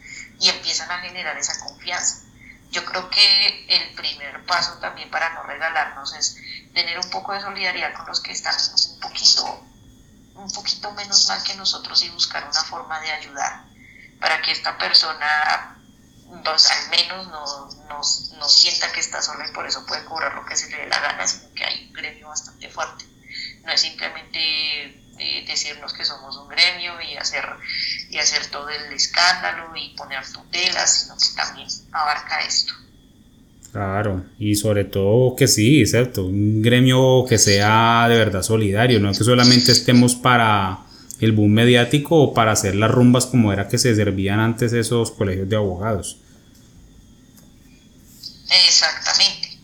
y 0.41 0.49
empiezan 0.49 0.91
a 0.91 0.99
generar 0.99 1.37
esa 1.39 1.59
confianza. 1.61 2.23
Yo 2.71 2.85
creo 2.85 3.09
que 3.09 3.67
el 3.69 3.95
primer 3.95 4.45
paso 4.45 4.75
también 4.79 5.11
para 5.11 5.33
no 5.35 5.45
regalarnos 5.45 6.15
es 6.15 6.37
tener 6.75 6.99
un 6.99 7.09
poco 7.11 7.33
de 7.33 7.41
solidaridad 7.41 7.95
con 7.95 8.07
los 8.07 8.21
que 8.21 8.33
están 8.33 8.55
un 8.55 9.01
poquito, 9.01 9.65
un 10.35 10.51
poquito 10.51 10.91
menos 10.93 11.29
mal 11.29 11.43
que 11.43 11.55
nosotros 11.55 12.03
y 12.03 12.11
buscar 12.11 12.45
una 12.45 12.63
forma 12.65 13.01
de 13.01 13.13
ayudar 13.13 13.65
para 14.21 14.43
que 14.43 14.53
esta 14.53 14.77
persona 14.77 15.76
pues, 16.45 16.71
al 16.71 16.91
menos 16.91 17.29
no, 17.29 18.01
no, 18.39 18.49
sienta 18.49 18.91
que 18.93 19.01
está 19.01 19.23
sola 19.23 19.47
y 19.49 19.53
por 19.53 19.67
eso 19.67 19.85
puede 19.87 20.05
cobrar 20.05 20.35
lo 20.35 20.45
que 20.45 20.57
se 20.57 20.71
le 20.71 20.77
dé 20.77 20.87
la 20.89 21.01
gana, 21.01 21.27
sino 21.27 21.53
que 21.55 21.65
hay 21.65 21.87
un 21.87 21.93
gremio 21.93 22.29
bastante 22.29 22.69
fuerte. 22.69 23.05
No 23.65 23.73
es 23.73 23.81
simplemente 23.81 24.39
eh, 25.19 25.45
decirnos 25.47 25.93
que 25.93 26.05
somos 26.05 26.37
un 26.37 26.49
gremio 26.49 27.01
y 27.01 27.17
hacer, 27.17 27.45
y 28.11 28.19
hacer 28.19 28.47
todo 28.47 28.69
el 28.69 28.93
escándalo 28.93 29.75
y 29.77 29.95
poner 29.97 30.25
tutelas, 30.31 31.03
sino 31.03 31.17
que 31.17 31.37
también 31.37 31.69
abarca 31.93 32.45
esto. 32.45 32.73
Claro, 33.73 34.25
y 34.39 34.55
sobre 34.55 34.85
todo 34.85 35.37
que 35.37 35.47
sí, 35.47 35.85
cierto, 35.85 36.25
un 36.25 36.63
gremio 36.63 37.27
que 37.29 37.37
sea 37.37 38.07
de 38.09 38.17
verdad 38.17 38.43
solidario, 38.43 39.01
no 39.01 39.13
que 39.13 39.23
solamente 39.23 39.73
estemos 39.73 40.15
para 40.15 40.86
el 41.21 41.33
boom 41.33 41.53
mediático 41.53 42.17
o 42.17 42.35
para 42.35 42.53
hacer 42.53 42.75
las 42.75 42.91
rumbas 42.91 43.27
como 43.27 43.53
era 43.53 43.69
que 43.69 43.79
se 43.79 43.95
servían 43.95 44.41
antes 44.41 44.73
esos 44.73 45.11
colegios 45.11 45.49
de 45.49 45.57
abogados. 45.57 46.19
Exactamente. 48.49 49.59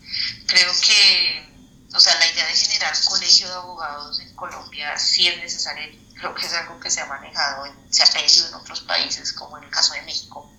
Creo 0.46 0.72
que, 0.84 1.46
o 1.94 2.00
sea, 2.00 2.18
la 2.18 2.30
idea 2.30 2.46
de 2.46 2.54
generar 2.54 2.92
colegio 3.08 3.48
de 3.48 3.54
abogados 3.54 4.20
en 4.20 4.34
Colombia 4.34 4.98
sí 4.98 5.28
es 5.28 5.38
necesaria. 5.38 5.88
Creo 6.14 6.34
que 6.34 6.46
es 6.46 6.52
algo 6.52 6.78
que 6.80 6.90
se 6.90 7.00
ha 7.00 7.06
manejado, 7.06 7.64
se 7.90 8.02
ha 8.02 8.06
pedido 8.06 8.48
en 8.48 8.54
otros 8.54 8.80
países, 8.82 9.32
como 9.32 9.58
en 9.58 9.64
el 9.64 9.70
caso 9.70 9.94
de 9.94 10.02
México. 10.02 10.50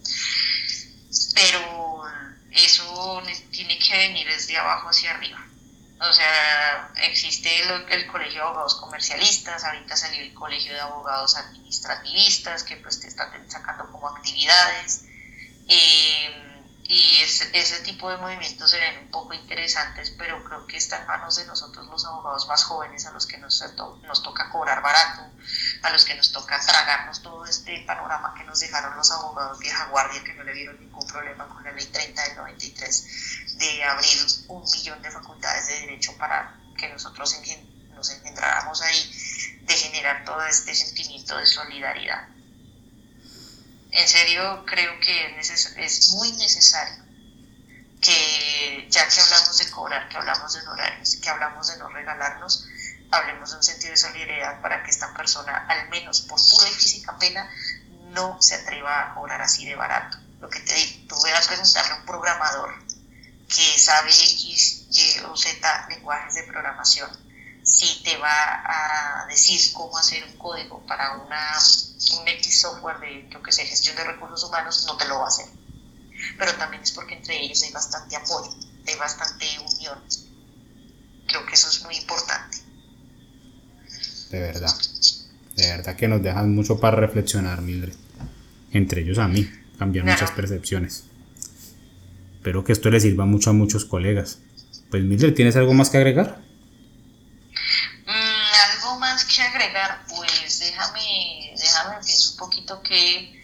Pero 1.34 2.04
eso 2.52 3.24
tiene 3.52 3.80
que 3.80 3.98
venir 3.98 4.28
desde 4.28 4.58
abajo 4.58 4.90
hacia 4.90 5.12
arriba. 5.12 5.46
O 6.10 6.14
sea, 6.14 6.92
existe 7.04 7.50
el, 7.62 8.08
colegio 8.08 8.42
de 8.42 8.48
abogados 8.48 8.76
comercialistas, 8.76 9.64
ahorita 9.64 9.96
salió 9.96 10.22
el 10.22 10.34
colegio 10.34 10.74
de 10.74 10.82
abogados 10.82 11.38
administrativistas 11.38 12.64
que 12.64 12.76
pues 12.78 13.00
te 13.00 13.08
están 13.08 13.50
sacando 13.50 13.90
como 13.90 14.10
actividades. 14.10 15.06
Eh, 15.70 16.53
y 16.94 17.24
ese 17.24 17.80
tipo 17.82 18.08
de 18.12 18.18
movimientos 18.18 18.70
se 18.70 18.78
ven 18.78 19.00
un 19.00 19.10
poco 19.10 19.34
interesantes, 19.34 20.12
pero 20.12 20.44
creo 20.44 20.68
que 20.68 20.78
está 20.78 21.02
en 21.02 21.08
manos 21.08 21.36
de 21.38 21.46
nosotros 21.46 21.88
los 21.88 22.06
abogados 22.06 22.48
más 22.48 22.64
jóvenes 22.66 23.08
a 23.08 23.12
los 23.12 23.26
que 23.26 23.40
nos, 23.40 23.64
nos 24.04 24.22
toca 24.22 24.52
cobrar 24.52 24.80
barato, 24.84 25.24
a 25.82 25.90
los 25.90 26.06
que 26.06 26.14
nos 26.14 26.32
toca 26.32 26.60
tragarnos 26.60 27.24
todo 27.24 27.46
este 27.46 27.84
panorama 27.88 28.36
que 28.38 28.44
nos 28.44 28.60
dejaron 28.60 28.96
los 28.96 29.10
abogados 29.10 29.58
vieja 29.58 29.88
guardia 29.88 30.24
que 30.24 30.36
no 30.36 30.44
le 30.44 30.54
vieron 30.54 30.80
ningún 30.80 31.08
problema 31.08 31.48
con 31.48 31.64
la 31.64 31.72
ley 31.72 31.88
30 31.88 32.22
del 32.26 32.36
93 32.38 33.58
de 33.58 33.84
abrir 33.86 34.20
un 34.50 34.64
millón 34.64 35.02
de 35.02 35.10
facultades 35.10 35.68
de 35.70 35.80
derecho 35.80 36.16
para 36.18 36.60
que 36.78 36.90
nosotros 36.90 37.36
nos 37.96 38.10
engendráramos 38.12 38.82
ahí, 38.84 39.60
de 39.64 39.74
generar 39.74 40.24
todo 40.26 40.46
este 40.46 40.76
sentimiento 40.76 41.38
de 41.38 41.48
solidaridad 41.48 42.28
en 43.94 44.08
serio 44.08 44.66
creo 44.66 45.00
que 45.00 45.40
es, 45.40 46.14
muy 46.16 46.32
necesario 46.34 47.04
que 48.02 48.88
ya 48.90 49.08
que 49.08 49.22
hablamos 49.22 49.58
de 49.58 49.72
cobrar, 49.72 50.10
que 50.10 50.18
hablamos 50.18 50.54
de 50.54 50.68
horarios, 50.68 51.16
que 51.16 51.30
hablamos 51.30 51.68
de 51.68 51.78
no 51.78 51.88
regalarnos, 51.90 52.66
hablemos 53.12 53.52
de 53.52 53.58
un 53.58 53.64
sentido 53.64 53.92
de 53.92 53.98
solidaridad 53.98 54.62
para 54.62 54.84
que 54.84 54.92
esta 54.92 55.14
persona, 55.14 55.66
al 55.70 55.90
menos 55.90 56.22
por 56.22 56.40
pura 56.50 56.68
y 56.68 56.74
física 56.74 57.18
pena, 57.18 57.50
no 58.10 58.42
se 58.42 58.56
atreva 58.56 59.12
a 59.12 59.14
cobrar 59.14 59.42
así 59.42 59.66
de 59.66 59.76
barato. 59.76 60.18
Lo 60.42 60.50
que 60.50 60.60
te 60.60 60.74
digo, 60.74 61.08
tú 61.08 61.16
voy 61.16 61.32
a 61.32 61.42
preguntarle 61.42 61.94
a 61.94 61.96
un 61.96 62.06
programador 62.06 62.84
que 63.48 63.80
sabe 63.80 64.10
X, 64.10 64.88
Y 64.92 65.20
o 65.20 65.38
Z 65.38 65.88
lenguajes 65.90 66.36
de 66.36 66.44
programación, 66.44 67.10
si 67.64 68.04
te 68.04 68.18
va 68.18 69.24
a 69.24 69.28
decir 69.28 69.60
cómo 69.74 69.98
hacer 69.98 70.24
un 70.26 70.38
código 70.38 70.86
para 70.86 71.18
una 71.18 71.58
un 72.20 72.28
X 72.28 72.62
software 72.62 73.00
de, 73.00 73.30
yo 73.32 73.42
que 73.42 73.52
sé, 73.52 73.66
gestión 73.66 73.96
de 73.96 74.04
recursos 74.04 74.44
humanos, 74.44 74.86
no 74.88 74.98
te 74.98 75.08
lo 75.08 75.20
va 75.20 75.26
a 75.26 75.28
hacer. 75.28 75.46
Pero 76.38 76.54
también 76.56 76.84
es 76.84 76.92
porque 76.92 77.16
entre 77.16 77.42
ellos 77.42 77.64
hay 77.64 77.72
bastante 77.72 78.16
apoyo, 78.16 78.52
hay 78.88 78.96
bastante 78.96 79.46
unión. 79.74 80.00
Creo 81.28 81.46
que 81.46 81.54
eso 81.54 81.70
es 81.70 81.84
muy 81.84 81.96
importante. 81.96 82.58
De 84.30 84.40
verdad. 84.40 84.74
De 85.56 85.68
verdad 85.68 85.96
que 85.96 86.08
nos 86.08 86.22
dejan 86.22 86.54
mucho 86.54 86.80
para 86.80 86.98
reflexionar, 86.98 87.62
Mildred. 87.62 87.96
Entre 88.72 89.02
ellos 89.02 89.20
a 89.20 89.28
mí. 89.28 89.50
Cambian 89.78 90.06
muchas 90.06 90.32
percepciones. 90.32 91.06
Espero 92.36 92.64
que 92.64 92.74
esto 92.74 92.90
le 92.90 93.00
sirva 93.00 93.26
mucho 93.26 93.50
a 93.50 93.54
muchos 93.54 93.86
colegas. 93.86 94.40
Pues 94.90 95.04
Mildred, 95.04 95.34
¿tienes 95.34 95.56
algo 95.56 95.74
más 95.74 95.90
que 95.90 95.98
agregar? 95.98 96.42
Algo 98.64 99.00
más 99.00 99.26
que 99.26 99.42
agregar, 99.42 100.06
pues 100.08 100.60
déjame 100.60 101.54
déjame 101.58 102.04
pienso 102.04 102.32
un 102.32 102.38
poquito 102.38 102.82
qué, 102.82 103.40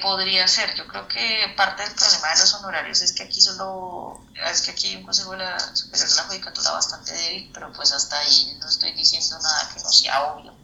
podría 0.00 0.46
ser. 0.46 0.74
Yo 0.76 0.86
creo 0.86 1.08
que 1.08 1.52
parte 1.56 1.82
del 1.82 1.94
problema 1.94 2.28
de 2.34 2.40
los 2.40 2.54
honorarios 2.54 3.00
es 3.02 3.12
que 3.12 3.24
aquí 3.24 3.40
solo, 3.40 4.24
es 4.50 4.62
que 4.62 4.70
aquí 4.70 4.88
hay 4.88 4.96
un 4.96 5.02
Consejo 5.02 5.32
de 5.32 5.38
la 5.38 5.76
Superior 5.76 6.08
de 6.08 6.14
la 6.14 6.22
Judicatura 6.24 6.70
bastante 6.70 7.12
débil, 7.12 7.50
pero 7.52 7.72
pues 7.72 7.92
hasta 7.92 8.18
ahí 8.18 8.56
no 8.60 8.68
estoy 8.68 8.92
diciendo 8.92 9.38
nada 9.40 9.70
que 9.74 9.80
no 9.80 9.90
sea 9.90 10.22
obvio. 10.22 10.54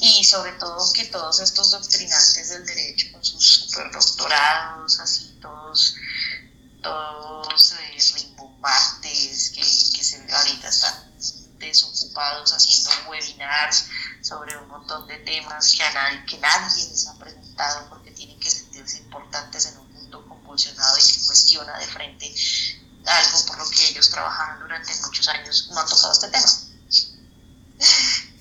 y 0.00 0.24
sobre 0.24 0.52
todo 0.52 0.92
que 0.92 1.04
todos 1.06 1.40
estos 1.40 1.72
doctrinantes 1.72 2.48
del 2.50 2.64
derecho 2.64 3.08
con 3.12 3.24
sus 3.24 3.44
superdoctorados, 3.44 5.00
así 5.00 5.38
todos, 5.42 5.96
todos 6.82 7.72
eh, 7.72 7.98
rimbombantes 8.14 9.50
que, 9.50 9.60
que 9.60 10.04
se, 10.04 10.32
ahorita 10.32 10.68
están 10.68 11.09
desocupados 11.60 12.52
haciendo 12.52 12.90
webinars 13.10 13.86
sobre 14.22 14.56
un 14.56 14.68
montón 14.68 15.06
de 15.06 15.18
temas 15.18 15.74
que, 15.76 15.84
a 15.84 15.92
nadie, 15.92 16.24
que 16.24 16.38
nadie 16.38 16.88
les 16.88 17.06
ha 17.06 17.14
preguntado 17.18 17.88
porque 17.88 18.10
tienen 18.10 18.40
que 18.40 18.50
sentirse 18.50 18.98
importantes 18.98 19.66
en 19.66 19.78
un 19.78 19.92
mundo 19.92 20.26
convulsionado 20.26 20.98
y 20.98 21.02
que 21.02 21.26
cuestiona 21.26 21.78
de 21.78 21.86
frente 21.86 22.34
algo 23.06 23.46
por 23.46 23.58
lo 23.58 23.70
que 23.70 23.88
ellos 23.88 24.10
trabajaron 24.10 24.60
durante 24.60 24.94
muchos 24.96 25.28
años, 25.28 25.68
no 25.70 25.80
han 25.80 25.88
tocado 25.88 26.12
este 26.12 26.28
tema. 26.28 26.48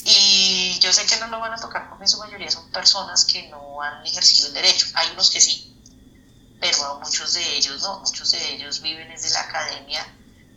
Y 0.05 0.79
yo 0.79 0.91
sé 0.91 1.05
que 1.05 1.17
no 1.17 1.27
lo 1.27 1.39
van 1.39 1.53
a 1.53 1.57
tocar 1.57 1.89
porque 1.89 2.05
en 2.05 2.09
su 2.09 2.17
mayoría 2.17 2.49
son 2.49 2.69
personas 2.71 3.25
que 3.25 3.47
no 3.49 3.81
han 3.81 4.05
ejercido 4.05 4.47
el 4.47 4.53
derecho. 4.53 4.87
Hay 4.95 5.11
unos 5.11 5.29
que 5.29 5.39
sí, 5.39 5.75
pero 6.59 6.99
muchos 6.99 7.33
de 7.33 7.57
ellos 7.57 7.81
no. 7.81 7.99
Muchos 7.99 8.31
de 8.31 8.53
ellos 8.53 8.81
viven 8.81 9.09
desde 9.09 9.29
la 9.31 9.41
academia 9.41 10.05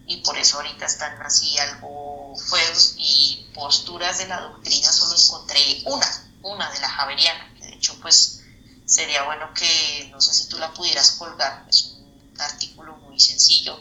y 0.07 0.19
por 0.19 0.37
eso 0.37 0.57
ahorita 0.57 0.87
están 0.87 1.21
así 1.23 1.59
algo 1.59 2.12
feos 2.37 2.95
y 2.97 3.51
posturas 3.55 4.19
de 4.19 4.29
la 4.29 4.41
doctrina 4.41 4.91
solo 4.93 5.15
encontré 5.21 5.83
una, 5.87 6.31
una 6.43 6.71
de 6.71 6.81
la 6.81 6.89
Javeriana, 6.89 7.55
que 7.59 7.67
de 7.67 7.75
hecho 7.75 7.99
pues 8.01 8.43
sería 8.85 9.23
bueno 9.25 9.53
que, 9.55 10.09
no 10.11 10.21
sé 10.21 10.35
si 10.35 10.49
tú 10.49 10.59
la 10.59 10.73
pudieras 10.73 11.13
colgar, 11.13 11.67
es 11.69 11.85
un 11.85 12.41
artículo 12.41 12.97
muy 12.97 13.19
sencillo 13.21 13.79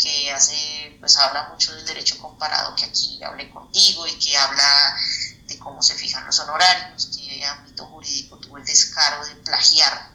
que 0.00 0.32
hace, 0.32 0.96
pues 0.98 1.16
habla 1.18 1.48
mucho 1.50 1.74
del 1.74 1.84
derecho 1.84 2.18
comparado 2.18 2.74
que 2.74 2.86
aquí 2.86 3.22
hablé 3.22 3.50
contigo 3.50 4.06
y 4.06 4.18
que 4.18 4.36
habla 4.36 4.96
de 5.46 5.58
cómo 5.58 5.82
se 5.82 5.94
fijan 5.94 6.24
los 6.24 6.38
honorarios, 6.38 7.06
que 7.06 7.44
ámbito 7.44 7.86
jurídico 7.86 8.38
tuvo 8.38 8.56
el 8.56 8.64
descaro 8.64 9.24
de 9.26 9.34
plagiar, 9.36 10.12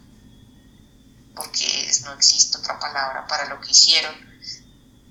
porque 1.36 1.92
no 2.04 2.14
existe 2.14 2.58
otra 2.58 2.80
palabra 2.80 3.28
para 3.28 3.46
lo 3.46 3.60
que 3.62 3.72
hicieron. 3.72 4.35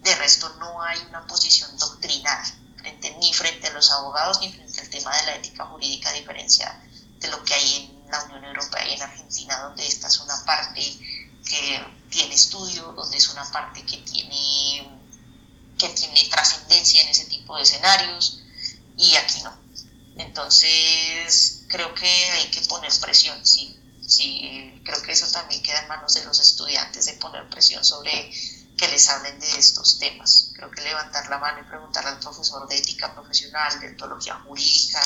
De 0.05 0.15
resto 0.17 0.51
no 0.59 0.83
hay 0.83 0.99
una 1.09 1.27
posición 1.27 1.77
doctrinal 1.79 2.45
frente, 2.77 3.17
ni 3.19 3.33
frente 3.33 3.69
a 3.69 3.73
los 3.73 3.91
abogados 3.91 4.39
ni 4.41 4.53
frente 4.53 4.83
al 4.83 4.91
tema 4.91 5.17
de 5.17 5.25
la 5.25 5.37
ética 5.37 5.65
jurídica, 5.65 6.11
a 6.11 6.13
diferencia 6.13 6.79
de 7.19 7.29
lo 7.29 7.43
que 7.43 7.55
hay 7.55 8.01
en 8.05 8.11
la 8.11 8.23
Unión 8.25 8.45
Europea 8.45 8.87
y 8.87 8.93
en 8.93 9.03
Argentina, 9.03 9.59
donde 9.61 9.87
esta 9.87 10.09
es 10.09 10.19
una 10.21 10.45
parte 10.45 10.83
que 11.49 11.87
tiene 12.11 12.35
estudio, 12.35 12.93
donde 12.93 13.17
es 13.17 13.29
una 13.31 13.51
parte 13.51 13.83
que 13.87 13.97
tiene, 13.97 15.01
que 15.79 15.89
tiene 15.89 16.29
trascendencia 16.29 17.01
en 17.01 17.09
ese 17.09 17.25
tipo 17.25 17.57
de 17.57 17.63
escenarios 17.63 18.43
y 18.99 19.17
aquí 19.17 19.41
no. 19.43 19.57
Entonces, 20.17 21.63
creo 21.69 21.95
que 21.95 22.07
hay 22.07 22.51
que 22.51 22.61
poner 22.63 22.93
presión, 23.01 23.45
sí. 23.47 23.81
Sí, 24.07 24.83
creo 24.85 25.01
que 25.01 25.13
eso 25.13 25.27
también 25.29 25.63
queda 25.63 25.81
en 25.81 25.89
manos 25.89 26.13
de 26.13 26.25
los 26.27 26.39
estudiantes 26.39 27.07
de 27.07 27.15
poner 27.15 27.49
presión 27.49 27.83
sobre 27.83 28.31
que 28.77 28.89
les 28.89 29.09
hablen 29.09 29.39
de 29.39 29.59
estos 29.59 29.99
temas. 29.99 30.53
Creo 30.55 30.71
que 30.71 30.83
levantar 30.83 31.29
la 31.29 31.39
mano 31.39 31.61
y 31.61 31.69
preguntarle 31.69 32.11
al 32.11 32.19
profesor 32.19 32.69
de 32.69 32.77
ética 32.77 33.15
profesional, 33.15 33.81
de 33.81 33.89
etología 33.89 34.35
jurídica 34.47 35.01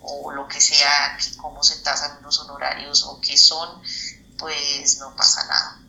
o 0.00 0.32
lo 0.32 0.46
que 0.46 0.60
sea, 0.60 1.18
cómo 1.36 1.62
se 1.62 1.82
tasan 1.82 2.22
los 2.22 2.38
honorarios 2.40 3.04
o 3.04 3.20
qué 3.20 3.36
son, 3.36 3.80
pues 4.38 4.98
no 4.98 5.14
pasa 5.16 5.46
nada. 5.46 5.80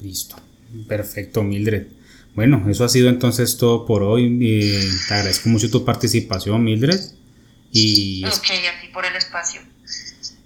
Listo. 0.00 0.36
Perfecto, 0.88 1.42
Mildred. 1.42 1.86
Bueno, 2.34 2.64
eso 2.68 2.84
ha 2.84 2.88
sido 2.88 3.08
entonces 3.08 3.56
todo 3.56 3.84
por 3.86 4.02
hoy. 4.02 4.38
Eh, 4.42 4.90
te 5.06 5.14
agradezco 5.14 5.48
mucho 5.48 5.70
tu 5.70 5.84
participación, 5.84 6.64
Mildred. 6.64 7.00
Y 7.72 8.24
ok, 8.24 8.32
a 8.32 8.80
ti 8.80 8.88
por 8.92 9.04
el 9.04 9.16
espacio. 9.16 9.60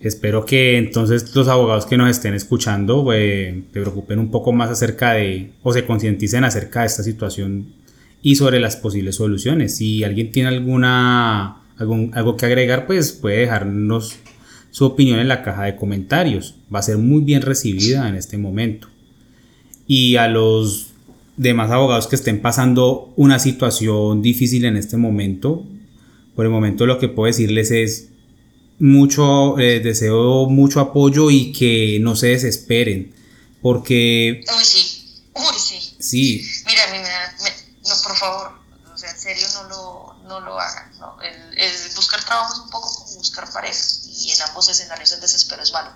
Espero 0.01 0.45
que 0.45 0.77
entonces 0.77 1.35
los 1.35 1.49
abogados 1.49 1.87
que 1.87 1.97
nos 1.97 2.11
estén 2.11 2.35
escuchando 2.35 3.03
pues, 3.03 3.55
se 3.55 3.63
preocupen 3.73 4.19
un 4.19 4.31
poco 4.31 4.53
más 4.53 4.71
acerca 4.71 5.13
de, 5.13 5.53
o 5.63 5.73
se 5.73 5.87
concienticen 5.87 6.45
acerca 6.45 6.81
de 6.81 6.87
esta 6.87 7.03
situación 7.03 7.75
y 8.23 8.37
sobre 8.37 8.61
las 8.61 8.77
posibles 8.77 9.17
soluciones. 9.17 9.77
Si 9.77 10.05
alguien 10.05 10.33
tiene 10.33 10.51
alguna, 10.51 11.63
algún, 11.79 12.11
algo 12.15 12.37
que 12.37 12.47
agregar, 12.47 12.87
pues 12.87 13.13
puede 13.13 13.39
dejarnos 13.39 14.17
su 14.71 14.85
opinión 14.85 15.19
en 15.19 15.29
la 15.29 15.43
caja 15.43 15.65
de 15.65 15.77
comentarios. 15.77 16.57
Va 16.75 16.81
a 16.81 16.83
ser 16.83 16.99
muy 16.99 17.23
bien 17.23 17.41
recibida 17.41 18.09
en 18.09 18.17
este 18.17 18.37
momento. 18.37 18.89
Y 19.87 20.17
a 20.17 20.29
los 20.29 20.89
demás 21.37 21.71
abogados 21.71 22.07
que 22.07 22.17
estén 22.17 22.41
pasando 22.41 23.13
una 23.17 23.39
situación 23.39 24.21
difícil 24.21 24.65
en 24.67 24.77
este 24.77 24.97
momento, 24.97 25.65
por 26.35 26.45
el 26.45 26.51
momento 26.51 26.85
lo 26.85 26.99
que 26.99 27.09
puedo 27.09 27.27
decirles 27.27 27.71
es 27.71 28.11
mucho, 28.79 29.59
eh, 29.59 29.81
deseo 29.81 30.49
mucho 30.49 30.81
apoyo 30.81 31.31
y 31.31 31.53
que 31.53 31.99
no 32.01 32.17
se 32.17 32.29
desesperen, 32.29 33.15
porque... 33.63 34.45
Uy, 34.57 34.65
sí, 34.65 35.23
uy, 35.35 35.59
sí. 35.59 35.97
Sí. 35.99 36.47
Mira, 36.67 36.85
a 36.85 36.93
mí 36.93 36.99
me, 36.99 37.51
no, 37.89 37.95
por 38.03 38.17
favor, 38.17 38.53
o 38.93 38.99
sea, 38.99 39.11
en 39.11 39.19
serio 39.19 39.47
no 39.55 39.69
lo, 39.69 40.29
no 40.29 40.41
lo 40.41 40.59
hagan, 40.59 40.93
¿no? 40.99 41.17
El, 41.23 41.59
el 41.59 41.73
buscar 41.95 42.25
trabajo 42.25 42.53
es 42.55 42.61
un 42.61 42.71
poco 42.71 42.95
como 42.95 43.17
buscar 43.17 43.51
pareja 43.53 43.83
y 44.19 44.31
en 44.31 44.43
ambos 44.49 44.69
escenarios 44.69 45.13
el 45.13 45.21
desespero 45.21 45.63
es 45.63 45.73
malo. 45.73 45.91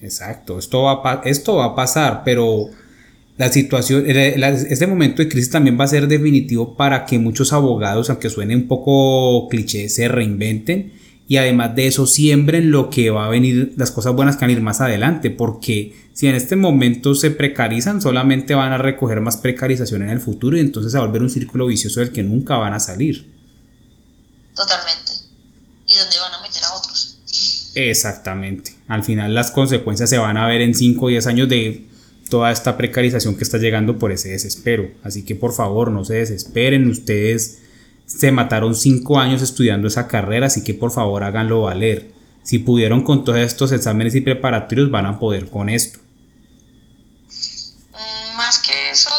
Exacto, 0.00 0.58
esto 0.58 0.82
va, 0.82 1.00
a, 1.04 1.22
esto 1.24 1.56
va 1.56 1.66
a 1.66 1.74
pasar, 1.76 2.22
pero 2.24 2.70
la 3.36 3.50
situación, 3.50 4.04
este 4.08 4.86
momento 4.86 5.22
de 5.22 5.28
crisis 5.28 5.50
también 5.50 5.78
va 5.78 5.84
a 5.84 5.88
ser 5.88 6.06
definitivo 6.08 6.76
para 6.76 7.06
que 7.06 7.18
muchos 7.18 7.52
abogados, 7.52 8.10
aunque 8.10 8.28
suene 8.28 8.56
un 8.56 8.68
poco 8.68 9.48
cliché, 9.48 9.88
se 9.88 10.08
reinventen 10.08 10.92
y 11.32 11.38
además 11.38 11.74
de 11.74 11.86
eso 11.86 12.06
siembren 12.06 12.70
lo 12.70 12.90
que 12.90 13.08
va 13.08 13.24
a 13.24 13.30
venir, 13.30 13.72
las 13.78 13.90
cosas 13.90 14.12
buenas 14.12 14.36
que 14.36 14.42
van 14.42 14.50
a 14.50 14.52
ir 14.52 14.60
más 14.60 14.82
adelante, 14.82 15.30
porque 15.30 16.10
si 16.12 16.26
en 16.26 16.34
este 16.34 16.56
momento 16.56 17.14
se 17.14 17.30
precarizan, 17.30 18.02
solamente 18.02 18.54
van 18.54 18.70
a 18.72 18.76
recoger 18.76 19.22
más 19.22 19.38
precarización 19.38 20.02
en 20.02 20.10
el 20.10 20.20
futuro 20.20 20.58
y 20.58 20.60
entonces 20.60 20.94
a 20.94 21.00
volver 21.00 21.22
un 21.22 21.30
círculo 21.30 21.68
vicioso 21.68 22.00
del 22.00 22.12
que 22.12 22.22
nunca 22.22 22.58
van 22.58 22.74
a 22.74 22.80
salir. 22.80 23.32
Totalmente. 24.54 25.10
¿Y 25.86 25.94
dónde 25.96 26.16
van 26.20 26.34
a 26.34 26.42
meter 26.42 26.64
a 26.64 26.74
otros? 26.74 27.72
Exactamente. 27.76 28.76
Al 28.86 29.02
final 29.02 29.34
las 29.34 29.50
consecuencias 29.52 30.10
se 30.10 30.18
van 30.18 30.36
a 30.36 30.46
ver 30.46 30.60
en 30.60 30.74
5 30.74 31.02
o 31.02 31.08
10 31.08 31.26
años 31.28 31.48
de 31.48 31.86
toda 32.28 32.52
esta 32.52 32.76
precarización 32.76 33.36
que 33.36 33.44
está 33.44 33.56
llegando 33.56 33.98
por 33.98 34.12
ese 34.12 34.28
desespero. 34.28 34.90
Así 35.02 35.24
que 35.24 35.34
por 35.34 35.54
favor 35.54 35.92
no 35.92 36.04
se 36.04 36.16
desesperen, 36.16 36.90
ustedes 36.90 37.62
se 38.18 38.32
mataron 38.32 38.74
5 38.74 39.18
años 39.18 39.42
estudiando 39.42 39.88
esa 39.88 40.08
carrera, 40.08 40.46
así 40.46 40.62
que 40.62 40.74
por 40.74 40.92
favor 40.92 41.24
háganlo 41.24 41.62
valer. 41.62 42.12
Si 42.42 42.58
pudieron 42.58 43.02
con 43.02 43.24
todos 43.24 43.38
estos 43.38 43.72
exámenes 43.72 44.14
y 44.14 44.20
preparatorios 44.20 44.90
van 44.90 45.06
a 45.06 45.18
poder 45.18 45.48
con 45.48 45.68
esto. 45.68 46.00
Mm, 47.92 48.36
más 48.36 48.58
que 48.58 48.90
eso, 48.90 49.10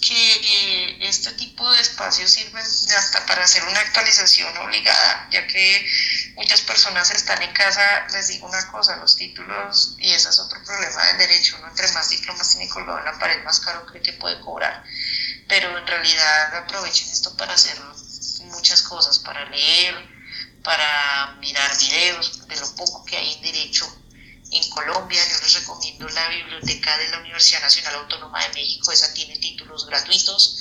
que 0.00 1.06
este 1.06 1.32
tipo 1.32 1.70
de 1.70 1.80
espacios 1.80 2.30
sirven 2.30 2.62
hasta 2.62 3.24
para 3.26 3.44
hacer 3.44 3.62
una 3.64 3.80
actualización 3.80 4.56
obligada, 4.58 5.28
ya 5.30 5.46
que 5.46 5.86
muchas 6.34 6.60
personas 6.62 7.10
están 7.10 7.42
en 7.42 7.52
casa, 7.52 8.06
les 8.12 8.28
digo 8.28 8.46
una 8.46 8.66
cosa, 8.70 8.96
los 8.96 9.16
títulos, 9.16 9.96
y 9.98 10.10
ese 10.10 10.28
es 10.28 10.38
otro 10.38 10.62
problema 10.64 11.06
del 11.06 11.18
derecho, 11.18 11.56
uno 11.58 11.68
entre 11.68 11.90
más 11.92 12.10
diplomas 12.10 12.50
tiene 12.50 12.68
colgado 12.68 12.98
en 12.98 13.04
la 13.04 13.18
pared, 13.18 13.42
más 13.44 13.60
caro 13.60 13.86
cree 13.86 14.02
que 14.02 14.12
puede 14.14 14.40
cobrar, 14.40 14.82
pero 15.48 15.76
en 15.78 15.86
realidad 15.86 16.54
aprovechen 16.56 17.10
esto 17.10 17.36
para 17.36 17.54
hacer 17.54 17.78
muchas 18.54 18.82
cosas, 18.82 19.18
para 19.18 19.44
leer, 19.50 19.94
para 20.62 21.36
mirar 21.40 21.78
videos 21.78 22.46
de 22.46 22.56
lo 22.56 22.74
poco 22.76 23.04
que 23.04 23.16
hay 23.16 23.34
en 23.34 23.42
derecho 23.42 23.86
en 24.50 24.70
Colombia. 24.70 25.22
Yo 25.28 25.38
les 25.40 25.54
recomiendo 25.60 26.08
la 26.08 26.28
biblioteca 26.28 26.96
de 26.98 27.08
la 27.08 27.18
Universidad 27.18 27.60
Nacional 27.60 27.94
Autónoma 27.96 28.42
de 28.48 28.54
México, 28.54 28.92
esa 28.92 29.12
tiene 29.12 29.36
títulos 29.38 29.86
gratuitos. 29.86 30.58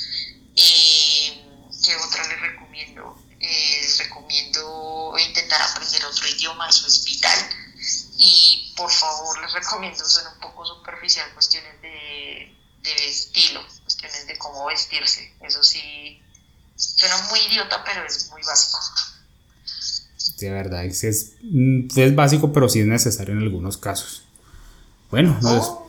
Eh, 0.56 1.44
¿Qué 1.84 1.96
otra 1.96 2.28
les 2.28 2.40
recomiendo? 2.40 3.18
Eh, 3.40 3.80
les 3.82 3.98
recomiendo 3.98 5.16
intentar 5.20 5.62
aprender 5.62 6.06
otro 6.06 6.28
idioma, 6.28 6.70
eso 6.70 6.88
es 6.88 7.04
vital. 7.04 7.40
Y 8.18 8.74
por 8.76 8.92
favor 8.92 9.42
les 9.42 9.52
recomiendo, 9.52 10.06
son 10.06 10.28
un 10.34 10.40
poco 10.40 10.66
superficial, 10.66 11.34
cuestiones 11.34 11.82
de, 11.82 12.56
de 12.80 13.10
estilo, 13.10 13.66
cuestiones 13.82 14.28
de 14.28 14.38
cómo 14.38 14.66
vestirse. 14.66 15.36
Eso 15.42 15.62
sí, 15.64 16.23
suena 16.98 17.18
muy 17.30 17.40
idiota, 17.52 17.84
pero 17.86 18.06
es 18.06 18.30
muy 18.32 18.42
básico. 18.44 18.80
De 20.38 20.50
verdad, 20.50 20.86
es, 20.86 21.04
es, 21.04 21.34
es 21.96 22.16
básico, 22.16 22.52
pero 22.52 22.68
sí 22.70 22.80
es 22.80 22.88
necesario 22.88 23.34
en 23.34 23.42
algunos 23.42 23.78
casos. 23.78 24.24
Bueno, 25.10 25.38
nos, 25.42 25.68
Oh. 25.68 25.84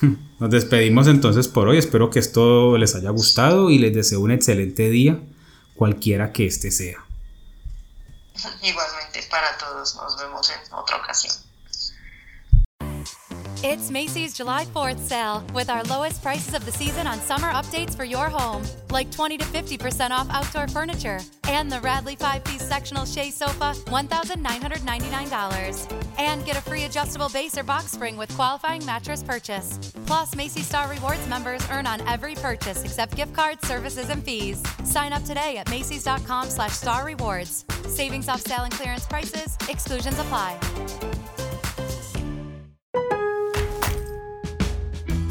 nos 0.38 0.50
despedimos 0.50 1.06
entonces 1.06 1.48
por 1.48 1.68
hoy. 1.68 1.78
Espero 1.78 2.10
que 2.10 2.18
esto 2.18 2.76
les 2.78 2.94
haya 2.94 3.10
gustado 3.10 3.70
y 3.70 3.78
les 3.78 3.94
deseo 3.94 4.20
un 4.20 4.30
excelente 4.30 4.88
día, 4.90 5.20
cualquiera 5.74 6.32
que 6.32 6.46
este 6.46 6.70
sea. 6.70 7.04
Igualmente 8.62 9.22
para 9.30 9.56
todos, 9.58 9.96
nos 9.96 10.16
vemos 10.18 10.50
en 10.50 10.72
otra 10.72 10.96
ocasión. 10.96 11.34
It's 13.62 13.90
Macy's 13.90 14.32
July 14.32 14.64
4th 14.64 15.00
sale 15.00 15.44
with 15.52 15.68
our 15.68 15.82
lowest 15.82 16.22
prices 16.22 16.54
of 16.54 16.64
the 16.64 16.72
season 16.72 17.06
on 17.06 17.18
summer 17.18 17.48
updates 17.48 17.94
for 17.94 18.04
your 18.04 18.30
home, 18.30 18.62
like 18.90 19.12
20 19.12 19.36
to 19.36 19.44
50% 19.44 20.12
off 20.12 20.26
outdoor 20.30 20.66
furniture 20.66 21.20
and 21.46 21.70
the 21.70 21.78
Radley 21.80 22.16
5-piece 22.16 22.66
sectional 22.66 23.04
Shea 23.04 23.30
sofa, 23.30 23.74
$1,999. 23.84 26.02
And 26.18 26.42
get 26.46 26.56
a 26.56 26.62
free 26.62 26.84
adjustable 26.84 27.28
base 27.28 27.58
or 27.58 27.62
box 27.62 27.92
spring 27.92 28.16
with 28.16 28.34
qualifying 28.34 28.82
mattress 28.86 29.22
purchase. 29.22 29.78
Plus, 30.06 30.34
Macy's 30.34 30.66
Star 30.66 30.88
Rewards 30.88 31.28
members 31.28 31.60
earn 31.70 31.86
on 31.86 32.00
every 32.08 32.36
purchase 32.36 32.82
except 32.82 33.14
gift 33.14 33.34
cards, 33.34 33.68
services, 33.68 34.08
and 34.08 34.24
fees. 34.24 34.62
Sign 34.84 35.12
up 35.12 35.24
today 35.24 35.58
at 35.58 35.66
macys.com 35.66 36.48
slash 36.48 36.72
star 36.72 37.04
rewards. 37.04 37.66
Savings 37.86 38.30
off 38.30 38.40
sale 38.40 38.62
and 38.62 38.72
clearance 38.72 39.04
prices. 39.04 39.58
Exclusions 39.68 40.18
apply. 40.18 40.56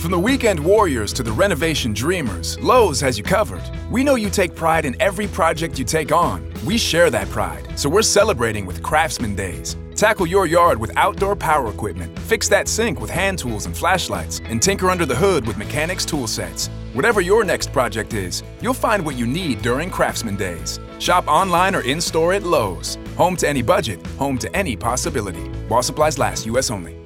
From 0.09 0.23
the 0.23 0.25
weekend 0.25 0.59
warriors 0.59 1.13
to 1.13 1.21
the 1.21 1.31
renovation 1.31 1.93
dreamers, 1.93 2.59
Lowe's 2.61 2.99
has 2.99 3.15
you 3.15 3.23
covered. 3.23 3.61
We 3.91 4.03
know 4.03 4.15
you 4.15 4.31
take 4.31 4.55
pride 4.55 4.85
in 4.85 4.99
every 4.99 5.27
project 5.27 5.77
you 5.77 5.85
take 5.85 6.11
on. 6.11 6.51
We 6.65 6.79
share 6.79 7.11
that 7.11 7.29
pride, 7.29 7.77
so 7.77 7.89
we're 7.89 8.01
celebrating 8.01 8.65
with 8.65 8.81
Craftsman 8.81 9.35
Days. 9.35 9.77
Tackle 9.93 10.25
your 10.25 10.47
yard 10.47 10.79
with 10.79 10.91
outdoor 10.97 11.35
power 11.35 11.69
equipment, 11.69 12.17
fix 12.21 12.49
that 12.49 12.67
sink 12.67 12.99
with 12.99 13.11
hand 13.11 13.37
tools 13.37 13.67
and 13.67 13.77
flashlights, 13.77 14.41
and 14.45 14.59
tinker 14.59 14.89
under 14.89 15.05
the 15.05 15.15
hood 15.15 15.45
with 15.45 15.57
mechanics 15.57 16.05
tool 16.05 16.25
sets. 16.25 16.69
Whatever 16.93 17.21
your 17.21 17.43
next 17.43 17.71
project 17.71 18.15
is, 18.15 18.41
you'll 18.61 18.73
find 18.73 19.05
what 19.05 19.15
you 19.15 19.27
need 19.27 19.61
during 19.61 19.91
Craftsman 19.91 20.37
Days. 20.37 20.79
Shop 20.97 21.27
online 21.27 21.75
or 21.75 21.81
in 21.81 22.01
store 22.01 22.33
at 22.33 22.41
Lowe's. 22.41 22.97
Home 23.15 23.35
to 23.35 23.47
any 23.47 23.61
budget, 23.61 24.03
home 24.17 24.39
to 24.39 24.51
any 24.57 24.75
possibility. 24.75 25.45
While 25.67 25.83
supplies 25.83 26.17
last, 26.17 26.47
U.S. 26.47 26.71
only. 26.71 26.98